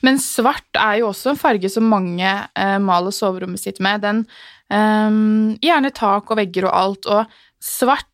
Men 0.02 0.18
svart 0.22 0.80
er 0.80 1.02
jo 1.02 1.12
også 1.12 1.34
en 1.34 1.42
farge 1.42 1.70
som 1.70 1.86
mange 1.86 2.26
eh, 2.26 2.78
maler 2.82 3.14
soverommet 3.16 3.62
sitt 3.62 3.82
med. 3.84 4.02
Den 4.02 4.26
ehm, 4.72 5.58
Gjerne 5.62 5.92
tak 5.96 6.32
og 6.32 6.40
vegger 6.40 6.70
og 6.70 6.76
alt. 6.76 7.10
Og 7.10 7.26
svart 7.64 8.06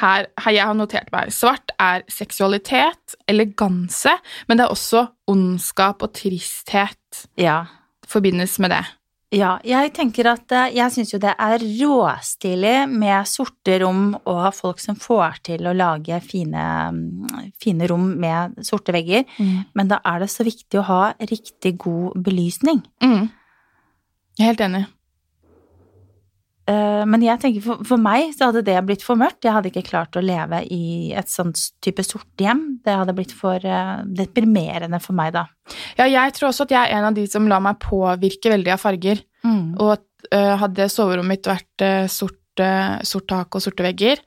her, 0.00 0.28
her 0.38 0.54
jeg 0.54 0.66
har 0.68 0.76
notert 0.78 1.10
meg 1.14 1.32
Svart 1.34 1.72
er 1.80 2.04
seksualitet, 2.12 3.16
eleganse, 3.28 4.14
men 4.46 4.58
det 4.58 4.66
er 4.66 4.74
også 4.74 5.08
ondskap 5.30 6.02
og 6.06 6.14
tristhet 6.14 7.26
Ja. 7.36 7.64
forbindes 8.06 8.58
med 8.58 8.70
det. 8.70 8.84
Ja, 9.36 9.58
jeg 9.60 9.90
tenker 9.92 10.24
at 10.30 10.52
eh, 10.56 10.70
jeg 10.78 10.92
syns 10.94 11.10
jo 11.12 11.18
det 11.20 11.34
er 11.36 11.60
råstilig 11.60 12.88
med 12.88 13.26
sorte 13.28 13.74
rom 13.82 14.14
og 14.24 14.46
folk 14.56 14.80
som 14.80 14.96
får 14.96 15.42
til 15.50 15.68
å 15.68 15.74
lage 15.76 16.16
fine, 16.24 16.62
mm, 16.94 17.50
fine 17.60 17.88
rom 17.90 18.06
med 18.16 18.56
sorte 18.64 18.94
vegger, 18.96 19.26
men 19.76 19.90
da 19.90 19.98
er 20.08 20.24
det 20.24 20.30
så 20.32 20.46
viktig 20.48 20.80
å 20.80 20.86
ha 20.88 21.02
riktig 21.20 21.74
god 21.76 22.16
belysning. 22.24 22.80
Mm. 23.04 23.28
Jeg 24.38 24.46
er 24.46 24.48
helt 24.54 24.64
enig. 24.64 24.86
Eh, 26.68 27.04
Men 27.08 27.24
jeg 27.24 27.40
tenker 27.42 27.64
for, 27.64 27.84
for 27.88 28.02
meg 28.02 28.34
så 28.36 28.50
hadde 28.50 28.64
det 28.66 28.76
blitt 28.86 29.04
for 29.06 29.18
mørkt. 29.20 29.40
Jeg 29.46 29.54
hadde 29.56 29.70
ikke 29.72 29.86
klart 29.88 30.18
å 30.18 30.24
leve 30.24 30.60
i 30.74 31.14
et 31.16 31.30
sånt 31.32 31.60
type 31.84 32.04
sort 32.04 32.42
hjem. 32.42 32.80
Det 32.84 32.96
hadde 33.00 33.14
blitt 33.16 33.32
for 33.36 33.62
eh, 33.62 33.94
deprimerende 34.20 35.00
for 35.04 35.16
meg 35.18 35.32
da. 35.36 35.46
Ja, 36.00 36.08
jeg 36.08 36.36
tror 36.36 36.50
også 36.50 36.68
at 36.68 36.76
jeg 36.76 36.82
er 36.82 36.98
en 36.98 37.08
av 37.10 37.16
de 37.16 37.24
som 37.30 37.48
lar 37.48 37.64
meg 37.64 37.80
påvirke 37.82 38.52
veldig 38.52 38.76
av 38.76 38.84
farger. 38.84 39.24
Og 39.78 39.94
at, 39.94 40.04
uh, 40.34 40.54
hadde 40.60 40.88
soverommet 40.90 41.38
mitt 41.38 41.48
vært 41.48 41.84
uh, 41.84 42.06
sort, 42.10 42.60
uh, 42.60 42.98
sort 43.06 43.28
tak 43.30 43.54
og 43.54 43.62
sorte 43.64 43.86
vegger, 43.86 44.20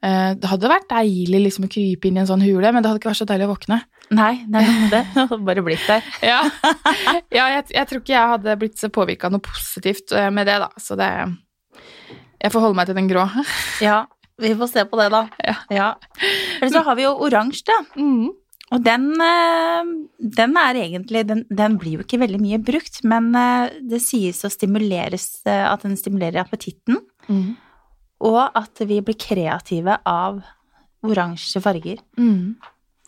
det 0.00 0.48
hadde 0.48 0.68
vært 0.70 0.86
deilig 0.88 1.42
liksom 1.42 1.66
å 1.66 1.68
krype 1.68 2.08
inn 2.08 2.16
i 2.16 2.22
en 2.22 2.28
sånn 2.30 2.40
hule, 2.40 2.70
men 2.72 2.80
det 2.80 2.88
hadde 2.88 3.02
ikke 3.02 3.10
vært 3.10 3.18
så 3.18 3.26
deilig 3.28 3.44
å 3.44 3.50
våkne. 3.50 3.76
Nei, 4.16 4.30
det 4.48 4.62
er 4.62 4.64
noe 4.64 4.76
med 4.78 4.94
det. 4.94 5.00
Det 5.12 5.24
hadde 5.26 5.38
bare 5.50 5.64
blitt 5.66 5.82
der. 5.90 6.06
Ja, 6.30 6.38
ja 7.36 7.48
jeg, 7.52 7.66
jeg 7.74 7.90
tror 7.90 8.00
ikke 8.00 8.14
jeg 8.14 8.30
hadde 8.30 8.54
blitt 8.62 8.80
så 8.80 8.88
påvirka 8.96 9.28
noe 9.28 9.44
positivt 9.44 10.14
med 10.32 10.48
det, 10.48 10.56
da. 10.62 10.70
Så 10.80 10.96
det 10.96 11.10
Jeg 12.40 12.52
får 12.54 12.62
holde 12.64 12.76
meg 12.78 12.88
til 12.88 12.96
den 12.98 13.08
grå. 13.10 13.26
Ja, 13.84 14.06
vi 14.40 14.54
får 14.56 14.70
se 14.72 14.84
på 14.88 14.96
det 15.00 15.10
da. 15.12 15.24
Ja. 15.70 15.90
Eller 16.60 16.72
så 16.72 16.82
har 16.86 16.96
vi 16.96 17.04
jo 17.04 17.14
oransje, 17.26 17.66
da. 17.68 17.80
Mm. 18.00 18.30
Og 18.70 18.84
den, 18.86 19.08
eh, 19.20 19.88
den 20.38 20.52
er 20.56 20.78
egentlig 20.78 21.24
den, 21.26 21.40
den 21.50 21.74
blir 21.80 21.96
jo 21.98 22.04
ikke 22.04 22.20
veldig 22.22 22.38
mye 22.40 22.58
brukt, 22.62 23.00
men 23.04 23.32
eh, 23.34 23.72
det 23.90 23.98
sies 24.04 24.44
å 24.46 24.50
stimuleres 24.52 25.40
eh, 25.50 25.64
At 25.66 25.82
den 25.82 25.96
stimulerer 25.98 26.44
appetitten, 26.44 27.00
Mm. 27.30 27.56
og 28.26 28.56
at 28.58 28.80
vi 28.88 29.00
blir 29.06 29.14
kreative 29.20 29.98
av 30.08 30.40
oransje 31.06 31.60
farger. 31.62 32.00
Mm. 32.18 32.56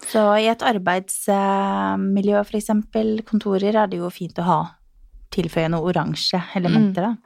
Så 0.06 0.20
i 0.38 0.46
et 0.50 0.62
arbeidsmiljø, 0.66 2.42
for 2.46 2.58
eksempel 2.58 3.22
kontorer, 3.26 3.74
er 3.82 3.86
det 3.90 3.98
jo 3.98 4.10
fint 4.14 4.38
å 4.42 4.46
ha 4.46 4.60
tilføye 5.32 5.70
noe 5.72 5.86
oransje 5.90 6.40
elementer, 6.58 7.02
da. 7.08 7.16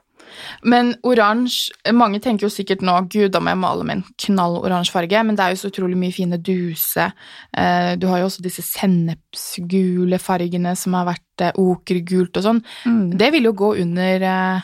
Men 0.63 0.93
oransje 1.07 1.73
Mange 1.95 2.19
tenker 2.23 2.47
jo 2.47 2.51
sikkert 2.53 2.81
nå 2.85 2.95
Gud, 3.11 3.31
da 3.33 3.39
må 3.43 3.51
jeg 3.53 3.61
male 3.61 3.83
med 3.87 3.97
en 3.97 4.03
knalloransje 4.25 4.93
farge, 4.93 5.23
men 5.23 5.35
det 5.37 5.45
er 5.45 5.53
jo 5.55 5.61
så 5.63 5.71
utrolig 5.71 5.97
mye 5.99 6.15
fine 6.15 6.37
duse. 6.37 7.09
Eh, 7.57 7.95
Du 7.99 8.07
har 8.07 8.19
jo 8.21 8.29
også 8.29 8.43
disse 8.45 8.61
sennepsgule 8.65 10.19
fargene 10.21 10.75
som 10.77 10.93
har 10.97 11.07
vært 11.13 11.43
eh, 11.45 11.57
okergult 11.61 12.37
og 12.37 12.43
sånn. 12.45 12.61
Mm. 12.85 13.17
Det 13.17 13.31
vil 13.35 13.49
jo 13.49 13.53
gå 13.57 13.73
under 13.83 14.27
eh, 14.31 14.61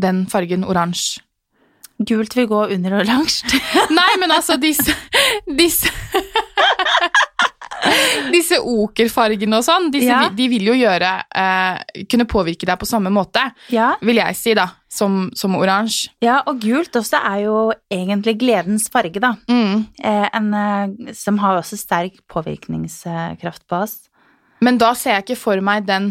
den 0.00 0.24
fargen 0.30 0.64
oransje. 0.64 1.22
Gult 2.00 2.32
vil 2.36 2.46
gå 2.48 2.62
under 2.72 2.94
oransje. 3.02 3.44
Nei, 3.98 4.10
men 4.22 4.32
altså 4.32 4.56
disse 4.56 4.94
Disse 5.44 5.90
Disse 8.32 8.58
okerfargene 8.62 9.58
og 9.58 9.64
sånn, 9.66 9.90
disse, 9.92 10.08
Ja. 10.10 10.28
de 10.34 10.48
vil 10.48 10.62
jo 10.70 10.74
gjøre 10.78 11.10
eh, 11.34 12.02
Kunne 12.10 12.26
påvirke 12.30 12.66
deg 12.68 12.78
på 12.80 12.86
samme 12.88 13.10
måte, 13.12 13.42
ja. 13.72 13.92
vil 14.02 14.16
jeg 14.20 14.36
si, 14.38 14.54
da, 14.54 14.68
som, 14.90 15.30
som 15.34 15.54
oransje. 15.58 16.10
ja, 16.22 16.40
og 16.46 16.60
gult 16.62 16.96
også 16.96 17.20
er 17.32 17.42
jo 17.46 17.56
egentlig 17.90 18.36
gledens 18.40 18.88
farge, 18.92 19.20
da. 19.22 19.34
Mm. 19.50 19.86
Eh, 20.02 20.28
en, 20.34 20.52
eh, 20.54 21.12
som 21.14 21.38
har 21.42 21.58
også 21.60 21.78
sterk 21.78 22.20
påvirkningskraft 22.30 23.66
på 23.68 23.82
oss. 23.84 23.98
Men 24.60 24.76
da 24.76 24.92
ser 24.94 25.14
jeg 25.16 25.24
ikke 25.24 25.38
for 25.40 25.60
meg 25.64 25.86
den 25.88 26.10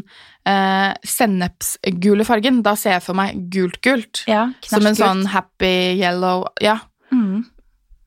eh, 0.50 0.94
sennepsgule 1.06 2.26
fargen. 2.26 2.64
Da 2.66 2.74
ser 2.80 2.96
jeg 2.98 3.04
for 3.06 3.14
meg 3.18 3.44
gult-gult. 3.54 4.24
Ja, 4.30 4.48
Som 4.66 4.88
en 4.90 4.98
sånn 4.98 5.26
happy 5.30 6.00
yellow. 6.02 6.48
Ja. 6.64 6.80
mm, 7.14 7.44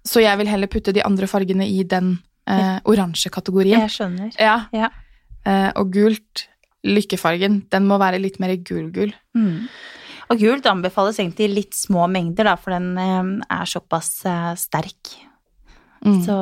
Så 0.04 0.18
jeg 0.24 0.36
vil 0.40 0.50
heller 0.50 0.66
putte 0.66 0.92
de 0.92 1.04
andre 1.06 1.28
fargene 1.30 1.62
i 1.68 1.84
den 1.86 2.16
eh, 2.50 2.78
oransje 2.88 3.32
kategorien. 3.32 3.84
Jeg 3.84 3.94
skjønner. 3.96 4.30
Ja. 4.40 4.56
Ja. 4.74 4.90
Eh, 5.46 5.70
og 5.78 5.92
gult, 5.94 6.46
lykkefargen, 6.86 7.62
den 7.72 7.90
må 7.90 7.98
være 8.02 8.20
litt 8.22 8.40
mer 8.42 8.54
gul-gul. 8.58 9.12
Mm. 9.38 9.68
Og 10.32 10.40
gult 10.40 10.66
anbefales 10.70 11.18
egentlig 11.20 11.50
i 11.50 11.54
litt 11.60 11.76
små 11.76 12.06
mengder, 12.10 12.48
da, 12.48 12.56
for 12.58 12.74
den 12.74 12.96
eh, 12.98 13.36
er 13.58 13.68
såpass 13.68 14.14
eh, 14.28 14.50
sterk. 14.60 15.14
Mm. 16.02 16.18
Så 16.26 16.36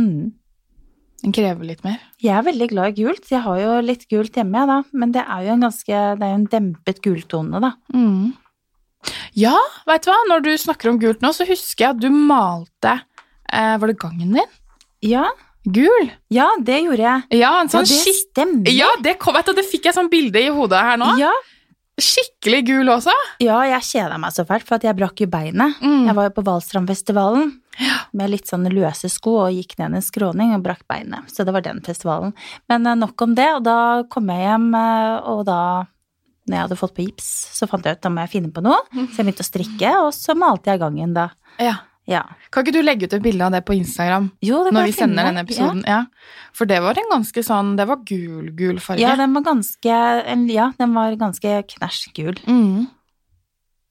mm. 0.00 0.36
Den 1.20 1.34
krever 1.36 1.68
litt 1.68 1.82
mer. 1.84 1.98
Jeg 2.24 2.32
er 2.32 2.44
veldig 2.46 2.68
glad 2.70 2.92
i 2.92 3.04
gult. 3.04 3.26
Jeg 3.28 3.44
har 3.44 3.58
jo 3.60 3.72
litt 3.84 4.06
gult 4.08 4.36
hjemme, 4.36 4.62
da. 4.68 4.78
Men 4.96 5.12
det 5.12 5.24
er 5.26 5.44
jo 5.44 5.56
en 5.56 5.66
ganske 5.66 5.98
Det 6.16 6.24
er 6.24 6.30
jo 6.30 6.38
en 6.38 6.46
dempet 6.54 7.02
gultone, 7.04 7.60
da. 7.60 7.74
Mm. 7.92 8.30
Ja, 9.36 9.56
veit 9.88 10.04
du 10.04 10.10
hva, 10.10 10.16
når 10.28 10.44
du 10.44 10.50
snakker 10.60 10.90
om 10.90 11.00
gult 11.00 11.22
nå, 11.24 11.32
så 11.32 11.46
husker 11.48 11.86
jeg 11.86 11.94
at 11.94 12.00
du 12.02 12.08
malte 12.12 12.98
eh, 13.48 13.76
Var 13.80 13.92
det 13.92 14.00
gangen 14.00 14.34
din? 14.36 14.56
Ja, 15.04 15.28
Gul? 15.64 16.10
ja 16.32 16.48
det 16.64 16.78
gjorde 16.86 17.04
jeg. 17.04 17.40
Ja, 17.42 17.52
en 17.60 17.68
sånn 17.72 17.84
ja, 17.84 18.00
det 18.00 18.14
stemmer. 18.16 18.72
Ja, 18.72 18.90
det 19.04 19.18
kom, 19.20 19.36
du, 19.44 19.52
det 19.56 19.66
fikk 19.68 19.90
jeg 19.90 19.96
sånn 19.96 20.08
bilde 20.12 20.40
i 20.40 20.52
hodet 20.52 20.80
her 20.86 21.00
nå. 21.00 21.14
ja, 21.20 21.32
Skikkelig 22.00 22.62
gul 22.64 22.88
også. 22.88 23.12
ja, 23.44 23.58
jeg 23.74 23.84
kjeda 23.84 24.16
meg 24.20 24.32
så 24.32 24.46
fælt, 24.48 24.64
for 24.64 24.80
jeg 24.80 24.96
brakk 24.96 25.20
jo 25.20 25.26
beinet. 25.28 25.76
Mm. 25.84 26.06
Jeg 26.08 26.16
var 26.16 26.28
jo 26.30 26.32
på 26.38 26.44
Valstrandfestivalen 26.46 27.50
med 28.16 28.32
litt 28.32 28.48
sånn 28.48 28.64
løse 28.72 29.10
sko 29.12 29.36
og 29.44 29.56
gikk 29.56 29.76
ned 29.80 29.98
en 29.98 30.04
skråning 30.04 30.54
og 30.56 30.64
brakk 30.64 30.86
beinet. 30.88 31.28
Så 31.32 31.44
det 31.44 31.52
var 31.52 31.64
den 31.64 31.82
festivalen. 31.84 32.32
Men 32.72 32.88
eh, 32.88 32.96
nok 32.98 33.20
om 33.26 33.36
det, 33.36 33.48
og 33.58 33.64
da 33.68 33.76
kom 34.12 34.32
jeg 34.32 34.46
hjem, 34.46 34.70
eh, 34.80 35.28
og 35.28 35.44
da 35.48 35.60
når 36.48 36.56
jeg 36.56 36.64
hadde 36.64 36.80
fått 36.80 36.96
på 36.96 37.04
gips, 37.04 37.28
så 37.58 37.68
fant 37.70 37.84
jeg 37.86 37.98
ut 37.98 38.02
da 38.02 38.10
må 38.10 38.24
jeg 38.24 38.32
finne 38.32 38.50
på 38.54 38.64
noe. 38.64 38.80
Så 38.90 39.20
jeg 39.20 39.28
begynte 39.28 39.44
å 39.44 39.50
strikke, 39.50 39.92
og 40.06 40.10
så 40.16 40.34
malte 40.38 40.72
jeg 40.72 40.80
gangen 40.82 41.12
da. 41.14 41.28
Ja. 41.60 41.76
Ja. 42.10 42.24
Kan 42.50 42.66
ikke 42.66 42.74
du 42.74 42.82
legge 42.82 43.06
ut 43.06 43.14
et 43.14 43.22
bilde 43.22 43.46
av 43.46 43.54
det 43.54 43.62
på 43.68 43.76
Instagram 43.78 44.30
Jo, 44.42 44.64
det 44.66 44.74
når 44.74 44.88
vi 44.90 44.94
sender 44.96 45.28
denne 45.30 45.44
episoden? 45.46 45.84
Ja. 45.86 46.04
For 46.56 46.66
det 46.66 46.80
var 46.82 46.98
en 46.98 47.12
ganske 47.12 47.44
sånn 47.46 47.76
Det 47.78 47.86
var 47.86 48.00
gul-gul 48.08 48.80
farge. 48.82 49.04
Ja, 49.04 49.14
den 49.20 49.36
var 49.36 49.44
ganske, 49.46 49.98
ja, 50.50 50.70
den 50.80 50.96
var 50.96 51.14
ganske 51.20 51.60
knæsj 51.74 52.08
gul. 52.18 52.40
mm. 52.46 52.88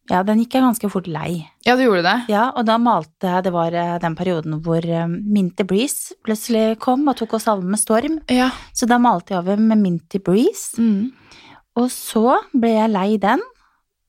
Ja, 0.09 0.23
den 0.25 0.39
gikk 0.41 0.55
jeg 0.57 0.63
ganske 0.65 0.89
fort 0.89 1.05
lei. 1.05 1.45
ja, 1.67 1.75
du 1.77 1.83
gjorde 1.83 2.01
det. 2.01 2.15
Ja, 2.33 2.47
og 2.57 2.65
da 2.65 2.79
malte 2.81 3.29
jeg, 3.29 3.43
det 3.45 3.51
var 3.53 3.75
eh, 3.77 3.97
den 4.01 4.15
perioden 4.17 4.55
hvor 4.65 4.81
eh, 4.81 5.05
Minty 5.05 5.61
Breeze 5.69 6.15
plutselig 6.25 6.79
kom 6.81 7.03
og 7.11 7.19
tok 7.19 7.35
oss 7.37 7.45
alle 7.51 7.61
med 7.69 7.77
storm. 7.77 8.15
Ja. 8.25 8.49
Så 8.73 8.89
da 8.89 8.97
malte 8.97 9.35
jeg 9.35 9.43
over 9.43 9.61
med 9.61 9.77
Minty 9.83 10.17
Breeze. 10.25 10.81
Mm. 10.81 11.11
Og 11.77 11.91
så 11.93 12.39
ble 12.57 12.73
jeg 12.73 12.89
lei 12.95 13.09
den, 13.21 13.43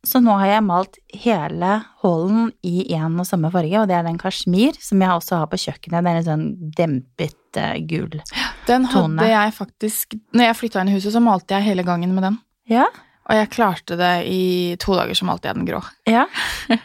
så 0.07 0.21
nå 0.25 0.33
har 0.41 0.49
jeg 0.49 0.65
malt 0.65 0.97
hele 1.13 1.71
hallen 2.01 2.47
i 2.65 2.87
én 2.97 3.19
og 3.21 3.27
samme 3.29 3.51
farge, 3.53 3.77
og 3.83 3.89
det 3.91 3.99
er 3.99 4.07
den 4.07 4.21
kasjmir 4.21 4.79
som 4.81 5.03
jeg 5.05 5.13
også 5.13 5.41
har 5.43 5.51
på 5.53 5.59
kjøkkenet. 5.61 6.05
Det 6.07 6.13
er 6.13 6.21
en 6.21 6.29
sånn 6.29 6.47
dempet 6.79 7.59
uh, 7.61 7.77
gul. 7.91 8.17
Den 8.69 8.87
Tone. 8.89 9.19
hadde 9.21 9.29
jeg 9.29 9.53
faktisk 9.57 10.15
Når 10.37 10.45
jeg 10.47 10.57
flytta 10.57 10.81
inn 10.81 10.93
i 10.93 10.97
huset, 10.97 11.13
så 11.13 11.21
malte 11.25 11.57
jeg 11.57 11.69
hele 11.69 11.85
gangen 11.85 12.15
med 12.17 12.25
den. 12.29 12.39
Ja, 12.71 12.87
Og 13.29 13.37
jeg 13.37 13.51
klarte 13.53 13.97
det 14.01 14.15
i 14.31 14.77
to 14.81 14.95
dager, 14.97 15.15
så 15.15 15.27
malte 15.29 15.51
jeg 15.51 15.59
den 15.61 15.69
grå. 15.69 15.83
ja. 16.09 16.27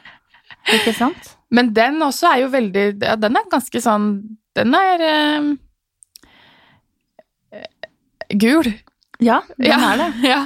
Ikke 0.73 0.95
sant? 0.97 1.35
Men 1.53 1.73
den 1.77 2.01
også 2.01 2.25
er 2.31 2.39
jo 2.41 2.47
veldig 2.49 2.85
ja, 2.97 3.13
Den 3.21 3.37
er 3.37 3.45
ganske 3.51 3.81
sånn 3.83 4.07
Den 4.57 4.73
er 4.73 5.03
eh, 5.05 5.51
gul. 8.41 8.71
Ja, 9.23 9.41
den 9.57 9.69
ja. 9.69 9.77
er 9.93 9.97
det. 9.97 10.07
Ja. 10.25 10.39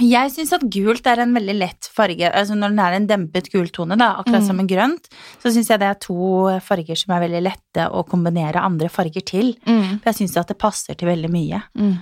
Jeg 0.00 0.30
syns 0.32 0.52
at 0.56 0.64
gult 0.72 1.06
er 1.06 1.20
en 1.22 1.34
veldig 1.36 1.54
lett 1.58 1.88
farge. 1.94 2.30
Altså 2.32 2.56
når 2.56 2.70
den 2.74 2.78
er 2.82 2.92
en 2.96 3.06
dempet 3.06 3.50
gultone, 3.52 3.96
da, 4.00 4.16
akkurat 4.20 4.40
Mm. 4.42 4.46
som 4.46 4.60
en 4.60 4.66
grønt, 4.70 5.08
så 5.42 5.52
syns 5.52 5.68
jeg 5.70 5.78
det 5.78 5.88
er 5.90 5.98
to 6.00 6.58
farger 6.64 6.96
som 6.96 7.14
er 7.14 7.26
veldig 7.28 7.42
lette 7.44 7.86
å 7.90 8.02
kombinere 8.08 8.62
andre 8.64 8.88
farger 8.88 9.22
til. 9.24 9.52
Mm. 9.66 10.00
For 10.00 10.10
jeg 10.10 10.18
syns 10.22 10.36
at 10.40 10.48
det 10.48 10.58
passer 10.58 10.94
til 10.98 11.08
veldig 11.08 11.30
mye. 11.30 11.62
Mm. 11.78 11.98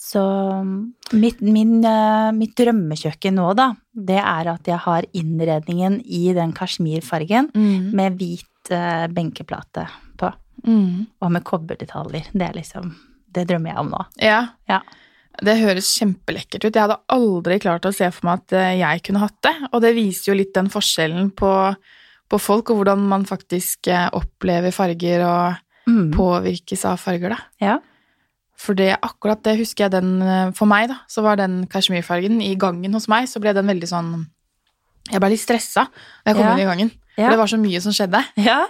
Så 0.00 0.22
mitt, 1.12 1.40
min, 1.40 1.84
eh, 1.84 2.30
mitt 2.34 2.56
drømmekjøkken 2.58 3.36
nå, 3.38 3.50
da, 3.54 3.68
det 3.94 4.18
er 4.18 4.48
at 4.54 4.66
jeg 4.66 4.78
har 4.86 5.06
innredningen 5.14 6.00
i 6.04 6.32
den 6.34 6.52
kasjmirfargen 6.56 7.50
Mm. 7.54 7.92
med 7.94 8.18
hvit 8.18 8.70
eh, 8.70 9.06
benkeplate 9.08 9.86
på, 10.18 10.32
Mm. 10.66 11.06
og 11.22 11.30
med 11.32 11.44
kobberdetaljer. 11.44 12.26
Det 12.32 12.42
er 12.42 12.52
liksom 12.58 12.94
Det 13.32 13.46
drømmer 13.48 13.70
jeg 13.74 13.78
om 13.78 13.90
nå. 13.94 14.00
Ja. 14.22 14.40
Ja. 14.68 14.80
Det 15.40 15.54
høres 15.60 15.88
kjempelekkert 15.96 16.64
ut. 16.66 16.74
Jeg 16.74 16.82
hadde 16.82 16.98
aldri 17.14 17.58
klart 17.62 17.86
å 17.88 17.92
se 17.94 18.08
for 18.12 18.26
meg 18.26 18.40
at 18.42 18.52
eh, 18.58 18.78
jeg 18.82 19.02
kunne 19.06 19.22
hatt 19.22 19.38
det. 19.46 19.54
Og 19.72 19.80
det 19.84 19.94
viser 19.96 20.32
jo 20.32 20.38
litt 20.40 20.54
den 20.54 20.68
forskjellen 20.72 21.30
på 21.38 21.52
på 22.30 22.38
folk, 22.38 22.70
og 22.70 22.76
hvordan 22.78 23.00
man 23.10 23.24
faktisk 23.26 23.88
eh, 23.90 24.08
opplever 24.14 24.70
farger 24.70 25.24
og 25.26 25.66
Mm. 25.90 26.12
påvirkes 26.14 26.84
av 26.86 26.98
farger, 27.00 27.32
da. 27.32 27.38
Ja. 27.58 27.78
For 28.60 28.74
det, 28.78 28.92
akkurat 29.02 29.40
det 29.42 29.56
husker 29.58 29.86
jeg 29.88 29.90
den 29.96 30.20
eh, 30.22 30.50
For 30.54 30.68
meg, 30.70 30.88
da, 30.92 30.98
så 31.08 31.22
var 31.24 31.36
den 31.40 31.64
kasjmirfargen 31.66 32.36
i 32.44 32.52
gangen 32.60 32.92
hos 32.94 33.08
meg, 33.10 33.26
så 33.26 33.40
ble 33.42 33.54
den 33.56 33.66
veldig 33.66 33.88
sånn 33.88 34.12
Jeg 35.10 35.18
ble 35.24 35.30
litt 35.32 35.40
stressa 35.42 35.86
da 35.88 36.30
jeg 36.30 36.36
kom 36.36 36.44
Ja. 36.44 36.52
inn 36.52 36.60
i 36.62 36.68
gangen. 36.68 36.90
Ja. 37.20 37.26
For 37.28 37.34
det 37.36 37.40
var 37.42 37.50
så 37.52 37.58
mye 37.60 37.80
som 37.84 37.92
skjedde. 37.96 38.22
Ja. 38.50 38.60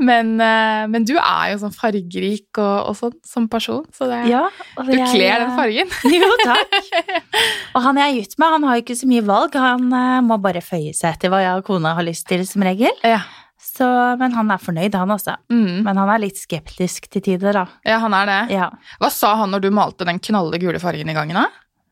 Men, 0.00 0.34
eh, 0.42 0.84
men 0.90 1.04
du 1.08 1.14
er 1.16 1.52
jo 1.52 1.58
sånn 1.62 1.72
fargerik 1.72 2.58
og, 2.60 2.90
og 2.90 2.96
sånn 2.98 3.14
som 3.24 3.46
person, 3.48 3.86
så 3.94 4.04
det, 4.10 4.18
ja 4.28 4.42
du 4.84 4.90
jeg- 4.92 5.08
kler 5.14 5.44
den 5.44 5.52
fargen. 5.56 5.92
Jo, 6.18 6.28
takk. 6.42 6.76
Og 7.76 7.82
han 7.86 8.00
jeg 8.00 8.10
er 8.10 8.16
gitt 8.18 8.34
med, 8.40 8.52
han 8.56 8.66
har 8.68 8.76
jo 8.78 8.82
ikke 8.84 8.96
så 9.00 9.08
mye 9.08 9.24
valg. 9.28 9.56
Han 9.60 9.86
eh, 9.96 10.18
må 10.28 10.36
bare 10.44 10.60
føye 10.64 10.92
seg 10.96 11.14
etter 11.16 11.32
hva 11.32 11.40
jeg 11.44 11.60
og 11.62 11.66
kona 11.70 11.94
har 11.96 12.04
lyst 12.04 12.26
til, 12.28 12.44
som 12.48 12.64
regel. 12.66 12.92
Ja. 13.06 13.22
Så, 13.62 13.86
men 14.20 14.34
han 14.36 14.50
er 14.54 14.60
fornøyd, 14.62 14.94
han 14.98 15.14
også. 15.14 15.36
Mm. 15.52 15.82
Men 15.86 16.00
han 16.02 16.10
er 16.12 16.20
litt 16.26 16.38
skeptisk 16.40 17.08
til 17.12 17.24
tider, 17.24 17.56
da. 17.60 17.64
ja, 17.86 17.98
han 18.02 18.14
er 18.18 18.28
det. 18.30 18.38
Ja. 18.58 18.68
Hva 19.00 19.10
sa 19.14 19.32
han 19.40 19.54
når 19.54 19.64
du 19.66 19.70
malte 19.74 20.06
den 20.08 20.20
knalle 20.22 20.58
gule 20.62 20.80
fargen 20.82 21.08
i 21.10 21.16
gangen, 21.16 21.38
da? 21.38 21.46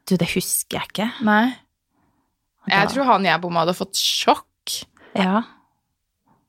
Du, 0.09 0.16
det 0.21 0.29
husker 0.35 0.81
jeg 0.81 0.90
ikke. 0.92 1.09
Nei. 1.27 1.45
Jeg 2.71 2.90
tror 2.92 3.07
han 3.14 3.27
jeg 3.29 3.40
bomma 3.42 3.62
hadde 3.64 3.77
fått 3.79 3.99
sjokk. 3.99 4.81
Ja, 5.16 5.45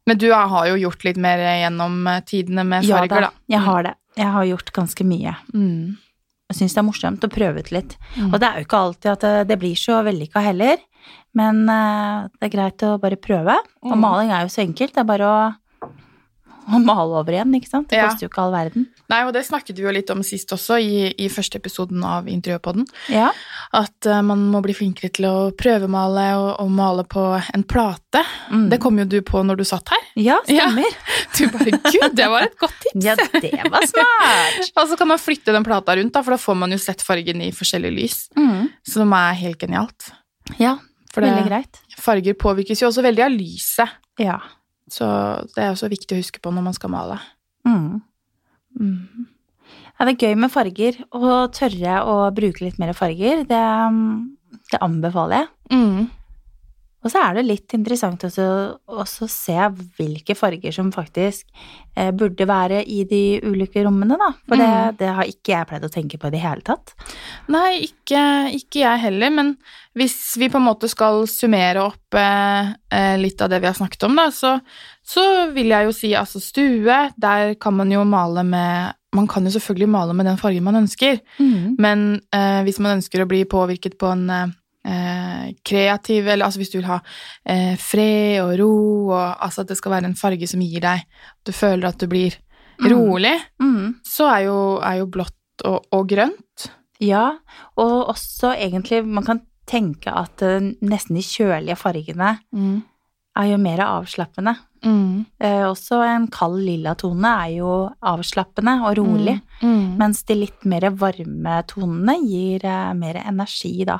Men 0.08 0.17
du 0.17 0.30
har 0.32 0.67
jo 0.72 0.76
gjort 0.80 1.04
litt 1.04 1.17
mer 1.22 1.41
gjennom 1.43 2.00
eh, 2.08 2.22
tidene 2.28 2.63
med 2.65 2.86
ja 2.88 3.02
farger, 3.02 3.28
da. 3.28 3.32
Jeg 3.52 3.60
har 3.67 3.84
det. 3.89 3.96
Jeg 4.17 4.34
har 4.34 4.46
gjort 4.50 4.72
ganske 4.74 5.06
mye. 5.06 5.34
Mm. 5.54 5.98
Jeg 6.48 6.56
syns 6.62 6.74
det 6.78 6.80
er 6.80 6.88
morsomt 6.88 7.26
å 7.28 7.30
prøve 7.30 7.60
ut 7.60 7.72
litt. 7.76 7.98
Mm. 8.15 8.30
Og 8.32 8.39
det 8.39 8.48
er 8.48 8.62
jo 8.62 8.65
ikke 8.70 8.80
alltid 8.88 9.12
at 9.12 9.26
det, 9.28 9.34
det 9.52 9.58
blir 9.62 9.76
så 9.76 10.00
vellykka 10.08 10.41
heller, 10.48 10.80
men 11.36 11.60
eh, 11.70 12.28
det 12.39 12.48
er 12.48 12.54
greit 12.56 12.86
å 12.88 12.93
bare 13.04 13.20
prøve. 13.20 13.58
Og 13.84 13.91
Mm. 13.93 14.00
maling 14.02 14.32
er 14.32 14.48
jo 14.48 14.54
så 14.56 14.63
enkelt, 14.63 14.96
det 14.96 15.04
er 15.04 15.10
bare 15.12 15.28
å, 15.28 15.41
å 16.75 16.80
male 16.84 17.21
over 17.21 17.36
igjen, 17.36 17.53
ikke 17.58 17.69
sant. 17.71 17.89
Det 17.89 17.97
Ja. 17.99 18.08
koster 18.10 18.27
jo 18.27 18.32
ikke 18.32 18.43
all 18.43 18.53
verden. 18.56 18.88
Nei, 19.08 19.21
og 19.23 19.32
det 19.36 19.45
snakket 19.47 19.77
vi 19.80 19.86
jo 19.86 19.93
litt 19.95 20.10
om 20.12 20.23
sist 20.27 20.51
også, 20.51 20.77
i, 20.84 21.13
i 21.17 21.30
første 21.32 21.60
episoden 21.62 22.03
av 22.03 22.27
Interiørpodden. 22.27 22.88
Ja. 23.13 23.30
At 23.75 24.08
uh, 24.10 24.19
man 24.25 24.45
må 24.51 24.60
bli 24.65 24.75
flinkere 24.75 25.10
til 25.15 25.27
å 25.30 25.36
prøvemale 25.56 26.25
og, 26.36 26.49
og 26.63 26.71
male 26.75 27.06
på 27.08 27.23
en 27.39 27.63
plate. 27.63 28.23
Mm. 28.51 28.67
Det 28.73 28.80
kom 28.84 28.99
jo 28.99 29.06
du 29.08 29.21
på 29.25 29.43
når 29.47 29.62
du 29.62 29.65
satt 29.67 29.93
her. 29.95 30.03
ja, 30.19 30.39
stemmer. 30.47 30.97
Du 31.38 31.43
bare 31.53 31.69
Gud, 31.69 32.15
det 32.17 32.25
var 32.32 32.47
et 32.47 32.56
godt 32.58 32.73
tips! 32.82 33.06
Ja, 33.06 33.13
det 33.15 33.51
var 33.69 33.84
smart. 33.86 34.69
Og 34.82 34.88
så 34.89 34.97
kan 34.97 35.10
man 35.12 35.19
flytte 35.21 35.53
den 35.53 35.65
plata 35.67 35.93
rundt, 35.99 36.13
da, 36.15 36.23
for 36.25 36.34
da 36.34 36.39
får 36.41 36.58
man 36.58 36.73
jo 36.73 36.80
sett 36.82 37.03
fargen 37.06 37.43
i 37.45 37.51
forskjellige 37.53 37.93
lys. 37.93 38.15
Mm. 38.39 38.69
Som 38.88 39.13
er 39.13 39.38
helt 39.38 39.60
genialt. 39.62 40.10
Ja, 40.58 40.77
det, 41.13 41.21
veldig 41.21 41.45
greit. 41.49 41.80
farger 42.01 42.38
påvirkes 42.39 42.82
jo 42.82 42.89
også 42.89 43.03
veldig 43.06 43.23
av 43.27 43.36
lyset. 43.36 43.97
Ja. 44.21 44.39
Så 44.91 45.08
det 45.56 45.63
er 45.63 45.73
også 45.73 45.89
viktig 45.91 46.15
å 46.15 46.21
huske 46.21 46.41
på 46.43 46.54
når 46.54 46.69
man 46.69 46.76
skal 46.78 46.93
male. 46.93 47.17
Mm. 47.67 48.00
Mm. 48.80 49.28
Ja, 49.97 50.06
det 50.06 50.13
er 50.13 50.30
gøy 50.30 50.38
med 50.39 50.54
farger. 50.54 51.00
Å 51.12 51.47
tørre 51.54 51.97
å 52.08 52.15
bruke 52.36 52.63
litt 52.63 52.78
mer 52.82 52.93
farger, 52.97 53.43
det, 53.50 53.63
det 54.71 54.82
anbefaler 54.86 55.43
jeg. 55.43 55.50
Mm. 55.73 56.08
Og 57.06 57.12
så 57.14 57.22
er 57.22 57.36
det 57.38 57.44
litt 57.46 57.74
interessant 57.78 58.24
også, 58.26 58.46
også 58.90 59.28
se 59.30 59.56
hvilke 60.00 60.34
farger 60.36 60.74
som 60.74 60.90
faktisk 60.92 61.46
eh, 61.96 62.10
burde 62.12 62.48
være 62.50 62.82
i 62.90 63.04
de 63.08 63.20
ulike 63.46 63.84
rommene, 63.86 64.18
da. 64.20 64.32
For 64.50 64.58
det, 64.58 64.68
Mm. 64.68 64.98
det 64.98 65.12
har 65.20 65.30
ikke 65.30 65.54
jeg 65.54 65.68
pleid 65.70 65.86
å 65.86 65.92
tenke 65.94 66.18
på 66.20 66.28
i 66.28 66.34
det 66.34 66.42
hele 66.42 66.66
tatt. 66.66 66.96
Nei, 67.54 67.86
ikke, 67.86 68.24
ikke 68.58 68.82
jeg 68.82 69.04
heller, 69.06 69.30
men 69.30 69.54
hvis 69.98 70.18
vi 70.42 70.50
på 70.50 70.58
en 70.60 70.66
måte 70.68 70.90
skal 70.90 71.24
summere 71.30 71.86
opp 71.86 72.18
eh, 72.18 72.74
eh, 72.92 73.16
litt 73.22 73.42
av 73.42 73.50
det 73.54 73.62
vi 73.62 73.70
har 73.70 73.78
snakket 73.78 74.04
om, 74.10 74.18
da, 74.18 74.28
så, 74.34 74.58
så 75.06 75.24
vil 75.54 75.70
jeg 75.72 75.86
jo 75.88 75.96
si 75.96 76.12
altså 76.18 76.42
stue, 76.44 77.00
der 77.16 77.54
kan 77.62 77.78
man 77.78 77.92
jo 77.94 78.04
male 78.06 78.44
med 78.44 78.94
Man 79.16 79.26
kan 79.26 79.46
jo 79.48 79.50
selvfølgelig 79.50 79.88
male 79.90 80.14
med 80.14 80.26
den 80.28 80.38
fargen 80.38 80.66
man 80.66 80.76
ønsker, 80.84 81.22
men 81.80 82.22
eh, 82.36 82.60
hvis 82.68 82.78
man 82.84 82.98
ønsker 83.00 83.24
å 83.24 83.28
bli 83.30 83.46
påvirket 83.50 83.96
på 83.98 84.12
en 84.12 84.28
eh, 84.88 85.52
kreativ 85.67 86.28
Eller 86.32 86.45
altså 86.47 86.62
hvis 86.63 86.71
du 86.71 86.78
vil 86.80 86.88
ha 86.89 87.00
eh, 87.45 87.76
fred 87.78 88.39
og 88.45 88.54
ro, 88.60 88.71
og 89.12 89.43
altså 89.43 89.62
at 89.65 89.67
det 89.73 89.78
skal 89.78 89.91
være 89.97 90.06
en 90.12 90.15
farge 90.19 90.47
som 90.47 90.63
gir 90.63 90.80
deg 90.86 91.04
at 91.04 91.45
Du 91.45 91.52
føler 91.52 91.88
at 91.91 92.00
du 92.00 92.08
blir 92.08 92.38
Mm. 92.78 92.91
rolig, 92.93 93.34
Mm. 93.60 93.95
så 94.06 94.28
er 94.36 94.43
jo, 94.45 94.58
er 94.86 95.00
jo 95.00 95.08
blått 95.10 95.63
og, 95.65 95.88
og 95.91 96.04
grønt. 96.12 96.67
Ja, 97.02 97.32
og 97.76 98.12
også 98.13 98.52
egentlig 98.54 99.00
Man 99.04 99.26
kan 99.26 99.41
tenke 99.65 100.13
at 100.13 100.43
eh, 100.45 100.60
nesten 100.86 101.17
de 101.17 101.23
kjølige 101.26 101.76
fargene 101.76 102.36
er 103.36 103.47
jo 103.50 103.58
mer 103.58 103.82
avslappende. 103.82 104.54
Mm. 104.86 105.26
Eh, 105.41 105.63
også 105.65 106.04
en 106.06 106.28
kald 106.28 106.62
lilla 106.62 106.93
tone 106.95 107.26
er 107.47 107.56
jo 107.58 107.89
avslappende 108.02 108.78
og 108.86 108.95
rolig, 109.02 109.41
Mm. 109.63 109.97
mens 109.97 110.21
de 110.30 110.36
litt 110.36 110.63
mer 110.65 110.91
varme 110.91 111.63
tonene 111.65 112.15
gir 112.30 112.63
eh, 112.63 112.93
mer 112.93 113.15
energi, 113.26 113.86
da. 113.86 113.97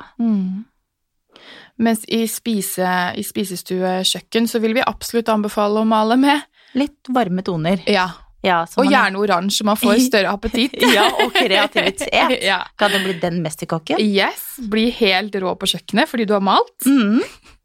Mens 1.78 2.04
i, 2.08 2.24
spise, 2.26 2.88
i 3.18 3.22
spisestue, 3.26 3.98
kjøkken, 4.08 4.48
så 4.50 4.60
vil 4.62 4.74
vi 4.74 4.82
absolutt 4.86 5.28
anbefale 5.30 5.82
å 5.82 5.86
male 5.86 6.16
med. 6.18 6.42
Litt 6.78 7.10
varme 7.14 7.44
toner. 7.46 7.84
Ja, 7.86 8.08
Ja, 8.44 8.60
Og 8.78 8.84
man- 8.84 8.92
gjerne 8.92 9.18
oransje, 9.18 9.64
man 9.66 9.76
får 9.76 9.98
større 10.10 10.30
appetitt. 10.30 10.76
Ja, 10.94 11.08
og 11.24 11.32
kreativitet. 11.34 12.36
ja. 12.50 12.60
Kan 12.78 12.92
det 12.94 13.00
bli 13.02 13.14
den 13.18 13.40
mesterkokken? 13.42 13.98
Yes, 13.98 14.58
bli 14.70 14.90
helt 14.94 15.34
rå 15.42 15.56
på 15.58 15.66
kjøkkenet 15.66 16.06
fordi 16.10 16.24
du 16.30 16.34
har 16.36 16.44
malt. 16.46 16.76
Mm. 16.86 17.18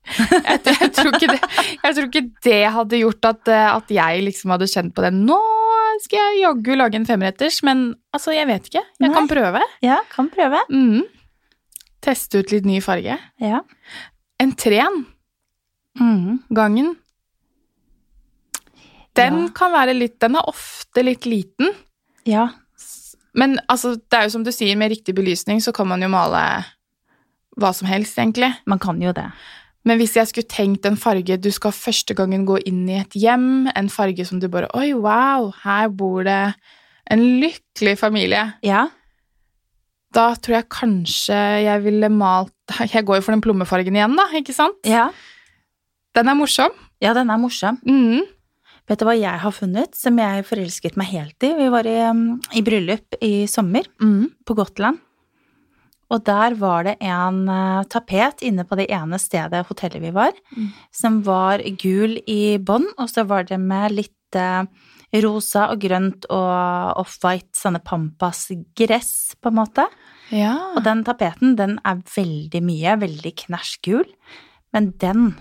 Jeg, 0.03 0.59
jeg, 0.65 0.89
tror 0.97 1.13
det, 1.15 1.37
jeg 1.39 1.95
tror 1.95 2.07
ikke 2.09 2.23
det 2.43 2.57
hadde 2.75 2.97
gjort 2.99 3.27
at, 3.29 3.47
eh, 3.53 3.67
at 3.71 3.93
jeg 3.93 4.23
liksom 4.25 4.51
hadde 4.51 4.67
kjent 4.67 4.91
på 4.97 5.05
det. 5.05 5.13
Nå 5.15 5.37
skal 6.03 6.19
jeg 6.19 6.41
jaggu 6.41 6.73
lage 6.75 6.97
en 6.99 7.05
femretters, 7.07 7.61
men 7.63 7.85
altså, 8.11 8.33
jeg 8.35 8.49
vet 8.49 8.65
ikke. 8.71 8.81
Jeg 8.99 9.07
Nei. 9.07 9.13
kan 9.15 9.29
prøve. 9.29 9.61
Ja, 9.85 9.99
kan 10.11 10.27
prøve. 10.33 10.59
Mm. 10.73 11.03
Teste 12.03 12.41
ut 12.43 12.51
litt 12.51 12.65
ny 12.67 12.81
farge. 12.83 13.15
Ja. 13.41 13.61
Entreen. 14.43 15.05
Mm. 15.99 16.39
gangen, 16.49 16.95
den 19.15 19.33
Ja. 19.43 19.49
kan 19.53 19.71
være 19.71 19.93
litt 19.93 20.15
Den 20.19 20.35
er 20.35 20.47
ofte 20.49 21.03
litt 21.03 21.25
liten. 21.25 21.73
ja. 22.25 22.49
Men 23.35 23.59
altså, 23.67 23.95
det 23.95 24.13
er 24.13 24.23
jo 24.27 24.29
som 24.29 24.43
du 24.43 24.51
sier, 24.51 24.75
med 24.77 24.91
riktig 24.91 25.15
belysning 25.15 25.57
så 25.59 25.71
kan 25.73 25.87
man 25.87 26.01
jo 26.01 26.07
male 26.07 26.65
hva 27.57 27.71
som 27.73 27.87
helst, 27.87 28.15
egentlig. 28.17 28.53
Man 28.67 28.77
kan 28.77 29.01
jo 29.01 29.11
det. 29.11 29.25
Men 29.83 29.97
hvis 29.97 30.13
jeg 30.13 30.27
skulle 30.27 30.47
tenkt 30.47 30.85
en 30.85 30.95
farge 30.95 31.39
du 31.41 31.49
skal 31.51 31.71
første 31.71 32.13
gangen 32.13 32.45
gå 32.45 32.59
inn 32.67 32.87
i 32.87 32.99
et 33.01 33.09
hjem, 33.17 33.67
en 33.75 33.89
farge 33.89 34.23
som 34.25 34.39
du 34.39 34.47
bare 34.47 34.69
Oi, 34.75 34.93
wow, 34.93 35.51
her 35.63 35.87
bor 35.89 36.21
det 36.23 36.53
en 37.09 37.19
lykkelig 37.41 37.97
familie. 37.97 38.53
Ja. 38.63 38.87
Da 40.13 40.27
tror 40.37 40.59
jeg 40.59 40.69
kanskje 40.69 41.37
jeg 41.65 41.83
ville 41.85 42.09
malt 42.13 42.53
Jeg 42.93 43.05
går 43.07 43.19
jo 43.19 43.25
for 43.25 43.33
den 43.35 43.41
plommefargen 43.43 43.95
igjen, 43.97 44.15
da, 44.19 44.27
ikke 44.37 44.53
sant? 44.55 44.79
Ja. 44.87 45.07
Den 46.13 46.29
er 46.29 46.37
morsom. 46.37 46.71
ja, 47.01 47.13
den 47.17 47.29
er 47.33 47.39
morsom. 47.41 47.79
Mm. 47.87 48.21
Vet 48.87 48.99
du 48.99 49.05
hva 49.07 49.13
jeg 49.15 49.39
har 49.39 49.53
funnet 49.55 49.95
som 49.95 50.17
jeg 50.19 50.43
forelsket 50.45 50.97
meg 50.99 51.07
helt 51.13 51.45
i? 51.47 51.53
Vi 51.57 51.69
var 51.71 51.87
i, 51.87 51.95
um, 52.11 52.37
i 52.53 52.61
bryllup 52.61 53.15
i 53.23 53.45
sommer 53.47 53.87
Mm. 54.03 54.27
på 54.45 54.55
Gotland. 54.59 54.99
Og 56.11 56.21
der 56.27 56.53
var 56.59 56.83
det 56.85 56.97
en 57.01 57.47
eh, 57.49 57.83
tapet 57.89 58.43
inne 58.45 58.65
på 58.69 58.75
det 58.77 58.89
ene 58.93 59.17
stedet 59.17 59.63
hotellet 59.65 60.01
vi 60.03 60.11
var, 60.13 60.33
Mm. 60.55 60.67
som 60.93 61.21
var 61.23 61.63
gul 61.81 62.19
i 62.27 62.57
bånn, 62.59 62.85
og 62.99 63.07
så 63.09 63.23
var 63.25 63.43
det 63.49 63.57
med 63.59 63.95
litt 63.95 64.35
eh, 64.37 64.65
rosa 65.23 65.69
og 65.71 65.79
grønt 65.81 66.25
og 66.29 66.99
off-white, 67.01 67.55
sånne 67.57 67.81
pampas-gress, 67.83 69.35
på 69.41 69.49
en 69.49 69.55
måte. 69.63 69.87
Ja. 70.31 70.55
Og 70.75 70.83
den 70.85 71.03
tapeten, 71.03 71.55
den 71.59 71.79
er 71.85 72.03
veldig 72.15 72.61
mye, 72.63 72.95
veldig 73.01 73.33
knæsjgul, 73.45 74.05
men 74.73 74.93
den 75.01 75.33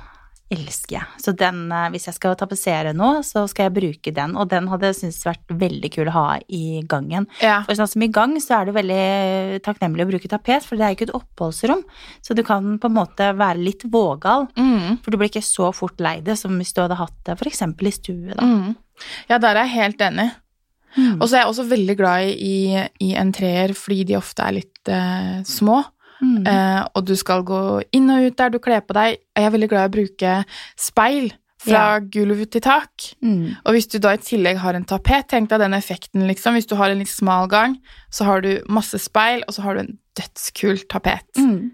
elsker 0.52 0.98
jeg. 0.98 1.06
Så 1.22 1.32
den, 1.36 1.62
eh, 1.72 1.88
hvis 1.94 2.04
jeg 2.10 2.14
skal 2.18 2.34
tapetsere 2.36 2.92
nå, 2.92 3.22
så 3.24 3.46
skal 3.48 3.70
jeg 3.70 3.74
bruke 3.78 4.12
den, 4.12 4.34
og 4.36 4.50
den 4.50 4.66
hadde 4.68 4.90
jeg 4.90 4.98
syntes 4.98 5.24
vært 5.24 5.48
veldig 5.48 5.90
kul 5.94 6.10
å 6.10 6.12
ha 6.16 6.38
i 6.48 6.82
gangen. 6.86 7.26
ja. 7.40 7.62
For 7.64 7.74
sånn 7.74 7.88
som 7.88 8.02
i 8.02 8.08
gang, 8.08 8.36
så 8.36 8.60
er 8.60 8.66
det 8.66 8.74
veldig 8.74 9.62
takknemlig 9.64 10.04
å 10.04 10.10
bruke 10.10 10.28
tapet, 10.28 10.62
for 10.62 10.76
det 10.76 10.84
er 10.84 10.94
ikke 10.96 11.08
et 11.08 11.16
oppholdsrom, 11.16 11.82
så 12.20 12.36
du 12.36 12.42
kan 12.42 12.78
på 12.78 12.90
en 12.90 12.94
måte 12.98 13.32
være 13.36 13.64
litt 13.64 13.82
vågal, 13.84 14.48
Mm. 14.56 15.02
for 15.02 15.10
du 15.10 15.16
blir 15.16 15.30
ikke 15.30 15.42
så 15.42 15.72
fort 15.74 15.98
lei 15.98 16.20
det 16.20 16.36
som 16.36 16.52
hvis 16.58 16.74
du 16.74 16.82
hadde 16.82 16.98
hatt 16.98 17.24
det 17.24 17.38
eksempel 17.40 17.86
i 17.88 17.90
stue, 17.90 18.34
da. 18.34 18.44
Mm. 18.44 18.76
Ja, 19.30 19.38
der 19.38 19.56
er 19.56 19.64
jeg 19.66 19.76
helt 19.80 19.98
enig. 19.98 20.32
Mm. 20.96 21.22
Og 21.22 21.28
så 21.28 21.36
er 21.36 21.44
jeg 21.44 21.48
også 21.48 21.68
veldig 21.70 21.96
glad 21.96 22.20
i, 22.36 22.88
i 23.00 23.14
entreer 23.16 23.72
fordi 23.72 24.04
de 24.04 24.16
ofte 24.18 24.44
er 24.44 24.52
litt 24.52 24.71
eh, 24.88 25.42
små. 25.48 25.82
Mm. 26.22 26.46
Eh, 26.46 26.82
og 26.94 27.06
du 27.06 27.14
skal 27.18 27.42
gå 27.46 27.82
inn 27.92 28.10
og 28.14 28.28
ut 28.28 28.36
der 28.38 28.52
du 28.54 28.58
kler 28.62 28.82
på 28.86 28.94
deg. 28.94 29.18
Jeg 29.36 29.46
er 29.46 29.54
veldig 29.54 29.68
glad 29.72 29.86
i 29.86 29.90
å 29.90 29.94
bruke 29.96 30.34
speil 30.78 31.32
fra 31.62 32.00
gulv 32.10 32.42
til 32.50 32.62
tak. 32.64 32.90
Mm. 33.22 33.54
Og 33.64 33.76
hvis 33.76 33.86
du 33.90 33.98
da 34.02 34.14
i 34.16 34.22
tillegg 34.22 34.58
har 34.62 34.74
en 34.74 34.86
tapet, 34.88 35.28
tenk 35.30 35.50
deg 35.50 35.62
den 35.62 35.76
effekten, 35.76 36.24
liksom. 36.26 36.56
Hvis 36.58 36.66
du 36.70 36.74
har 36.78 36.90
en 36.90 36.98
litt 37.02 37.10
smal 37.10 37.46
gang, 37.50 37.76
så 38.10 38.26
har 38.26 38.42
du 38.42 38.56
masse 38.72 38.98
speil, 39.02 39.44
og 39.46 39.54
så 39.54 39.62
har 39.66 39.78
du 39.78 39.84
en 39.84 39.94
dødskul 40.18 40.82
tapet. 40.90 41.26
Mm. 41.38 41.70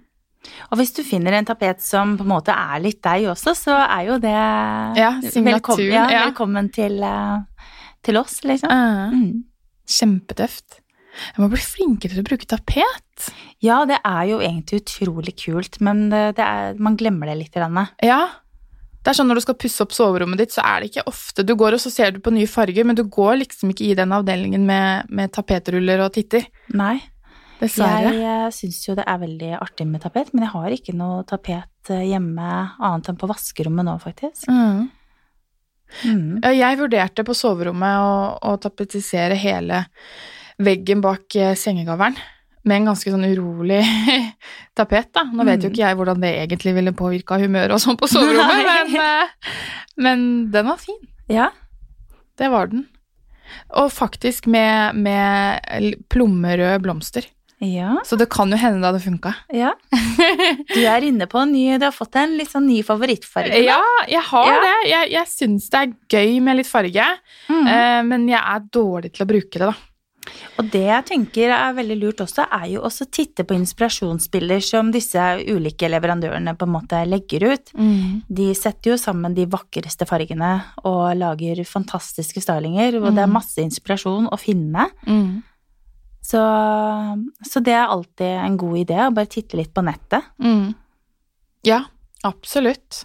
Og 0.70 0.80
hvis 0.80 0.92
du 0.96 1.02
finner 1.04 1.34
en 1.36 1.48
tapet 1.48 1.82
som 1.84 2.16
på 2.16 2.24
en 2.24 2.30
måte 2.30 2.54
er 2.54 2.80
litt 2.84 3.00
deg 3.04 3.26
også, 3.32 3.54
så 3.58 3.76
er 3.84 4.06
jo 4.08 4.18
det 4.22 4.32
Ja, 4.32 5.12
velkommen, 5.20 5.88
ja, 5.92 6.04
ja. 6.12 6.24
velkommen 6.28 6.70
til, 6.72 7.00
eh, 7.02 7.68
til 8.04 8.20
oss, 8.20 8.42
liksom. 8.44 8.70
Uh, 8.70 9.12
Mm. 9.12 9.44
Kjempetøft. 9.88 10.82
Jeg 11.18 11.42
må 11.42 11.48
bli 11.52 11.62
flinkere 11.62 12.14
til 12.14 12.22
å 12.22 12.28
bruke 12.28 12.48
tapet. 12.48 13.30
Ja, 13.64 13.82
det 13.88 13.98
er 14.06 14.28
jo 14.30 14.38
egentlig 14.44 14.82
utrolig 14.84 15.34
kult, 15.42 15.80
men 15.84 16.06
det, 16.12 16.22
det 16.38 16.44
er, 16.44 16.78
man 16.82 16.98
glemmer 16.98 17.30
det 17.30 17.38
litt. 17.40 17.54
Denne. 17.58 17.88
Ja. 18.04 18.20
Det 18.98 19.12
er 19.12 19.16
sånn 19.16 19.30
Når 19.30 19.38
du 19.38 19.44
skal 19.46 19.56
pusse 19.58 19.84
opp 19.84 19.94
soverommet 19.96 20.40
ditt, 20.42 20.52
så 20.52 20.62
er 20.66 20.82
det 20.82 20.90
ikke 20.90 21.06
ofte 21.08 21.44
Du 21.46 21.54
går 21.58 21.76
og 21.76 21.80
så 21.80 21.90
ser 21.90 22.12
du 22.12 22.18
på 22.22 22.32
nye 22.34 22.50
farger, 22.50 22.86
men 22.86 22.98
du 22.98 23.04
går 23.08 23.38
liksom 23.40 23.72
ikke 23.72 23.86
i 23.86 23.94
den 23.98 24.12
avdelingen 24.14 24.66
med, 24.68 25.08
med 25.08 25.32
tapetruller 25.34 26.02
og 26.04 26.12
titter. 26.18 26.44
Nei. 26.76 26.98
Dessverre. 27.58 28.12
Jeg 28.14 28.44
uh, 28.46 28.52
syns 28.54 28.82
jo 28.86 28.94
det 28.98 29.06
er 29.08 29.18
veldig 29.22 29.50
artig 29.58 29.88
med 29.88 30.04
tapet, 30.04 30.30
men 30.34 30.44
jeg 30.46 30.54
har 30.54 30.74
ikke 30.76 30.94
noe 30.94 31.24
tapet 31.26 31.90
eh, 31.90 32.04
hjemme 32.12 32.46
annet 32.76 33.10
enn 33.10 33.18
på 33.18 33.30
vaskerommet 33.30 33.88
nå, 33.88 33.96
faktisk. 34.02 34.46
Mm. 34.46 34.86
Mm. 36.04 36.44
Jeg 36.54 36.78
vurderte 36.78 37.24
på 37.26 37.34
soverommet 37.34 38.02
å, 38.04 38.12
å 38.44 38.54
tapetisere 38.62 39.38
hele 39.40 39.86
veggen 40.58 41.00
bak 41.04 41.34
eh, 41.36 41.54
sengegaveren 41.58 42.16
med 42.68 42.76
en 42.80 42.88
ganske 42.90 43.10
sånn 43.12 43.24
urolig 43.30 43.80
tapet, 44.76 45.12
da. 45.14 45.22
Nå 45.24 45.44
vet 45.46 45.62
jo 45.62 45.68
Mm. 45.70 45.72
ikke 45.72 45.84
jeg 45.86 45.96
hvordan 45.96 46.20
det 46.24 46.32
egentlig 46.42 46.74
ville 46.76 46.92
påvirka 46.92 47.38
humøret 47.40 47.72
og 47.72 47.80
sånn 47.80 47.96
på 48.00 48.08
soverommet, 48.10 48.66
men, 48.66 48.94
eh, 49.00 49.56
men 49.96 50.26
den 50.52 50.66
var 50.68 50.76
fin. 50.82 50.98
Ja. 51.32 51.50
Det 52.38 52.50
var 52.52 52.68
den. 52.70 52.86
Og 53.80 53.88
faktisk 53.94 54.46
med, 54.46 54.94
med 55.00 56.04
plommerøde 56.12 56.78
blomster. 56.84 57.24
Ja. 57.64 57.96
Så 58.06 58.14
det 58.20 58.28
kan 58.30 58.52
jo 58.52 58.58
hende 58.60 58.78
det 58.78 58.86
hadde 58.92 59.02
funka. 59.02 59.32
ja. 59.50 59.72
Du 60.74 60.78
er 60.86 61.02
inne 61.08 61.26
på 61.26 61.40
en 61.42 61.50
ny 61.52 61.78
Du 61.80 61.84
har 61.88 61.94
fått 61.94 62.14
en 62.20 62.36
litt 62.38 62.50
sånn 62.52 62.68
ny 62.68 62.82
favorittfarge. 62.86 63.64
Ja, 63.64 63.80
jeg 64.06 64.22
har 64.28 64.46
Ja. 64.46 64.60
det. 64.62 64.76
Jeg, 64.90 65.10
jeg 65.16 65.26
syns 65.32 65.66
det 65.72 65.80
er 65.80 65.92
gøy 66.12 66.40
med 66.44 66.56
litt 66.60 66.68
farge, 66.70 67.06
Mm. 67.48 67.66
eh, 67.66 68.02
men 68.06 68.28
jeg 68.28 68.38
er 68.44 68.60
dårlig 68.70 69.12
til 69.14 69.24
å 69.26 69.28
bruke 69.32 69.50
det, 69.58 69.66
da. 69.72 69.74
Og 70.58 70.70
det 70.72 70.82
jeg 70.88 71.04
tenker 71.06 71.52
er 71.54 71.74
veldig 71.76 71.96
lurt 72.00 72.20
også, 72.24 72.44
er 72.50 72.66
jo 72.72 72.80
også 72.82 73.06
å 73.06 73.10
titte 73.14 73.44
på 73.46 73.54
inspirasjonsbilder 73.54 74.60
som 74.64 74.90
disse 74.94 75.18
ulike 75.46 75.86
leverandørene 75.90 76.56
på 76.58 76.66
en 76.66 76.72
måte 76.74 77.02
legger 77.06 77.46
ut. 77.52 77.70
De 78.28 78.48
setter 78.58 78.90
jo 78.92 78.96
sammen 78.98 79.34
de 79.36 79.46
vakreste 79.46 80.06
fargene 80.08 80.50
og 80.84 81.14
lager 81.16 81.62
fantastiske 81.64 82.42
stylinger, 82.42 82.98
og 83.00 83.14
det 83.14 83.22
er 83.22 83.30
Mm. 83.30 83.36
masse 83.38 83.58
inspirasjon 83.62 84.26
å 84.32 84.38
finne. 84.38 84.88
Mm. 85.06 85.42
Så, 86.28 86.40
så 87.46 87.62
det 87.64 87.72
er 87.72 87.86
alltid 87.88 88.34
en 88.42 88.56
god 88.60 88.76
idé 88.82 88.98
å 89.06 89.14
bare 89.14 89.30
titte 89.30 89.56
litt 89.56 89.72
på 89.72 89.84
nettet. 89.86 90.26
Mm. 90.42 90.74
Ja, 91.64 91.84
absolutt. 92.26 93.04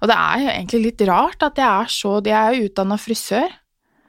Og 0.00 0.08
det 0.10 0.16
er 0.16 0.40
jo 0.42 0.48
egentlig 0.54 0.82
litt 0.86 1.04
rart 1.08 1.42
at 1.46 1.56
jeg 1.60 1.66
er 1.66 1.92
så 1.92 2.16
Jeg 2.24 2.34
er 2.34 2.56
jo 2.56 2.66
utdanna 2.70 2.96
frisør, 2.98 3.52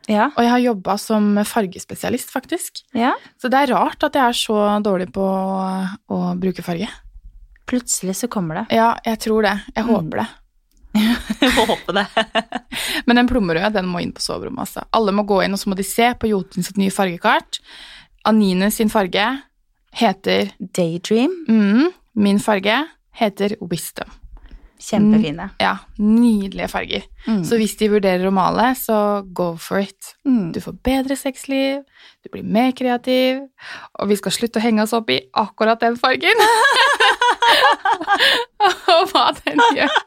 Ja. 0.08 0.30
og 0.36 0.40
jeg 0.44 0.50
har 0.54 0.60
jobba 0.64 0.98
som 0.98 1.36
fargespesialist, 1.44 2.30
faktisk. 2.32 2.84
ja. 2.96 3.14
Så 3.42 3.50
det 3.52 3.60
er 3.60 3.74
rart 3.76 4.04
at 4.08 4.14
jeg 4.16 4.24
er 4.24 4.38
så 4.40 4.58
dårlig 4.84 5.10
på 5.12 5.22
å, 5.28 6.20
bruke 6.40 6.64
farge. 6.64 6.88
Plutselig 7.68 8.16
så 8.16 8.28
kommer 8.32 8.62
det. 8.62 8.76
Ja, 8.78 8.94
jeg 9.04 9.20
tror 9.20 9.42
det. 9.44 9.56
Jeg 9.76 9.84
Mm. 9.86 9.94
håper 9.96 10.18
det. 10.24 10.28
Jeg 11.42 11.52
håper 11.68 11.94
det. 11.94 12.06
Men 13.06 13.16
den 13.20 13.28
plommerøde, 13.30 13.74
den 13.76 13.86
må 13.92 14.00
inn 14.02 14.14
på 14.16 14.22
soverommet, 14.24 14.64
altså. 14.64 14.86
Alle 14.96 15.12
må 15.14 15.26
gå 15.28 15.44
inn, 15.44 15.54
og 15.54 15.60
så 15.60 15.70
må 15.70 15.76
de 15.78 15.84
se 15.86 16.08
på 16.18 16.30
Jotun 16.32 16.64
sitt 16.66 16.78
nye 16.80 16.90
fargekart. 16.90 17.60
Anine 18.26 18.72
sin 18.74 18.90
farge 18.90 19.28
heter 19.94 20.50
Daydream. 20.74 21.36
mm, 21.48 21.92
Min 22.16 22.40
farge 22.40 22.80
heter 23.20 23.54
Wisdom. 23.62 24.10
Kjempefine. 24.78 25.48
Ja, 25.58 25.72
nydelige 25.98 26.68
farger. 26.70 27.06
Mm. 27.26 27.42
Så 27.46 27.58
hvis 27.58 27.74
de 27.80 27.90
vurderer 27.90 28.28
å 28.30 28.34
male, 28.34 28.70
så 28.78 29.24
go 29.36 29.56
for 29.62 29.82
it. 29.82 30.12
Mm. 30.28 30.52
Du 30.54 30.60
får 30.62 30.76
bedre 30.86 31.18
sexliv, 31.18 31.82
du 32.22 32.30
blir 32.34 32.46
mer 32.46 32.76
kreativ, 32.78 33.42
og 33.98 34.12
vi 34.12 34.18
skal 34.20 34.36
slutte 34.36 34.62
å 34.62 34.66
henge 34.66 34.86
oss 34.86 34.94
opp 34.98 35.10
i 35.14 35.18
akkurat 35.34 35.82
den 35.82 35.98
fargen. 35.98 36.44
og 38.98 39.10
hva 39.14 39.32
den 39.42 39.66
gjør. 39.80 39.98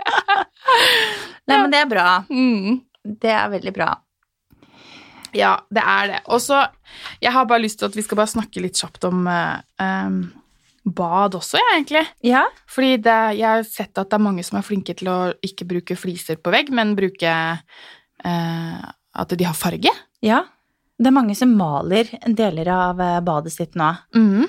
Nei, 1.50 1.56
men 1.56 1.74
det 1.74 1.82
er 1.82 1.90
bra. 1.90 2.06
Mm. 2.30 2.80
Det 3.02 3.34
er 3.34 3.50
veldig 3.50 3.74
bra. 3.74 3.90
Ja, 5.36 5.54
det 5.70 5.82
er 5.86 6.08
det. 6.10 6.20
Og 6.30 6.40
så, 6.42 6.64
jeg 7.22 7.32
har 7.34 7.46
bare 7.50 7.62
lyst 7.62 7.80
til 7.80 7.90
at 7.90 7.96
vi 7.96 8.04
skal 8.06 8.18
bare 8.18 8.32
snakke 8.32 8.62
litt 8.62 8.78
kjapt 8.78 9.06
om 9.08 9.26
uh, 9.30 9.62
em, 9.82 10.22
bad 10.84 11.36
også, 11.36 11.58
jeg, 11.60 11.72
egentlig. 11.76 12.04
Ja. 12.24 12.44
Fordi 12.70 12.94
det, 13.04 13.18
jeg 13.38 13.48
har 13.48 13.66
sett 13.68 13.98
at 14.00 14.08
det 14.10 14.16
er 14.16 14.24
mange 14.24 14.44
som 14.46 14.58
er 14.58 14.66
flinke 14.66 14.94
til 14.96 15.10
å 15.12 15.18
ikke 15.44 15.68
bruke 15.68 15.98
fliser 15.98 16.40
på 16.40 16.52
vegg, 16.54 16.72
men 16.74 16.96
bruke 16.98 17.34
eh, 17.34 18.80
at 19.12 19.36
de 19.36 19.48
har 19.48 19.58
farge. 19.58 19.92
ja. 20.24 20.46
Det 21.00 21.08
er 21.08 21.16
mange 21.16 21.32
som 21.32 21.52
maler 21.56 22.10
deler 22.36 22.68
av 22.68 22.98
eh, 23.00 23.20
badet 23.24 23.54
sitt 23.54 23.76
nå. 23.80 23.86
Mm. 24.12 24.42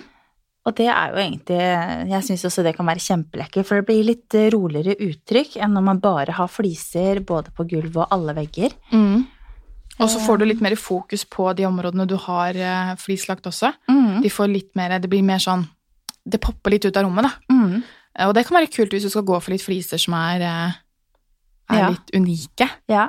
Og 0.67 0.73
det 0.77 0.89
er 0.91 1.13
jo 1.13 1.21
egentlig 1.23 1.59
Jeg 2.11 2.25
syns 2.27 2.43
også 2.45 2.65
det 2.65 2.73
kan 2.75 2.85
være 2.85 3.01
kjempelekkert, 3.01 3.65
for 3.69 3.79
det 3.79 3.87
blir 3.87 4.03
litt 4.09 4.35
eh, 4.35 4.49
roligere 4.51 4.97
uttrykk 4.99 5.55
enn 5.63 5.71
når 5.77 5.85
man 5.87 6.01
bare 6.03 6.35
har 6.35 6.51
fliser 6.51 7.23
både 7.23 7.55
på 7.55 7.63
gulv 7.71 8.01
og 8.01 8.11
alle 8.11 8.35
vegger. 8.35 8.75
Mm. 8.91 9.23
Og 10.01 10.11
så 10.11 10.19
får 10.25 10.41
du 10.41 10.45
litt 10.49 10.65
mer 10.65 10.75
fokus 10.75 11.23
på 11.23 11.47
de 11.55 11.63
områdene 11.69 12.03
du 12.09 12.17
har 12.19 12.57
flis 12.99 13.05
flislagt 13.05 13.47
også. 13.47 13.71
Mm. 13.87 14.19
De 14.23 14.31
får 14.33 14.51
litt 14.51 14.71
mer, 14.75 14.97
det 14.99 15.07
blir 15.11 15.23
mer 15.23 15.39
sånn 15.39 15.63
Det 16.25 16.39
popper 16.41 16.71
litt 16.75 16.85
ut 16.85 16.97
av 16.97 17.03
rommet, 17.07 17.25
da. 17.25 17.31
Mm. 17.53 17.83
Eh, 18.17 18.27
Og 18.27 18.33
det 18.35 18.45
kan 18.47 18.57
være 18.59 18.69
kult 18.71 18.91
hvis 18.93 19.03
du 19.07 19.09
skal 19.09 19.23
gå 19.25 19.39
for 19.41 19.51
litt 19.51 19.63
fliser 19.65 19.97
som 20.01 20.13
er, 20.13 20.41
eh, 20.41 20.71
er 21.71 21.79
Ja. 21.79 21.89
litt 21.89 22.11
unike. 22.13 22.69
Ja. 22.89 23.07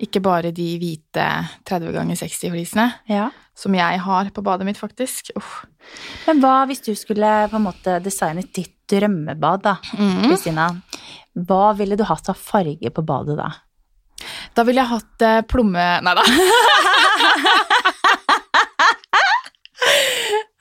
Ikke 0.00 0.20
bare 0.22 0.50
de 0.52 0.78
hvite 0.80 1.24
30 1.68 1.92
ganger 1.92 2.16
60-flisene, 2.16 2.86
ja. 3.08 3.30
som 3.54 3.74
jeg 3.74 3.98
har 4.00 4.30
på 4.30 4.42
badet 4.42 4.64
mitt, 4.64 4.78
faktisk. 4.80 5.30
Uff. 5.36 5.66
Men 6.26 6.40
hva 6.40 6.66
hvis 6.66 6.80
du 6.82 6.94
skulle 6.96 7.48
på 7.50 7.56
en 7.56 7.64
måte 7.66 7.98
designet 8.02 8.52
ditt 8.54 8.74
drømmebad, 8.88 9.62
da, 9.62 9.76
Mm. 9.96 10.82
Hva 11.46 11.76
ville 11.76 11.96
du 11.96 12.02
hatt 12.04 12.28
av 12.28 12.34
farge 12.36 12.90
på 12.90 13.04
badet 13.06 13.36
da? 13.36 13.50
Da 14.54 14.64
ville 14.64 14.80
jeg 14.82 14.88
hatt 14.88 15.22
eh, 15.22 15.42
plomme... 15.42 16.00
Nei 16.02 16.14
da. 16.14 16.22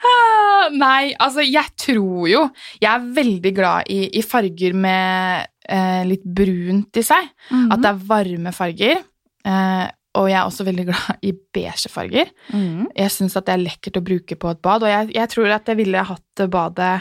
Ah, 0.02 0.59
Nei, 0.76 1.14
altså, 1.20 1.44
jeg 1.46 1.74
tror 1.80 2.28
jo 2.30 2.42
Jeg 2.82 2.90
er 2.90 3.08
veldig 3.16 3.54
glad 3.56 3.90
i, 3.92 4.02
i 4.20 4.24
farger 4.26 4.76
med 4.78 5.48
eh, 5.70 6.02
litt 6.10 6.26
brunt 6.26 7.00
i 7.00 7.06
seg. 7.06 7.32
At 7.70 7.82
det 7.84 7.94
er 7.94 8.04
varme 8.10 8.54
farger. 8.56 9.02
Eh, 9.46 9.88
og 10.20 10.28
jeg 10.30 10.40
er 10.40 10.48
også 10.48 10.66
veldig 10.68 10.86
glad 10.90 11.26
i 11.30 11.34
beige 11.54 11.92
farger. 11.92 12.32
Mm. 12.52 12.90
Jeg 12.98 13.14
syns 13.14 13.38
at 13.38 13.48
det 13.48 13.56
er 13.56 13.66
lekkert 13.66 14.00
å 14.00 14.06
bruke 14.06 14.38
på 14.40 14.52
et 14.52 14.62
bad, 14.66 14.86
og 14.86 14.92
jeg, 14.92 15.12
jeg 15.16 15.32
tror 15.32 15.54
at 15.54 15.70
jeg 15.70 15.80
ville 15.80 16.06
hatt 16.12 16.46
badet 16.50 16.96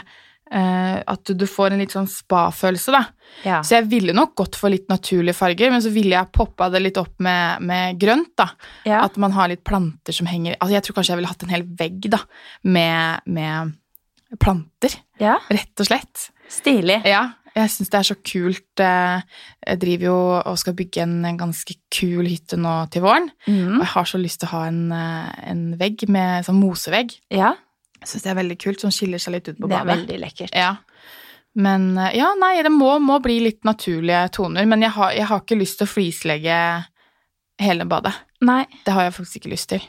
At 0.51 1.23
du 1.37 1.45
får 1.45 1.71
en 1.75 1.79
litt 1.83 1.91
sånn 1.93 2.07
spa-følelse, 2.09 2.91
da. 2.91 3.03
Ja. 3.45 3.59
Så 3.61 3.75
jeg 3.77 3.89
ville 3.91 4.13
nok 4.17 4.35
gått 4.35 4.55
for 4.57 4.69
litt 4.73 4.87
naturlige 4.89 5.35
farger, 5.37 5.69
men 5.71 5.81
så 5.85 5.91
ville 5.93 6.15
jeg 6.15 6.31
poppa 6.33 6.69
det 6.73 6.81
litt 6.81 6.97
opp 6.97 7.19
med, 7.21 7.61
med 7.61 7.99
grønt, 8.01 8.31
da. 8.35 8.47
ja. 8.85 9.03
At 9.05 9.17
man 9.21 9.31
har 9.37 9.47
litt 9.51 9.63
planter 9.63 10.11
som 10.15 10.25
henger 10.25 10.55
Altså, 10.59 10.73
jeg 10.73 10.83
tror 10.87 10.95
kanskje 10.97 11.13
jeg 11.13 11.19
ville 11.21 11.29
hatt 11.33 11.43
en 11.45 11.53
hel 11.53 11.67
vegg, 11.77 12.09
da, 12.09 12.19
med, 12.63 13.21
med 13.29 13.75
planter, 14.41 14.93
ja. 15.21 15.37
rett 15.49 15.79
og 15.81 15.87
slett. 15.89 16.29
Stilig. 16.49 16.99
Ja, 17.05 17.27
jeg 17.55 17.69
syns 17.73 17.89
det 17.93 17.97
er 17.99 18.07
så 18.09 18.15
kult. 18.25 18.79
eh, 18.81 19.21
Jeg 19.67 19.79
driver 19.81 20.05
jo 20.09 20.17
og 20.49 20.57
skal 20.61 20.73
bygge 20.77 21.01
en, 21.05 21.15
ganske 21.37 21.75
kul 21.93 22.25
hytte 22.29 22.57
nå 22.57 22.75
til 22.93 23.01
våren. 23.05 23.29
Og 23.47 23.53
Mm. 23.53 23.79
jeg 23.81 23.87
har 23.93 24.05
så 24.05 24.17
lyst 24.21 24.39
til 24.41 24.47
å 24.49 24.51
ha 24.57 24.65
en, 24.67 24.91
eh, 24.91 25.49
en 25.49 25.63
vegg 25.77 26.07
med 26.09 26.45
sånn 26.45 26.59
mosevegg. 26.61 27.17
Ja. 27.29 27.53
Syns 28.05 28.23
det 28.23 28.29
er 28.31 28.37
veldig 28.39 28.57
kult, 28.61 28.79
som 28.81 28.91
skiller 28.93 29.19
seg 29.19 29.33
litt 29.37 29.47
ut 29.51 29.57
på 29.59 29.67
badet. 29.67 29.79
Det 29.79 29.81
er 29.81 29.89
veldig 29.97 30.19
lekkert. 30.23 30.55
Ja. 30.55 30.75
Men 31.59 31.89
eh, 31.97 32.13
ja, 32.19 32.29
nei, 32.39 32.53
det 32.63 32.71
må, 32.71 32.93
må 33.03 33.17
bli 33.23 33.39
litt 33.43 33.63
naturlige 33.67 34.25
toner. 34.37 34.65
Men 34.69 34.81
jeg 34.85 34.93
har, 34.95 35.11
jeg 35.17 35.27
har 35.31 35.41
ikke 35.43 35.57
lyst 35.59 35.79
til 35.81 35.87
å 35.89 35.91
flislegge 35.91 36.57
hele 37.59 37.85
badet. 37.89 38.13
Nei. 38.47 38.63
Det 38.85 38.93
har 38.95 39.09
jeg 39.09 39.15
faktisk 39.17 39.41
ikke 39.41 39.51
lyst 39.55 39.69
til. 39.73 39.83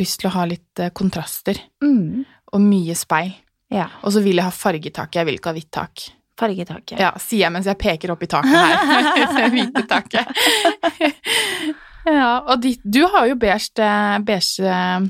Lyst 0.00 0.22
til 0.22 0.30
å 0.30 0.34
ha 0.38 0.46
litt 0.48 0.80
eh, 0.80 0.92
kontraster 0.96 1.58
Mm. 1.84 2.24
og 2.52 2.60
mye 2.64 2.94
speil. 2.96 3.34
Ja. 3.72 3.90
Og 4.04 4.12
så 4.14 4.20
vil 4.24 4.36
jeg 4.40 4.44
ha 4.44 4.52
fargetak, 4.52 5.14
jeg 5.16 5.26
vil 5.28 5.36
ikke 5.38 5.52
ha 5.52 5.56
hvitt 5.58 5.70
tak. 5.72 6.06
Fargetaket. 6.40 6.96
Ja, 7.00 7.10
sier 7.20 7.44
jeg 7.46 7.52
mens 7.52 7.66
jeg 7.68 7.76
peker 7.80 8.10
opp 8.14 8.22
i 8.24 8.28
taket 8.32 8.56
her. 8.56 9.50
Hvite 9.52 9.82
taket. 9.88 10.32
Ja, 12.06 12.40
og 12.50 12.60
de, 12.64 12.72
du 12.82 13.04
har 13.06 13.28
jo 13.30 13.36
beige, 13.38 13.88
beige 14.26 14.64
eh, 14.66 15.04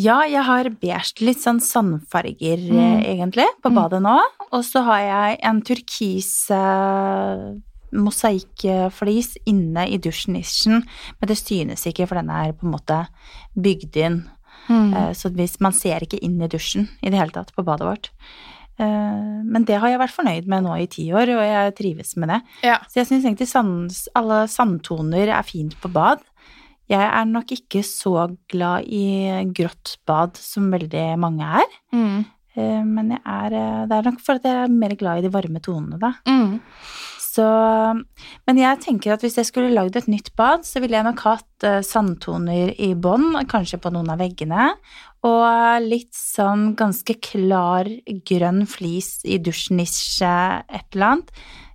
Ja, 0.00 0.20
jeg 0.24 0.42
har 0.46 0.70
beige, 0.80 1.20
litt 1.26 1.42
sånn 1.42 1.60
sandfarger 1.60 2.58
Mm. 2.70 2.78
eh, 2.78 3.14
egentlig, 3.14 3.46
på 3.62 3.70
Mm. 3.70 3.74
badet 3.76 4.02
nå. 4.02 4.18
Og 4.52 4.64
så 4.64 4.82
har 4.84 4.98
jeg 5.04 5.38
en 5.42 5.60
turkis 5.62 6.50
eh, 6.50 7.54
mosaikkflis 7.92 9.36
inne 9.48 9.86
i 9.88 9.98
dusjnisjen, 9.98 10.82
men 11.20 11.28
det 11.30 11.38
synes 11.40 11.86
ikke, 11.88 12.06
for 12.08 12.20
den 12.20 12.30
er 12.30 12.52
på 12.52 12.66
en 12.66 12.74
måte 12.74 13.06
bygd 13.56 13.96
inn. 13.96 14.18
mm. 14.68 15.14
Så 15.16 15.30
hvis 15.32 15.60
man 15.60 15.72
ser 15.72 16.00
ikke 16.04 16.18
inn 16.22 16.40
i 16.42 16.48
dusjen 16.48 16.88
i 17.02 17.08
det 17.10 17.18
hele 17.18 17.30
tatt 17.32 17.54
på 17.56 17.64
badet 17.64 17.86
vårt. 17.88 18.10
Men 18.78 19.64
det 19.64 19.80
har 19.80 19.88
jeg 19.88 19.98
vært 19.98 20.14
fornøyd 20.14 20.46
med 20.46 20.62
nå 20.62 20.74
i 20.78 20.86
ti 20.86 21.08
år, 21.10 21.32
og 21.34 21.42
jeg 21.42 21.74
trives 21.74 22.16
med 22.16 22.28
det. 22.28 22.42
Ja. 22.62 22.76
Så 22.86 23.00
jeg 23.00 23.06
syns 23.08 23.24
egentlig 23.24 23.48
sand, 23.48 23.90
alle 24.14 24.44
sandtoner 24.46 25.32
er 25.34 25.42
fint 25.42 25.74
på 25.80 25.90
bad. 25.90 26.20
Jeg 26.88 27.04
er 27.04 27.28
nok 27.28 27.52
ikke 27.52 27.82
så 27.84 28.14
glad 28.48 28.86
i 28.88 29.04
grått 29.56 29.98
bad 30.08 30.38
som 30.40 30.70
veldig 30.72 31.06
mange 31.20 31.44
er. 31.60 31.74
Mm. 31.92 32.24
Eh, 32.58 32.84
Men 32.84 33.12
jeg 33.14 33.20
er, 33.24 33.52
eh, 33.52 33.82
det 33.86 33.98
er 33.98 34.08
nok 34.08 34.22
for 34.24 34.38
at 34.38 34.48
jeg 34.48 34.64
er 34.64 34.72
mer 34.72 34.96
glad 34.96 35.18
i 35.20 35.26
de 35.26 35.34
varme 35.34 35.60
tonene, 35.60 35.98
da. 36.00 36.14
Mm. 36.26 36.58
Så, 37.28 37.44
men 38.48 38.58
jeg 38.58 38.80
tenker 38.82 39.12
at 39.14 39.22
hvis 39.22 39.36
jeg 39.38 39.46
skulle 39.46 39.70
lagd 39.70 39.94
et 40.00 40.08
nytt 40.10 40.32
bad, 40.34 40.64
så 40.66 40.80
ville 40.82 40.96
jeg 40.96 41.06
nok 41.06 41.20
hatt 41.22 41.66
eh, 41.68 41.82
sandtoner 41.86 42.72
i 42.80 42.94
bånn, 42.98 43.44
kanskje 43.46 43.78
på 43.78 43.92
noen 43.94 44.10
av 44.10 44.18
veggene, 44.18 44.72
og 45.28 45.84
litt 45.84 46.14
sånn 46.16 46.72
ganske 46.78 47.18
klar 47.22 47.86
grønn 48.26 48.64
flis 48.70 49.20
i 49.28 49.38
dusjnisje, 49.38 50.34
et 50.66 50.94
eller 50.96 51.12
annet. 51.12 51.32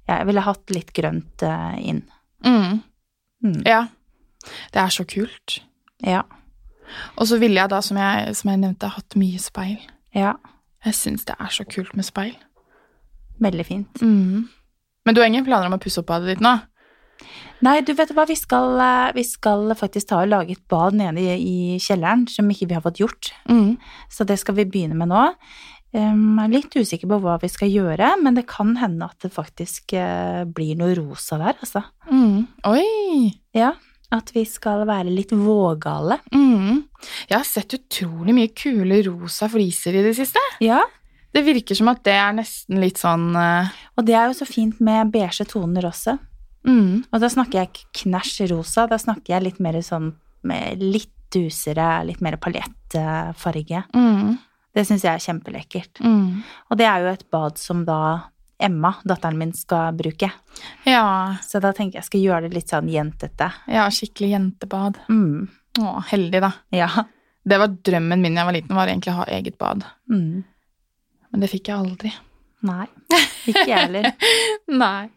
Jeg 0.09 0.27
ville 0.27 0.43
hatt 0.43 0.73
litt 0.75 0.91
grønt 0.95 1.43
inn. 1.79 2.01
Mm. 2.43 2.81
Mm. 3.43 3.59
Ja. 3.67 3.85
Det 4.73 4.81
er 4.81 4.93
så 4.93 5.05
kult. 5.07 5.59
Ja. 6.03 6.23
Og 7.17 7.27
så 7.29 7.39
ville 7.41 7.61
jeg 7.61 7.71
da, 7.71 7.79
som 7.81 7.99
jeg, 7.99 8.35
som 8.37 8.51
jeg 8.51 8.61
nevnte, 8.63 8.91
hatt 8.95 9.15
mye 9.19 9.39
speil. 9.41 9.79
Ja. 10.15 10.35
Jeg 10.83 10.97
syns 10.99 11.25
det 11.27 11.37
er 11.39 11.53
så 11.53 11.65
kult 11.69 11.95
med 11.95 12.07
speil. 12.07 12.35
Veldig 13.43 13.65
fint. 13.65 14.03
Mm. 14.03 14.49
Men 15.05 15.15
du 15.15 15.21
har 15.21 15.31
ingen 15.31 15.47
planer 15.47 15.69
om 15.69 15.77
å 15.77 15.81
pusse 15.81 16.01
opp 16.01 16.11
badet 16.11 16.33
ditt 16.35 16.43
nå? 16.43 16.57
Nei, 17.63 17.77
du 17.85 17.93
vet 17.95 18.11
hva, 18.11 18.25
vi 18.27 18.35
skal, 18.35 18.73
eh, 18.83 19.11
vi 19.15 19.23
skal 19.23 19.71
faktisk 19.79 20.09
ta 20.09 20.23
og 20.23 20.31
lage 20.31 20.57
et 20.57 20.65
bad 20.67 20.97
nede 20.99 21.21
i, 21.21 21.35
i 21.37 21.77
kjelleren 21.79 22.25
som 22.27 22.49
ikke 22.51 22.67
vi 22.67 22.75
har 22.75 22.83
fått 22.83 22.99
gjort. 22.99 23.31
Mm. 23.47 23.77
Så 24.11 24.27
det 24.27 24.39
skal 24.41 24.57
vi 24.59 24.67
begynne 24.67 24.97
med 24.99 25.11
nå. 25.13 25.29
Um, 25.93 26.39
Jeg 26.41 26.47
er 26.47 26.53
litt 26.55 26.75
usikker 26.75 27.09
på 27.11 27.19
hva 27.21 27.37
vi 27.39 27.47
skal 27.53 27.69
gjøre, 27.69 28.15
men 28.23 28.35
det 28.35 28.47
kan 28.49 28.73
hende 28.81 29.05
at 29.05 29.21
det 29.21 29.29
faktisk 29.31 29.93
uh, 29.93 30.41
blir 30.49 30.73
noe 30.79 30.95
rosa 30.97 31.37
der, 31.37 31.59
altså. 31.61 31.83
Mm. 32.09 32.47
Oi! 32.65 33.29
Ja, 33.53 33.75
at 34.13 34.29
vi 34.35 34.43
skal 34.47 34.85
være 34.87 35.11
litt 35.11 35.31
vågale. 35.35 36.19
Mm. 36.33 36.83
Jeg 37.29 37.35
har 37.37 37.47
sett 37.47 37.73
utrolig 37.75 38.35
mye 38.37 38.51
kule 38.55 39.01
rosa 39.07 39.49
fliser 39.51 39.97
i 39.99 40.03
det 40.05 40.13
siste. 40.19 40.41
Ja, 40.63 40.83
Det 41.33 41.41
virker 41.41 41.73
som 41.73 41.89
at 41.89 42.03
det 42.05 42.13
er 42.13 42.35
nesten 42.37 42.77
litt 42.77 42.99
sånn 43.01 43.31
uh... 43.33 43.65
og 43.97 44.05
det 44.05 44.13
er 44.13 44.27
jo 44.29 44.35
så 44.37 44.45
fint 44.45 44.77
med 44.85 45.09
beige 45.15 45.47
toner 45.49 45.87
også. 45.89 46.19
mm. 46.69 47.09
Og 47.09 47.19
da 47.23 47.29
snakker 47.33 47.57
jeg 47.57 47.71
ikke 47.71 48.03
knæsj 48.03 48.51
rosa, 48.51 48.85
da 48.87 48.99
snakker 49.01 49.33
jeg 49.33 49.47
litt 49.47 49.59
mer 49.59 49.79
sånn 49.81 50.11
med 50.45 50.83
litt 50.83 51.09
dusere, 51.33 52.03
litt 52.05 52.21
mer 52.21 52.37
paljettfarge. 52.37 53.83
Mm. 53.95 54.37
Det 54.73 54.85
syns 54.85 55.03
jeg 55.05 55.13
er 55.13 55.25
kjempelekkert. 55.25 56.01
Mm. 56.05 56.43
Og 56.69 56.77
det 56.77 56.85
er 56.85 57.01
jo 57.01 57.11
et 57.13 57.25
bad 57.33 57.57
som 57.61 57.83
da 57.85 58.29
Emma, 58.59 58.93
datteren 59.03 59.37
min, 59.39 59.53
skal 59.57 59.95
bruke. 59.97 60.29
Ja. 60.87 61.05
Så 61.43 61.59
da 61.63 61.73
tenker 61.73 61.97
jeg 61.97 62.03
jeg 62.03 62.09
skal 62.11 62.23
gjøre 62.23 62.47
det 62.47 62.57
litt 62.57 62.73
sånn 62.73 62.91
jentete. 62.91 63.49
ja, 63.67 63.87
skikkelig 63.91 64.33
jentebad. 64.35 64.99
Mm. 65.09 65.49
Å, 65.81 65.95
heldig, 66.11 66.43
da. 66.43 66.51
Ja. 66.75 66.89
Det 67.43 67.59
var 67.59 67.73
drømmen 67.73 68.21
min 68.21 68.35
da 68.35 68.43
jeg 68.43 68.49
var 68.49 68.57
liten, 68.59 68.77
var 68.77 68.91
egentlig 68.91 69.13
å 69.13 69.21
ha 69.23 69.27
eget 69.35 69.57
bad. 69.59 69.83
Mm. 70.11 70.43
Men 71.33 71.43
det 71.43 71.49
fikk 71.51 71.71
jeg 71.71 71.81
aldri. 71.81 72.13
Nei. 72.63 72.85
Ikke 73.49 73.67
jeg 73.67 73.79
heller. 73.89 74.11
Nei. 74.83 75.09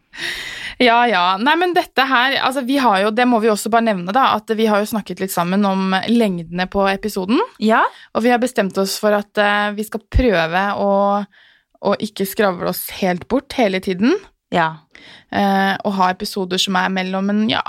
Ja, 0.81 0.97
ja. 1.09 1.23
Nei, 1.41 1.55
men 1.57 1.73
dette 1.73 2.03
her 2.05 2.35
Altså, 2.41 2.61
vi 2.65 2.77
har 2.81 2.99
jo 3.01 3.09
Det 3.13 3.25
må 3.29 3.39
vi 3.41 3.49
også 3.49 3.69
bare 3.73 3.87
nevne, 3.87 4.13
da. 4.13 4.27
At 4.37 4.51
vi 4.57 4.67
har 4.69 4.81
jo 4.81 4.89
snakket 4.91 5.21
litt 5.23 5.33
sammen 5.33 5.65
om 5.65 5.95
lengdene 6.09 6.67
på 6.69 6.85
episoden. 6.91 7.39
Ja. 7.63 7.83
Og 8.13 8.25
vi 8.25 8.33
har 8.33 8.41
bestemt 8.41 8.77
oss 8.81 8.97
for 9.01 9.15
at 9.17 9.41
uh, 9.41 9.73
vi 9.77 9.85
skal 9.87 10.03
prøve 10.11 10.63
å, 10.77 10.91
å 11.85 11.93
ikke 12.01 12.25
skravle 12.27 12.71
oss 12.71 12.87
helt 13.01 13.27
bort 13.31 13.53
hele 13.57 13.81
tiden. 13.83 14.15
Ja. 14.53 14.77
eh, 15.31 15.75
og 15.83 15.97
ha 15.97 16.09
episoder 16.13 16.59
som 16.61 16.77
er 16.79 16.87
mellom 16.93 17.29
en, 17.33 17.41
ja, 17.51 17.61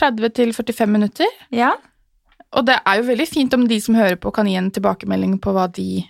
30 0.00 0.32
til 0.38 0.54
45 0.56 0.90
minutter. 0.90 1.28
Ja. 1.52 1.74
Og 2.54 2.64
det 2.66 2.78
er 2.80 3.00
jo 3.00 3.08
veldig 3.10 3.26
fint 3.28 3.54
om 3.56 3.66
de 3.68 3.80
som 3.82 3.98
hører 3.98 4.16
på, 4.16 4.32
kan 4.32 4.48
gi 4.48 4.56
en 4.56 4.70
tilbakemelding 4.72 5.36
på 5.42 5.52
hva 5.52 5.66
de 5.68 6.04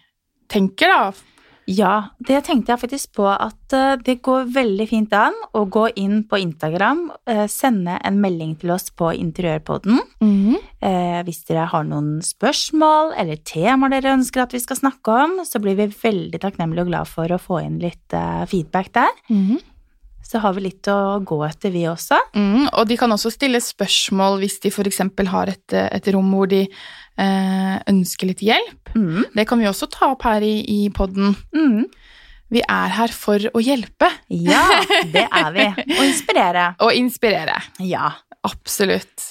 tenker, 0.52 0.92
da. 0.92 1.33
Ja, 1.70 2.10
det 2.20 2.42
tenkte 2.44 2.74
jeg 2.74 2.82
faktisk 2.82 3.14
på 3.16 3.26
at 3.30 3.72
eh, 3.72 3.96
det 4.04 4.18
går 4.26 4.50
veldig 4.52 4.86
fint 4.90 5.14
an 5.16 5.36
å 5.56 5.64
gå 5.64 5.86
inn 6.00 6.22
på 6.28 6.40
Instagram, 6.42 7.06
eh, 7.30 7.46
sende 7.48 7.96
en 8.04 8.20
melding 8.20 8.54
til 8.60 8.74
oss 8.74 8.90
på 8.92 9.14
Interiørpodden 9.16 10.00
eh, 10.84 11.20
hvis 11.24 11.44
dere 11.48 11.66
har 11.72 11.86
noen 11.88 12.18
spørsmål 12.24 13.14
eller 13.20 13.40
temaer 13.48 13.96
dere 13.96 14.16
ønsker 14.18 14.44
at 14.44 14.52
vi 14.52 14.60
skal 14.60 14.82
snakke 14.82 15.18
om, 15.24 15.38
så 15.48 15.60
blir 15.62 15.78
vi 15.78 15.88
veldig 15.88 16.40
takknemlige 16.42 16.84
og 16.84 16.92
glad 16.92 17.08
for 17.08 17.32
å 17.32 17.40
få 17.40 17.62
inn 17.64 17.80
litt 17.82 18.18
feedback 18.50 18.92
der. 18.92 19.14
Mhm. 19.30 19.62
Så 20.24 20.40
har 20.40 20.54
vi 20.56 20.64
litt 20.64 20.88
å 20.88 21.20
gå 21.20 21.36
etter, 21.46 21.70
vi 21.74 21.84
også. 21.90 22.16
Mm, 22.34 22.66
og 22.72 22.86
de 22.88 22.96
kan 23.00 23.12
også 23.12 23.30
stille 23.34 23.60
spørsmål 23.62 24.38
hvis 24.40 24.56
de 24.64 24.72
f.eks. 24.72 25.02
har 25.30 25.52
et, 25.52 25.74
et 25.84 26.08
rom 26.16 26.30
hvor 26.32 26.48
de 26.50 26.62
eh, 26.64 27.76
ønsker 27.92 28.30
litt 28.32 28.42
hjelp. 28.44 28.94
Mm. 28.96 29.24
Det 29.36 29.44
kan 29.50 29.60
vi 29.60 29.68
også 29.68 29.90
ta 29.92 30.10
opp 30.14 30.24
her 30.26 30.42
i, 30.46 30.56
i 30.64 30.80
podden. 30.94 31.36
Mm. 31.54 31.84
Vi 32.54 32.62
er 32.64 32.92
her 32.96 33.12
for 33.14 33.40
å 33.56 33.60
hjelpe 33.64 34.08
Ja, 34.32 34.64
det 35.12 35.26
er 35.44 35.50
vi. 35.54 35.68
Og 35.98 36.04
inspirere. 36.06 36.66
og 36.84 36.92
inspirere. 36.96 37.60
Ja. 37.84 38.12
Absolutt. 38.44 39.30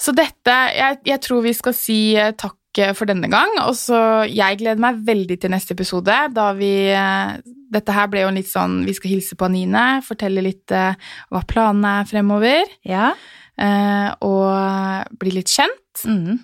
Så 0.00 0.14
dette 0.16 0.52
Jeg, 0.72 1.00
jeg 1.04 1.20
tror 1.24 1.42
vi 1.44 1.52
skal 1.56 1.74
si 1.76 1.98
eh, 2.16 2.30
takk 2.38 2.56
for 2.98 3.06
denne 3.06 3.28
gang. 3.30 3.52
Og 3.68 3.74
så 3.78 3.98
Jeg 4.30 4.58
gleder 4.58 4.80
meg 4.82 4.98
veldig 5.06 5.36
til 5.40 5.50
neste 5.54 5.72
episode, 5.76 6.14
da 6.34 6.48
vi 6.58 6.72
eh, 6.90 7.36
Dette 7.74 7.94
her 7.94 8.06
ble 8.10 8.20
jo 8.24 8.30
litt 8.34 8.46
sånn 8.50 8.84
Vi 8.86 8.94
skal 8.94 9.10
hilse 9.14 9.34
på 9.38 9.46
Anine, 9.48 10.00
fortelle 10.06 10.42
litt 10.44 10.70
eh, 10.74 10.94
hva 11.30 11.42
planene 11.46 12.00
er 12.02 12.08
fremover, 12.10 12.64
Ja. 12.84 13.12
eh, 13.58 14.10
og 14.26 15.18
bli 15.18 15.30
litt 15.38 15.50
kjent. 15.50 16.04
Mm. 16.06 16.38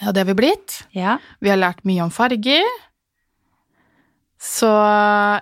Ja, 0.00 0.12
det 0.12 0.22
har 0.22 0.28
vi 0.30 0.34
blitt. 0.38 0.82
Ja. 0.96 1.18
Vi 1.40 1.50
har 1.52 1.56
lært 1.60 1.84
mye 1.84 2.02
om 2.04 2.10
farger. 2.10 2.64
Så 4.40 4.70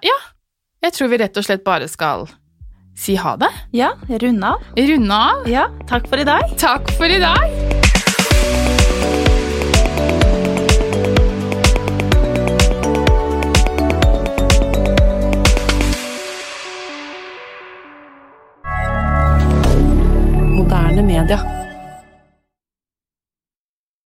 ja. 0.04 0.18
Jeg 0.82 0.92
tror 0.96 1.08
vi 1.12 1.18
rett 1.20 1.36
og 1.36 1.44
slett 1.44 1.64
bare 1.64 1.88
skal 1.88 2.26
si 3.00 3.14
ha 3.20 3.34
det. 3.40 3.48
Ja, 3.76 3.92
runde 4.08 4.44
av. 4.54 4.64
Runde 4.76 5.12
av. 5.16 5.46
Ja, 5.48 5.68
takk 5.88 6.08
for 6.10 6.20
i 6.20 6.24
dag. 6.28 6.50
Takk 6.60 6.90
for 6.98 7.08
i 7.08 7.20
dag. 7.22 7.79
rien 21.20 21.26
dire. 21.26 21.59